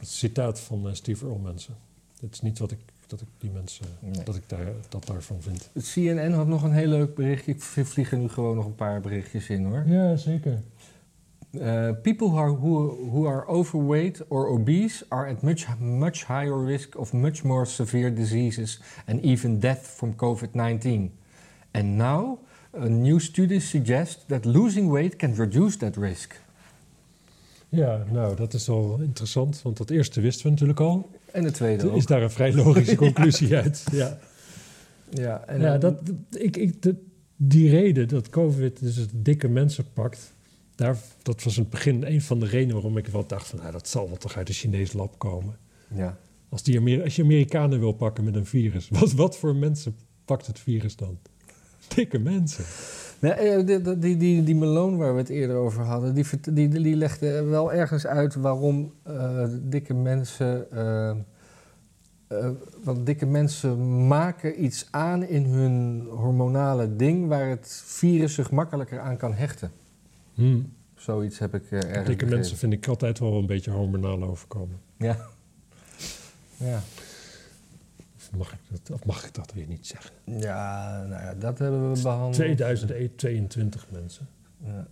Een 0.00 0.06
citaat 0.06 0.60
van 0.60 0.88
eh, 0.88 0.94
Steve 0.94 1.24
Earle 1.26 1.40
mensen. 1.42 1.74
Dit 2.20 2.32
is 2.34 2.40
niet 2.40 2.58
wat 2.58 2.70
ik, 2.70 2.78
dat 3.06 3.20
ik 3.20 3.26
die 3.38 3.50
mensen, 3.50 3.86
Nee. 4.00 4.24
dat 4.24 4.34
ik 4.36 4.48
daar, 4.48 4.72
dat 4.88 5.06
daarvan 5.06 5.42
vind. 5.42 5.70
Het 5.72 5.90
CNN 5.92 6.32
had 6.32 6.46
nog 6.46 6.62
een 6.62 6.72
heel 6.72 6.88
leuk 6.88 7.14
berichtje. 7.14 7.52
Ik 7.52 7.60
vlieg 7.86 8.12
er 8.12 8.18
nu 8.18 8.28
gewoon 8.28 8.56
nog 8.56 8.64
een 8.64 8.74
paar 8.74 9.00
berichtjes 9.00 9.48
in 9.48 9.64
hoor. 9.64 9.82
Ja, 9.86 10.16
zeker. 10.16 10.60
Uh, 11.52 11.92
people 12.02 12.28
who 12.28 12.36
are, 12.38 12.52
who, 12.52 13.10
who 13.10 13.26
are 13.26 13.44
overweight 13.48 14.20
or 14.28 14.46
obese 14.48 15.04
are 15.08 15.26
at 15.28 15.42
much, 15.42 15.66
much 15.80 16.24
higher 16.24 16.56
risk 16.64 16.94
of 16.96 17.12
much 17.12 17.42
more 17.42 17.66
severe 17.66 18.14
diseases 18.14 18.80
and 19.06 19.24
even 19.24 19.58
death 19.60 19.94
from 19.96 20.14
COVID-19. 20.14 21.10
And 21.72 21.96
now, 21.96 22.38
a 22.72 22.88
new 22.88 23.18
study 23.18 23.60
suggests 23.60 24.24
that 24.26 24.44
losing 24.44 24.90
weight 24.90 25.16
can 25.18 25.34
reduce 25.34 25.76
that 25.78 25.96
risk. 25.96 26.40
Ja, 27.68 28.04
nou, 28.10 28.36
dat 28.36 28.54
is 28.54 28.68
al 28.68 28.98
interessant, 29.00 29.62
want 29.62 29.76
dat 29.76 29.90
eerste 29.90 30.20
wisten 30.20 30.44
we 30.44 30.50
natuurlijk 30.50 30.80
al. 30.80 31.10
En 31.32 31.42
de 31.42 31.50
tweede 31.50 31.90
ook. 31.90 31.96
is 31.96 32.06
daar 32.06 32.22
een 32.22 32.30
vrij 32.30 32.54
logische 32.54 32.96
conclusie 33.06 33.56
uit. 33.56 33.84
Ja, 33.92 34.18
Ja, 35.10 35.44
en 35.46 35.60
ja 35.60 35.78
dat, 35.78 35.94
ik, 36.30 36.56
ik, 36.56 36.82
de- 36.82 36.96
die 37.36 37.70
reden 37.70 38.08
dat 38.08 38.28
COVID 38.28 38.80
dus 38.80 38.96
het 38.96 39.10
dikke 39.14 39.48
mensen 39.48 39.84
pakt, 39.92 40.32
daar, 40.80 40.96
dat 41.22 41.42
was 41.42 41.56
in 41.56 41.62
het 41.62 41.70
begin 41.70 42.04
een 42.04 42.20
van 42.22 42.40
de 42.40 42.46
redenen 42.46 42.74
waarom 42.74 42.96
ik 42.96 43.06
wel 43.06 43.26
dacht 43.26 43.46
van, 43.46 43.58
nou, 43.58 43.72
dat 43.72 43.88
zal 43.88 44.08
wel 44.08 44.16
toch 44.16 44.36
uit 44.36 44.48
een 44.48 44.54
Chinees 44.54 44.92
lab 44.92 45.18
komen. 45.18 45.58
ja. 45.94 46.16
Als, 46.48 46.62
die 46.62 46.78
Amer- 46.78 47.02
als 47.02 47.16
je 47.16 47.22
Amerikanen 47.22 47.80
wil 47.80 47.92
pakken 47.92 48.24
met 48.24 48.34
een 48.34 48.46
virus, 48.46 48.88
wat, 48.98 49.12
wat 49.12 49.36
voor 49.36 49.56
mensen 49.56 49.96
pakt 50.24 50.46
het 50.46 50.58
virus 50.58 50.96
dan? 50.96 51.18
Dikke 51.94 52.18
mensen. 52.18 52.64
Nee, 53.18 53.32
eh, 53.32 53.66
die, 53.66 53.98
die, 53.98 54.16
die, 54.16 54.42
die, 54.44 54.54
Malone 54.54 54.96
waar 54.96 55.12
we 55.12 55.18
het 55.18 55.28
eerder 55.28 55.56
over 55.56 55.82
hadden, 55.84 56.14
die, 56.14 56.24
die, 56.52 56.68
die 56.68 56.96
legde 56.96 57.42
wel 57.44 57.72
ergens 57.72 58.06
uit 58.06 58.34
waarom 58.34 58.92
eh, 59.02 59.44
dikke 59.62 59.94
mensen. 59.94 60.70
eh, 60.70 61.16
want 62.84 63.06
dikke 63.06 63.26
mensen 63.26 64.06
maken 64.06 64.64
iets 64.64 64.88
aan 64.90 65.22
in 65.22 65.44
hun 65.44 66.06
hormonale 66.10 66.96
ding 66.96 67.28
waar 67.28 67.48
het 67.48 67.82
virus 67.84 68.34
zich 68.34 68.50
makkelijker 68.50 69.00
aan 69.00 69.16
kan 69.16 69.34
hechten. 69.34 69.70
Hm. 70.40 70.60
Zoiets 70.94 71.38
heb 71.38 71.54
ik 71.54 71.70
eh, 71.70 71.78
ergens 71.78 72.06
Dikke 72.06 72.26
mensen 72.26 72.56
vind 72.56 72.72
ik 72.72 72.86
altijd 72.86 73.18
wel 73.18 73.38
een 73.38 73.46
beetje 73.46 73.70
hormonaal 73.70 74.22
overkomen. 74.22 74.80
Ja. 74.96 75.16
Ja. 76.56 76.80
Of 78.16 78.30
mag 78.36 78.52
ik 78.52 78.58
dat, 78.70 78.90
of 78.90 79.04
mag 79.04 79.24
ik 79.24 79.34
dat 79.34 79.52
weer 79.52 79.66
niet 79.66 79.86
zeggen? 79.86 80.10
ja, 80.24 80.98
nou 81.08 81.22
ja, 81.22 81.34
dat 81.34 81.58
hebben 81.58 81.92
we 81.92 82.02
behandeld. 82.02 82.34
2022 82.34 83.86
mensen. 83.90 84.28
Ja, 84.64 84.86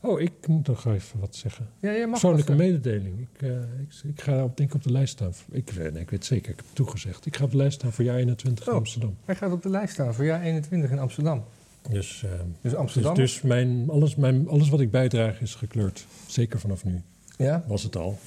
Oh, 0.00 0.20
ik 0.20 0.46
moet 0.46 0.66
nog 0.66 0.86
even 0.86 1.20
wat 1.20 1.36
zeggen. 1.36 1.68
ja 1.80 1.90
je 1.90 2.00
mag 2.06 2.10
Persoonlijke 2.10 2.54
mededeling. 2.54 3.20
Ik, 3.20 3.42
eh, 3.42 3.56
ik, 3.80 3.94
ik 4.04 4.20
ga 4.20 4.44
op, 4.44 4.56
denk 4.56 4.68
ik 4.68 4.74
op 4.74 4.82
de 4.82 4.92
lijst 4.92 5.12
staan. 5.12 5.32
Ik, 5.50 5.70
eh, 5.70 5.92
nee, 5.92 6.02
ik 6.02 6.10
weet 6.10 6.24
zeker, 6.24 6.50
ik 6.50 6.56
heb 6.56 6.66
het 6.66 6.74
toegezegd. 6.74 7.26
Ik 7.26 7.36
ga 7.36 7.44
op 7.44 7.50
de 7.50 7.56
lijst 7.56 7.74
staan 7.78 7.92
voor 7.92 8.04
jaar 8.04 8.16
21 8.16 8.66
in 8.66 8.72
Oh. 8.72 8.78
Amsterdam. 8.78 9.16
Hij 9.24 9.34
gaat 9.36 9.52
op 9.52 9.62
de 9.62 9.68
lijst 9.70 9.92
staan 9.92 10.14
voor 10.14 10.24
jaar 10.24 10.42
21 10.42 10.90
in 10.90 10.98
Amsterdam. 10.98 11.44
Dus, 11.90 12.22
eh, 12.24 12.30
Dus 12.60 12.74
Amsterdam. 12.74 13.14
dus 13.14 13.42
mijn, 13.42 13.90
alles, 13.90 14.16
mijn, 14.16 14.48
alles 14.48 14.68
wat 14.68 14.80
ik 14.80 14.90
bijdraag 14.90 15.40
is 15.40 15.54
gekleurd. 15.54 16.06
Zeker 16.26 16.60
vanaf 16.60 16.84
nu. 16.84 17.02
ja? 17.36 17.64
Was 17.66 17.82
het 17.82 17.96
al. 17.96 18.18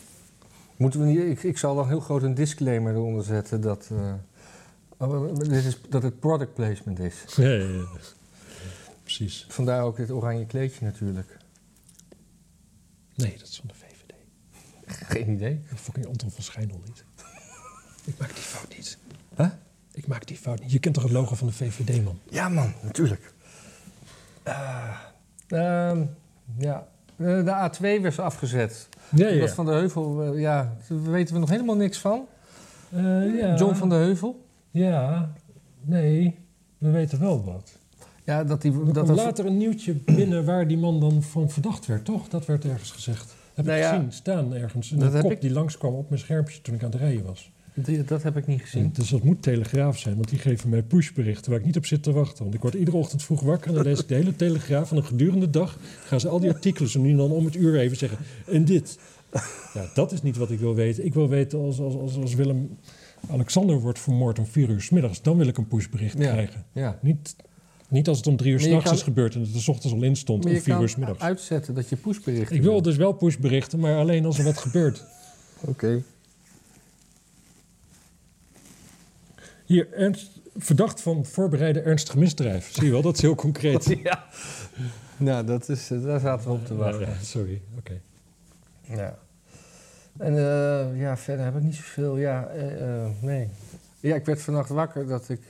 Moeten 0.77 0.99
we 0.99 1.05
niet, 1.05 1.19
ik, 1.19 1.43
ik 1.43 1.57
zal 1.57 1.75
dan 1.75 1.87
heel 1.87 1.99
groot 1.99 2.23
een 2.23 2.33
disclaimer 2.33 2.93
eronder 2.93 3.23
zetten 3.23 3.61
dat, 3.61 3.89
eh, 3.91 4.13
oh, 4.97 5.35
dit 5.37 5.51
is, 5.65 5.79
dat 5.89 6.03
het 6.03 6.19
product 6.19 6.53
placement 6.53 6.99
is. 6.99 7.23
Ja, 7.35 7.49
ja, 7.49 7.67
ja. 7.67 7.85
Precies. 9.03 9.45
Vandaar 9.49 9.83
ook 9.83 9.95
dit 9.97 10.11
oranje 10.11 10.45
kleedje 10.45 10.85
natuurlijk. 10.85 11.37
Nee, 13.15 13.37
dat 13.37 13.47
is 13.47 13.57
van 13.57 13.67
de 13.67 13.73
VVD. 13.73 14.13
Geen 15.07 15.29
idee. 15.29 15.61
Fucking 15.75 16.05
Anton 16.07 16.31
van 16.31 16.43
Schijndel 16.43 16.81
niet. 16.85 17.03
Ik 18.05 18.17
maak 18.17 18.33
die 18.33 18.43
fout 18.43 18.75
niet. 18.75 18.97
Huh? 19.37 19.49
Ik 19.93 20.07
maak 20.07 20.27
die 20.27 20.37
fout 20.37 20.59
niet. 20.61 20.71
Je 20.71 20.79
kent 20.79 20.93
toch 20.93 21.03
het 21.03 21.11
logo 21.11 21.35
van 21.35 21.47
de 21.47 21.53
VVD, 21.53 22.03
man? 22.03 22.19
Ja 22.29 22.49
man, 22.49 22.73
natuurlijk. 22.83 23.33
Ehm, 25.47 26.03
ja, 26.57 26.87
Eh, 27.17 27.25
de 27.45 27.51
A2 27.69 28.01
werd 28.01 28.19
afgezet. 28.19 28.89
Ja, 29.09 29.39
Dat 29.39 29.49
van 29.51 29.65
de 29.65 29.71
Heuvel, 29.71 30.21
eh, 30.23 30.39
ja, 30.39 30.73
daar 30.89 31.11
weten 31.11 31.33
we 31.33 31.39
nog 31.39 31.49
helemaal 31.49 31.75
niks 31.75 31.97
van. 31.97 32.25
Ja. 33.37 33.55
John 33.55 33.73
van 33.75 33.89
de 33.89 33.95
Heuvel. 33.95 34.45
Ja, 34.71 35.31
nee. 35.81 36.39
We 36.77 36.89
weten 36.89 37.19
wel 37.19 37.43
wat. 37.43 37.77
Ja, 38.23 38.43
dat 38.43 38.61
die... 38.61 38.71
Er 38.71 38.93
Dat 38.93 39.07
was- 39.07 39.17
later 39.17 39.45
een 39.45 39.57
nieuwtje 39.57 39.93
binnen 39.93 40.45
waar 40.45 40.67
die 40.67 40.77
man 40.77 40.99
dan 40.99 41.21
van 41.23 41.49
verdacht 41.49 41.85
werd, 41.85 42.05
toch? 42.05 42.27
Dat 42.27 42.45
werd 42.45 42.65
ergens 42.65 42.91
gezegd. 42.91 43.35
Heb 43.53 43.65
Nou 43.65 43.77
ik 43.77 43.83
ja, 43.83 43.93
gezien, 43.93 44.11
staan 44.11 44.53
ergens. 44.53 44.91
Een 44.91 44.99
dat 44.99 45.13
heb 45.13 45.21
kop 45.21 45.31
ik- 45.31 45.41
die 45.41 45.51
langskwam 45.51 45.93
op 45.93 46.09
mijn 46.09 46.21
schermpje 46.21 46.61
toen 46.61 46.75
ik 46.75 46.83
aan 46.83 46.91
het 46.91 46.99
rijden 46.99 47.25
was. 47.25 47.51
Die- 47.75 48.03
dat 48.03 48.23
heb 48.23 48.37
ik 48.37 48.47
niet 48.47 48.61
gezien. 48.61 48.89
Dus 48.93 49.09
dat 49.09 49.23
moet 49.23 49.41
Telegraaf 49.41 49.97
zijn, 49.99 50.15
want 50.15 50.29
die 50.29 50.39
geven 50.39 50.69
mij 50.69 50.83
pushberichten 50.83 51.51
waar 51.51 51.59
ik 51.59 51.65
niet 51.65 51.77
op 51.77 51.85
zit 51.85 52.03
te 52.03 52.11
wachten. 52.11 52.43
Want 52.43 52.55
ik 52.55 52.61
word 52.61 52.73
iedere 52.73 52.97
ochtend 52.97 53.23
vroeg 53.23 53.41
wakker 53.41 53.69
en 53.69 53.75
dan 53.75 53.83
lees 53.83 53.99
ik 53.99 54.07
de 54.07 54.15
hele 54.15 54.35
Telegraaf. 54.35 54.91
En 54.91 54.97
een 54.97 55.05
gedurende 55.05 55.49
dag 55.49 55.77
gaan 56.05 56.19
ze 56.19 56.27
al 56.27 56.39
die 56.39 56.49
artikelen 56.49 56.89
zo 56.89 56.99
nu 57.01 57.09
en 57.11 57.17
dan 57.17 57.31
om 57.31 57.45
het 57.45 57.55
uur 57.55 57.79
even 57.79 57.97
zeggen. 57.97 58.17
En 58.51 58.65
dit. 58.65 58.99
Ja, 59.73 59.85
dat 59.93 60.11
is 60.11 60.21
niet 60.21 60.37
wat 60.37 60.51
ik 60.51 60.59
wil 60.59 60.75
weten. 60.75 61.05
Ik 61.05 61.13
wil 61.13 61.29
weten 61.29 61.59
als, 61.59 61.79
als, 61.79 61.95
als, 61.95 62.15
als 62.17 62.33
Willem 62.35 62.77
Alexander 63.29 63.79
wordt 63.79 63.99
vermoord 63.99 64.39
om 64.39 64.45
vier 64.45 64.69
uur 64.69 64.81
's 64.81 64.89
middags. 64.89 65.21
Dan 65.21 65.37
wil 65.37 65.47
ik 65.47 65.57
een 65.57 65.67
pushbericht 65.67 66.17
Ja. 66.17 66.31
krijgen. 66.31 66.65
Ja. 66.71 66.99
Niet, 67.01 67.35
niet 67.89 68.07
als 68.07 68.17
het 68.17 68.27
om 68.27 68.37
drie 68.37 68.51
uur 68.53 68.59
s'nachts 68.59 68.91
is 68.91 69.01
gebeurd 69.01 69.35
en 69.35 69.41
het 69.41 69.53
er 69.53 69.59
's 69.61 69.67
ochtends 69.67 69.95
al 69.95 70.03
in 70.03 70.15
stond 70.15 70.45
om 70.45 70.51
vier 70.51 70.61
kan 70.73 70.81
uur 70.81 70.89
's 70.89 70.95
middags. 70.95 71.19
uitzetten 71.19 71.73
dat 71.73 71.89
je 71.89 71.95
pushberichten 71.95 72.55
Ik 72.55 72.61
wil 72.61 72.71
wil. 72.71 72.81
dus 72.81 72.95
wel 72.95 73.11
pushberichten, 73.11 73.79
maar 73.79 73.97
alleen 73.97 74.25
als 74.25 74.37
er 74.37 74.43
wat 74.43 74.57
gebeurt. 74.57 75.03
Oké. 75.61 76.01
Hier, 79.65 79.93
ernst, 79.93 80.39
verdacht 80.55 81.01
van 81.01 81.25
voorbereide 81.25 81.81
ernstig 81.81 82.15
misdrijf. 82.15 82.73
Zie 82.73 82.85
je 82.85 82.91
wel, 82.91 83.01
dat 83.01 83.15
is 83.15 83.21
heel 83.21 83.35
concreet. 83.35 83.85
Ja. 84.03 84.25
Nou, 85.17 85.45
dat 85.45 85.69
is, 85.69 85.91
eh, 85.91 86.03
daar 86.03 86.19
zaten 86.19 86.47
we 86.47 86.53
op 86.53 86.65
te 86.65 86.75
wachten. 86.75 87.07
Ja, 87.07 87.19
sorry, 87.21 87.61
oké. 87.77 88.01
Ja. 88.81 89.17
En 90.17 90.37
eh, 90.37 90.99
ja, 90.99 91.17
verder 91.17 91.45
heb 91.45 91.55
ik 91.55 91.61
niet 91.61 91.75
zoveel. 91.75 92.17
Ja, 92.17 92.47
eh, 92.47 93.07
nee. 93.21 93.49
Ja, 93.99 94.15
ik 94.15 94.25
werd 94.25 94.41
vannacht 94.41 94.69
wakker 94.69 95.07
dat 95.07 95.29
ik. 95.29 95.41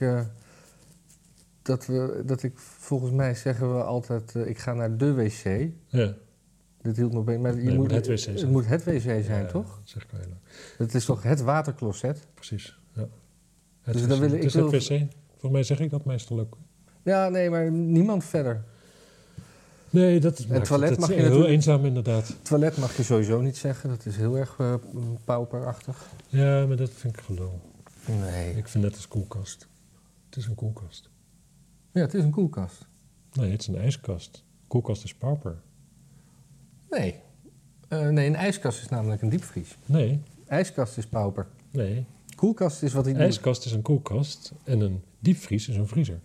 dat, 1.62 1.86
we, 1.86 2.22
dat 2.26 2.42
ik, 2.42 2.58
volgens 2.58 3.10
mij 3.10 3.34
zeggen 3.34 3.76
we 3.76 3.82
altijd, 3.82 4.34
ik 4.34 4.58
ga 4.58 4.72
naar 4.72 4.96
de 4.96 5.12
wc. 5.14 5.68
Ja. 5.86 6.14
Dit 6.82 6.96
hield 6.96 7.12
me 7.12 7.22
bij. 7.22 7.38
Maar 7.38 7.54
je 7.56 7.62
Nee, 7.62 7.76
moet 7.76 7.90
het 7.90 8.06
wc 8.06 8.18
zijn. 8.18 8.36
Het 8.36 8.50
moet 8.50 8.66
het 8.66 8.84
wc 8.84 9.00
zijn, 9.00 9.24
Ja, 9.24 9.46
toch? 9.46 9.66
Dat 9.66 9.88
zeg 9.88 10.02
ik 10.02 10.10
wel. 10.10 10.20
Het 10.78 10.94
is 10.94 11.04
toch 11.04 11.22
het 11.22 11.40
watercloset? 11.40 12.26
Precies. 12.34 12.78
Het 13.86 13.94
Dus 13.94 14.02
is, 14.02 14.08
dan 14.08 14.18
wil 14.18 14.28
ik- 14.28 14.34
het 14.34 14.44
is 14.44 14.54
ik 14.54 14.62
het 14.72 14.88
wil- 14.88 14.98
wc. 14.98 15.06
Volgens 15.30 15.52
mij 15.52 15.62
zeg 15.62 15.80
ik 15.80 15.90
dat 15.90 16.04
meestal 16.04 16.40
ook. 16.40 16.56
Ja, 17.02 17.28
nee, 17.28 17.50
maar 17.50 17.70
niemand 17.70 18.24
verder. 18.24 18.64
Nee, 19.90 20.20
dat 20.20 20.46
maakt 20.48 20.64
toilet 20.66 20.90
het, 20.90 20.98
mag 20.98 21.08
het 21.08 21.16
je 21.18 21.22
heel 21.22 21.46
eenzaam 21.46 21.84
inderdaad. 21.84 22.28
Het 22.28 22.44
toilet 22.44 22.76
mag 22.76 22.96
je 22.96 23.02
sowieso 23.02 23.40
niet 23.40 23.56
zeggen, 23.56 23.88
dat 23.88 24.06
is 24.06 24.16
heel 24.16 24.36
erg 24.38 24.54
eh, 24.58 24.74
pauperachtig. 25.24 26.06
Ja, 26.28 26.66
maar 26.66 26.76
dat 26.76 26.90
vind 26.90 27.16
ik 27.18 27.24
gelul. 27.24 27.60
Nee. 28.20 28.56
Ik 28.56 28.68
vind 28.68 28.84
net 28.84 28.94
als 28.94 29.08
koelkast. 29.08 29.66
Het 30.28 30.36
is 30.36 30.46
een 30.46 30.54
koelkast. 30.54 31.08
Ja, 31.92 32.00
het 32.00 32.14
is 32.14 32.22
een 32.22 32.30
koelkast. 32.30 32.86
Nee, 33.32 33.50
het 33.50 33.60
is 33.60 33.66
een 33.66 33.76
ijskast. 33.78 34.44
Koelkast 34.66 35.04
is 35.04 35.14
pauper. 35.14 35.56
Nee. 36.90 37.20
Eh, 37.88 38.08
nee, 38.08 38.26
een 38.26 38.34
ijskast 38.36 38.80
is 38.80 38.88
namelijk 38.88 39.22
een 39.22 39.28
diepvries. 39.28 39.76
Nee, 39.86 40.20
IJskast 40.46 40.98
is 40.98 41.06
pauper. 41.06 41.46
nee. 41.70 42.06
Koelkast 42.36 42.82
is 42.82 42.92
wat 42.92 43.04
hij 43.04 43.12
Een 43.12 43.18
doet. 43.18 43.28
ijskast 43.28 43.64
is 43.64 43.72
een 43.72 43.82
koelkast 43.82 44.52
en 44.64 44.80
een 44.80 45.02
diepvries 45.18 45.68
is 45.68 45.76
een 45.76 45.88
vriezer. 45.88 46.20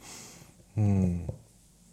Hmm. 0.74 1.26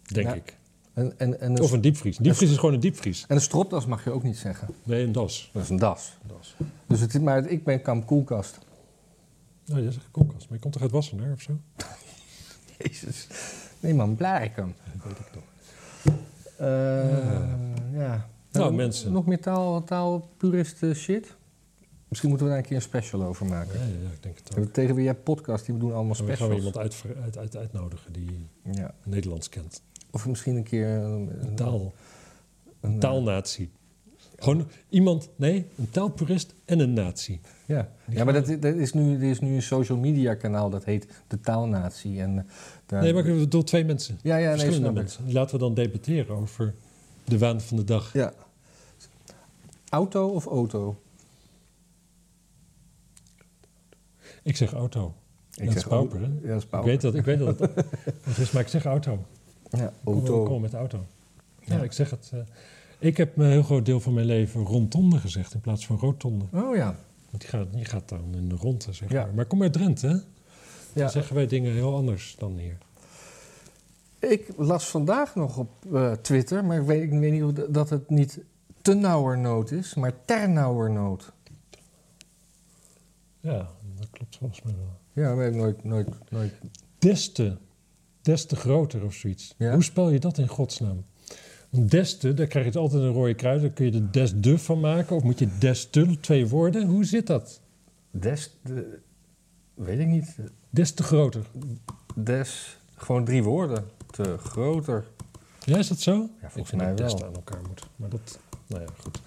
Denk 0.03 0.27
Ja. 0.27 0.33
ik. 0.33 0.57
En, 0.93 1.13
en, 1.19 1.39
en, 1.39 1.51
een, 1.51 1.61
Of 1.61 1.71
een 1.71 1.81
diepvries. 1.81 2.17
Een 2.17 2.23
diepvries 2.23 2.49
is 2.51 2.57
gewoon 2.57 2.73
een 2.73 2.79
diepvries. 2.79 3.25
en 3.27 3.35
een 3.35 3.41
stropdas 3.41 3.85
mag 3.85 4.03
je 4.03 4.11
ook 4.11 4.23
niet 4.23 4.37
zeggen. 4.37 4.67
Nee, 4.83 5.03
een 5.03 5.11
das. 5.11 5.49
Dat 5.53 5.63
is 5.63 5.69
een 5.69 5.77
das. 5.77 6.17
das. 6.27 6.55
Dus 6.87 6.99
het, 6.99 7.21
maar 7.21 7.47
ik 7.47 7.63
ben 7.63 7.81
kamp 7.81 8.05
koelkast. 8.05 8.59
Nou, 9.65 9.81
jij 9.81 9.91
zegt 9.91 10.07
koelkast. 10.11 10.39
Maar 10.49 10.53
je 10.57 10.59
komt 10.59 10.73
toch 10.73 10.81
uit 10.81 10.91
Wassenaar 10.91 11.31
of 11.33 11.41
zo? 11.41 11.59
Jezus. 12.77 13.27
Nee 13.79 13.93
man, 13.93 14.15
Blarikum. 14.15 14.75
Dat 14.93 15.03
weet 15.03 15.19
ik 15.19 15.27
toch. 15.31 15.43
Eh 16.57 16.67
ja. 17.93 18.29
Nou, 18.51 18.73
mensen. 18.73 19.11
Nog 19.11 19.25
meer 19.25 19.39
taal, 19.41 19.83
taalpurist 19.83 20.83
shit? 20.93 21.35
Misschien 22.09 22.29
moeten 22.29 22.47
we 22.47 22.53
daar 22.53 22.61
een 22.63 22.67
keer 22.69 22.77
een 22.77 22.83
special 22.83 23.23
over 23.23 23.45
maken. 23.45 23.79
Ja, 23.79 23.85
ja, 23.85 23.91
ja, 23.91 24.09
ik 24.13 24.23
denk 24.23 24.37
het 24.37 24.53
We 24.53 24.61
ook. 24.61 24.71
Tegen 24.73 24.95
wie 24.95 25.03
jij 25.03 25.15
podcast, 25.15 25.65
die 25.65 25.77
doen 25.77 25.93
allemaal 25.93 26.15
En 26.17 26.25
we 26.25 26.35
gaan 26.35 26.35
specials. 26.35 26.57
iemand 26.57 26.77
uit, 26.77 27.03
uit, 27.23 27.37
uit, 27.37 27.55
uitnodigen 27.57 28.13
die 28.13 28.47
Ja. 28.71 28.93
Nederlands 29.03 29.49
kent. 29.49 29.81
Of 30.11 30.27
misschien 30.27 30.55
een 30.55 30.63
keer... 30.63 30.87
Een 30.87 31.51
taal. 31.55 31.93
een, 32.81 32.93
eh, 32.93 32.99
taalnatie. 32.99 33.69
Gewoon 34.37 34.67
iemand, 34.89 35.29
nee, 35.35 35.65
een 35.77 35.89
taalpurist 35.89 36.53
en 36.65 36.79
een 36.79 36.93
natie. 36.93 37.39
Ja, 37.65 37.89
Die 38.05 38.17
ja 38.17 38.23
maar 38.23 38.33
dat, 38.33 38.61
dat 38.61 38.75
is 38.75 38.93
nu, 38.93 39.15
er 39.15 39.23
is 39.23 39.39
nu 39.39 39.55
een 39.55 39.61
social 39.61 39.97
media 39.97 40.33
kanaal 40.35 40.69
dat 40.69 40.83
heet 40.85 41.07
De 41.27 41.39
Taalnatie. 41.39 42.21
En, 42.21 42.37
eh, 42.37 42.43
daar, 42.85 43.01
Nee, 43.01 43.13
maar 43.13 43.25
ik 43.25 43.37
bedoel 43.39 43.63
twee 43.63 43.85
mensen. 43.85 44.19
Ja, 44.21 44.37
ja, 44.37 44.51
verschillende 44.51 44.87
ik. 44.87 44.93
mensen. 44.93 45.25
Die 45.25 45.33
Laten 45.33 45.53
we 45.55 45.61
dan 45.61 45.73
debatteren 45.73 46.35
over 46.35 46.73
de 47.23 47.37
waan 47.37 47.61
van 47.61 47.77
de 47.77 47.83
dag. 47.83 48.13
Ja. 48.13 48.33
Auto 49.89 50.27
of 50.27 50.45
auto? 50.45 51.01
Ik 54.49 54.57
zeg 54.57 54.73
auto. 54.73 55.13
Ik 55.55 55.65
dat 55.65 55.75
is 55.75 55.83
pauper, 55.83 56.19
hè? 56.19 56.25
Ja, 56.25 56.47
dat 56.47 56.57
is 56.57 56.63
Ik 56.63 56.69
pauper. 56.69 56.89
weet 56.91 57.01
dat, 57.01 57.15
ik 57.15 57.25
weet 57.25 57.39
dat 57.39 57.59
het 57.59 57.75
het 58.29 58.37
is, 58.37 58.51
maar 58.51 58.61
ik 58.61 58.67
zeg 58.67 58.85
auto. 58.85 59.25
Ja, 59.69 59.93
auto. 60.05 60.43
kom 60.43 60.61
met 60.61 60.73
auto. 60.73 61.05
Ja, 61.63 61.75
Ja. 61.75 61.83
ik 61.83 61.91
zeg 61.91 62.09
het. 62.09 62.29
eh, 62.33 62.39
ik 62.99 63.17
heb 63.17 63.37
een 63.37 63.45
heel 63.49 63.63
groot 63.63 63.85
deel 63.85 63.99
van 63.99 64.13
mijn 64.13 64.25
leven 64.25 64.63
rondonde 64.63 65.17
gezegd 65.17 65.53
in 65.53 65.59
plaats 65.61 65.85
van 65.85 65.97
rotonde. 65.97 66.45
Oh 66.53 66.75
ja. 66.75 66.95
Want 67.29 67.41
die 67.41 67.49
gaat, 67.49 67.73
die 67.73 67.85
gaat 67.85 68.09
dan 68.09 68.23
in 68.35 68.49
de 68.49 68.55
ronde, 68.55 68.93
zeg 68.93 69.11
Ja. 69.11 69.23
maar. 69.25 69.33
Maar 69.33 69.45
kom 69.45 69.61
uit 69.61 69.73
Drenthe, 69.73 70.07
hè? 70.07 70.13
ja. 70.13 70.21
Dan 70.93 71.09
zeggen 71.09 71.35
wij 71.35 71.47
dingen 71.47 71.73
heel 71.73 71.95
anders 71.95 72.35
dan 72.39 72.57
hier. 72.57 72.77
Ik 74.19 74.47
las 74.57 74.85
vandaag 74.89 75.35
nog 75.35 75.57
op 75.57 75.69
eh, 75.93 76.11
Twitter, 76.11 76.65
maar 76.65 76.77
ik 76.79 76.85
weet, 76.85 77.01
ik 77.03 77.19
weet 77.19 77.31
niet 77.31 77.43
of 77.43 77.51
dat- 77.51 77.89
het 77.89 78.09
niet 78.09 78.39
Ternauwernood 78.81 79.71
is, 79.71 79.93
maar 79.93 80.13
Ternauwernood. 80.25 81.31
Ja, 83.41 83.69
dat 84.09 84.19
klopt 84.19 84.37
volgens 84.37 84.61
mij 84.61 84.75
wel. 84.75 84.99
Ja, 85.23 85.35
maar 85.35 85.47
ik 85.47 85.55
nooit, 85.55 85.83
nooit, 85.83 86.09
nooit... 86.29 86.53
Des 86.99 87.31
te, 87.31 87.57
des 88.21 88.45
te 88.45 88.55
groter 88.55 89.03
of 89.03 89.13
zoiets. 89.13 89.55
Ja? 89.57 89.73
Hoe 89.73 89.83
spel 89.83 90.09
je 90.09 90.19
dat 90.19 90.37
in 90.37 90.47
godsnaam? 90.47 91.05
Want 91.69 91.91
des 91.91 92.17
te, 92.17 92.33
daar 92.33 92.47
krijg 92.47 92.73
je 92.73 92.79
altijd 92.79 93.03
een 93.03 93.11
rode 93.11 93.33
kruis. 93.33 93.61
Dan 93.61 93.73
kun 93.73 93.85
je 93.85 93.91
er 93.91 94.11
des 94.11 94.33
de 94.35 94.57
van 94.57 94.79
maken. 94.79 95.15
Of 95.15 95.23
moet 95.23 95.39
je 95.39 95.57
des 95.57 95.89
te, 95.89 96.19
twee 96.19 96.47
woorden. 96.47 96.87
Hoe 96.87 97.05
zit 97.05 97.27
dat? 97.27 97.61
Des, 98.11 98.57
de, 98.63 98.99
weet 99.73 99.99
ik 99.99 100.07
niet. 100.07 100.35
Des 100.69 100.91
te 100.91 101.03
groter. 101.03 101.45
Des, 102.15 102.77
gewoon 102.95 103.25
drie 103.25 103.43
woorden. 103.43 103.85
Te 104.11 104.37
groter. 104.37 105.05
Ja, 105.65 105.77
is 105.77 105.87
dat 105.87 105.99
zo? 105.99 106.29
volgens 106.39 106.55
ik 106.55 106.65
vind 106.65 106.81
mij 106.81 106.87
dat 106.87 106.97
des 106.97 107.11
wel. 107.11 107.17
te 107.17 107.25
aan 107.25 107.33
elkaar 107.33 107.61
moet. 107.67 107.87
Maar 107.95 108.09
dat, 108.09 108.39
nou 108.67 108.81
ja, 108.81 108.87
goed. 108.97 109.21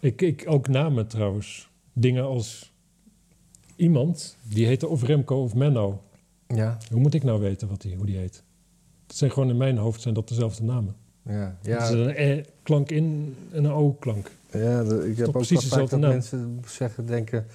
Ik, 0.00 0.22
ik 0.22 0.44
ook 0.46 0.68
namen 0.68 1.06
trouwens. 1.06 1.70
Dingen 1.92 2.24
als 2.24 2.72
iemand, 3.76 4.36
die 4.42 4.66
heette 4.66 4.86
of 4.88 5.02
Remco 5.02 5.42
of 5.42 5.54
Menno. 5.54 6.02
Ja, 6.48 6.78
Hoe 6.90 7.00
moet 7.00 7.14
ik 7.14 7.22
nou 7.24 7.40
weten 7.40 7.68
wat 7.68 7.80
die, 7.80 7.96
hoe 7.96 8.06
die 8.06 8.16
heet? 8.16 8.42
Dat 9.06 9.16
zijn 9.16 9.30
gewoon 9.32 9.48
in 9.50 9.56
mijn 9.56 9.76
hoofd 9.76 10.00
zijn 10.02 10.14
dat 10.14 10.28
dezelfde 10.28 10.62
namen. 10.64 10.94
ja. 11.22 11.56
Ja. 11.62 11.78
Er 11.78 11.86
zit 11.86 11.96
een 11.96 12.14
E-klank 12.16 12.90
in 12.90 13.36
en 13.52 13.64
een 13.64 13.70
O-klank. 13.72 14.30
Ja, 14.52 14.84
de- 14.84 15.08
ik 15.10 15.16
heb 15.16 15.26
ook 15.26 15.32
precies 15.32 15.66
vaak 15.68 15.88
dat 15.90 16.00
naam. 16.00 16.10
mensen 16.10 16.60
zeggen, 16.66 17.06
denken 17.06 17.46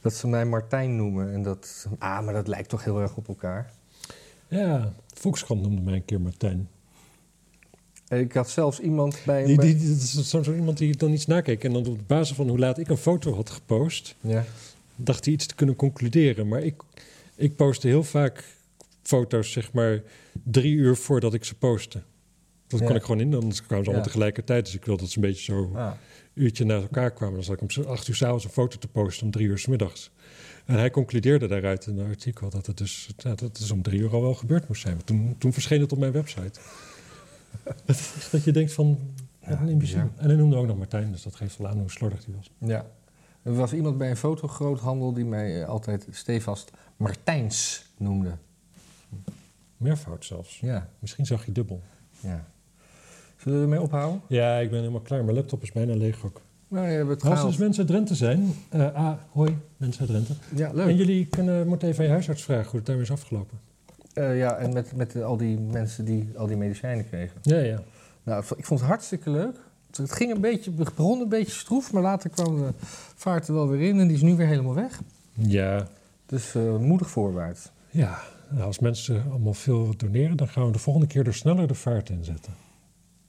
dat 0.00 0.14
ze 0.14 0.28
mij 0.28 0.44
Martijn 0.46 0.96
noemen. 0.96 1.32
En 1.32 1.42
dat, 1.42 1.86
ah, 1.98 2.24
maar 2.24 2.34
dat 2.34 2.48
lijkt 2.48 2.68
toch 2.68 2.84
heel 2.84 3.00
erg 3.00 3.16
op 3.16 3.28
elkaar. 3.28 3.72
Ja, 4.48 4.92
Volkskrant 5.14 5.62
noemde 5.62 5.82
mij 5.82 5.94
een 5.94 6.04
keer 6.04 6.20
Martijn. 6.20 6.68
Ik 8.08 8.32
had 8.32 8.50
zelfs 8.50 8.80
iemand 8.80 9.18
bij... 9.26 9.44
Die, 9.44 9.56
bij- 9.56 9.66
die, 9.66 9.76
die- 9.76 9.88
dat 9.88 9.98
is 10.24 10.28
zo 10.30 10.54
iemand 10.54 10.78
die 10.78 10.96
dan 10.96 11.10
iets 11.12 11.26
nakeek. 11.26 11.64
En 11.64 11.72
dan 11.72 11.86
op 11.86 11.98
basis 12.06 12.36
van 12.36 12.48
hoe 12.48 12.58
laat 12.58 12.78
ik 12.78 12.88
een 12.88 12.96
foto 12.96 13.34
had 13.34 13.50
gepost, 13.50 14.14
ja, 14.20 14.44
dacht 14.98 15.24
hij 15.24 15.34
iets 15.34 15.46
te 15.46 15.54
kunnen 15.54 15.76
concluderen. 15.76 16.48
Maar 16.48 16.62
ik, 16.62 16.82
ik 17.36 17.56
postte 17.56 17.86
heel 17.86 18.02
vaak 18.04 18.44
foto's, 19.02 19.52
zeg 19.52 19.72
maar, 19.72 20.02
drie 20.44 20.74
uur 20.74 20.96
voordat 20.96 21.34
ik 21.34 21.44
ze 21.44 21.54
postte. 21.54 22.02
Dat 22.66 22.84
kon 22.84 22.94
ik 22.96 23.02
gewoon 23.02 23.20
in, 23.20 23.30
dan 23.30 23.40
kwamen 23.40 23.58
ze 23.66 23.74
allemaal 23.74 23.94
Ja. 23.94 24.02
tegelijkertijd. 24.02 24.64
Dus 24.64 24.74
ik 24.74 24.84
wilde 24.84 25.00
dat 25.02 25.10
ze 25.10 25.16
een 25.18 25.24
beetje 25.24 25.42
zo 25.52 25.70
ah, 25.74 25.92
een 26.34 26.42
uurtje 26.42 26.64
naast 26.64 26.82
elkaar 26.82 27.12
kwamen. 27.12 27.34
Dan 27.34 27.44
zat 27.44 27.54
ik 27.54 27.60
om 27.60 27.70
zo 27.70 27.82
acht 27.82 28.08
uur 28.08 28.14
s'avonds 28.14 28.44
een 28.44 28.50
foto 28.50 28.78
te 28.78 28.88
posten 28.88 29.24
om 29.26 29.30
drie 29.32 29.46
uur 29.46 29.58
s 29.58 29.66
middags. 29.66 30.10
En 30.64 30.74
hij 30.74 30.90
concludeerde 30.90 31.46
daaruit 31.46 31.86
in 31.86 31.98
een 31.98 32.08
artikel 32.08 32.50
dat 32.50 32.66
het 32.66 32.76
dus 32.78 33.08
dat 33.16 33.40
het 33.40 33.58
dus 33.58 33.70
om 33.70 33.82
drie 33.82 34.00
uur 34.00 34.10
al 34.12 34.20
wel 34.22 34.34
gebeurd 34.34 34.68
moest 34.68 34.80
zijn. 34.80 34.94
Want 34.94 35.06
Toen, 35.06 35.34
toen 35.38 35.52
verscheen 35.52 35.80
het 35.80 35.92
op 35.92 35.98
mijn 35.98 36.12
website. 36.12 36.60
dat, 37.86 37.96
is 38.32 38.44
je 38.44 38.52
denkt 38.52 38.72
van, 38.72 38.98
wat 39.46 39.58
Ja, 39.68 39.74
bizar. 39.76 40.10
En 40.16 40.26
hij 40.28 40.36
noemde 40.36 40.56
ook 40.56 40.66
nog 40.66 40.76
Martijn, 40.76 41.12
dus 41.12 41.22
dat 41.22 41.34
geeft 41.34 41.56
wel 41.56 41.68
aan 41.68 41.78
hoe 41.78 41.90
slordig 41.90 42.24
hij 42.24 42.34
was. 42.34 42.50
ja. 42.58 42.86
Er 43.48 43.54
was 43.54 43.72
iemand 43.72 43.98
bij 43.98 44.10
een 44.10 44.16
fotogroothandel 44.16 45.12
die 45.12 45.24
mij 45.24 45.62
eh, 45.62 45.68
altijd 45.68 46.06
stevast 46.10 46.70
Martijns 46.96 47.86
noemde. 47.96 48.30
Meervoud 49.76 50.24
zelfs. 50.24 50.60
Ja, 50.60 50.88
Misschien 50.98 51.26
zag 51.26 51.46
je 51.46 51.52
dubbel. 51.52 51.82
ja. 52.20 52.44
Zullen 53.36 53.58
we 53.58 53.64
ermee 53.64 53.80
ophouden? 53.80 54.20
Ja, 54.26 54.56
ik 54.58 54.70
ben 54.70 54.78
helemaal 54.78 55.00
klaar. 55.00 55.24
Mijn 55.24 55.36
laptop 55.36 55.62
is 55.62 55.72
bijna 55.72 55.94
leeg 55.94 56.24
ook. 56.24 56.40
Nou, 56.68 56.86
je 56.88 56.96
hebt 56.96 57.08
het 57.08 57.24
Als 57.24 57.42
dus 57.42 57.56
mensen 57.56 57.78
uit 57.82 57.90
Drenthe 57.90 58.14
zijn, 58.14 58.54
eh 58.68 58.94
ah, 58.94 59.12
hoi, 59.30 59.58
mensen 59.76 60.00
uit 60.00 60.10
Drenthe. 60.10 60.32
Ja, 60.54 60.68
En 60.68 60.74
leuk. 60.74 60.96
jullie 60.96 61.26
kunnen, 61.26 61.66
moeten 61.66 61.88
even 61.88 62.00
aan 62.00 62.06
je 62.06 62.12
huisarts 62.12 62.42
vragen 62.42 62.64
hoe 62.70 62.76
het 62.76 62.86
daarmee 62.86 63.04
is 63.04 63.10
afgelopen. 63.10 63.58
Eh, 64.12 64.38
ja, 64.38 64.56
en 64.56 64.72
met, 64.72 64.96
met 64.96 65.22
al 65.22 65.36
die 65.36 65.58
mensen 65.60 66.04
die 66.04 66.28
al 66.36 66.46
die 66.46 66.56
medicijnen 66.56 67.08
kregen. 67.08 67.38
Ja, 67.42 67.58
ja. 67.58 67.82
Nou, 68.22 68.44
ik 68.56 68.64
vond 68.64 68.80
het 68.80 68.88
hartstikke 68.88 69.30
leuk. 69.30 69.56
Het 69.96 70.12
ging 70.12 70.34
een 70.34 70.40
beetje, 70.40 70.70
begon 70.70 71.20
een 71.20 71.28
beetje 71.28 71.52
stroef, 71.52 71.92
maar 71.92 72.02
later 72.02 72.30
kwam 72.30 72.56
de 72.56 72.68
vaart 73.14 73.48
er 73.48 73.54
wel 73.54 73.68
weer 73.68 73.88
in 73.88 74.00
en 74.00 74.06
die 74.06 74.16
is 74.16 74.22
nu 74.22 74.36
weer 74.36 74.46
helemaal 74.46 74.74
weg. 74.74 75.00
Ja, 75.32 75.86
Dus 76.26 76.54
eh, 76.54 76.76
moedig 76.76 77.10
voorwaarts. 77.10 77.70
ja. 77.90 78.18
Nou, 78.50 78.64
als 78.64 78.78
mensen 78.78 79.24
allemaal 79.30 79.54
veel 79.54 79.92
doneren, 79.96 80.36
dan 80.36 80.48
gaan 80.48 80.66
we 80.66 80.72
de 80.72 80.78
volgende 80.78 81.06
keer 81.08 81.26
er 81.26 81.34
sneller 81.34 81.66
de 81.66 81.74
vaart 81.74 82.08
in 82.10 82.24
zetten. 82.24 82.52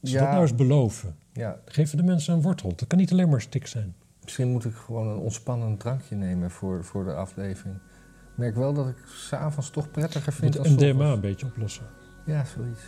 Als 0.00 0.10
ze 0.10 0.18
dat 0.18 0.28
nou 0.28 0.40
eens 0.42 0.54
beloven. 0.54 1.14
ja, 1.32 1.60
geven 1.64 1.96
de 1.96 2.02
mensen 2.02 2.34
een 2.34 2.42
wortel. 2.42 2.72
Dat 2.76 2.86
kan 2.88 2.98
niet 2.98 3.12
alleen 3.12 3.28
maar 3.28 3.40
stik 3.40 3.66
zijn. 3.66 3.94
misschien 4.22 4.48
moet 4.50 4.64
ik 4.64 4.74
gewoon 4.74 5.08
een 5.08 5.16
ontspannend 5.18 5.80
drankje 5.80 6.16
nemen 6.16 6.50
voor, 6.50 6.84
voor 6.84 7.04
de 7.04 7.14
aflevering. 7.14 7.76
Ik 7.76 8.36
merk 8.36 8.54
wel 8.54 8.72
dat 8.72 8.88
ik 8.88 8.96
s'avonds 9.06 9.70
toch 9.70 9.90
prettiger 9.90 10.32
vind 10.32 10.54
Met 10.54 10.58
als 10.58 10.68
's 10.68 10.74
MDMA 10.74 10.88
ochtends. 10.92 11.14
een 11.14 11.20
beetje 11.20 11.46
oplossen. 11.46 11.84
Ja, 12.26 12.44
zoiets. 12.44 12.80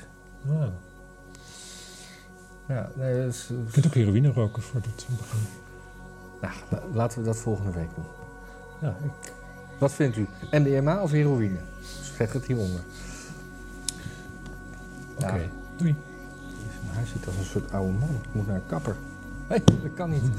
Ah. 0.48 0.66
Ja, 2.72 2.88
nee, 2.94 3.14
dus, 3.14 3.46
Je 3.48 3.70
kunt 3.72 3.86
ook 3.86 3.94
heroïne 3.94 4.32
roken 4.32 4.62
voordat 4.62 4.90
we 5.08 5.14
beginnen. 5.16 5.48
nou, 6.40 6.52
la- 6.68 6.82
laten 6.94 7.18
we 7.18 7.24
dat 7.24 7.36
volgende 7.36 7.70
week 7.72 7.88
doen. 7.94 8.04
Ja, 8.80 8.96
ik, 9.04 9.32
Wat 9.78 9.92
vindt 9.92 10.16
u? 10.16 10.26
MDMA 10.50 11.02
of 11.02 11.10
heroïne? 11.10 11.58
Zeg 12.16 12.32
het 12.32 12.44
hieronder. 12.46 12.80
Oké, 15.14 15.34
Ja. 15.34 15.48
doei. 15.76 15.94
Hij 16.86 17.04
ziet 17.06 17.26
als 17.26 17.36
een 17.36 17.44
soort 17.44 17.72
oude 17.72 17.92
man. 17.92 18.08
Ik 18.22 18.28
moet 18.32 18.46
naar 18.46 18.56
een 18.56 18.66
kapper. 18.66 18.96
Hé, 19.46 19.56
dat 19.64 19.94
kan 19.94 20.10
niet. 20.10 20.22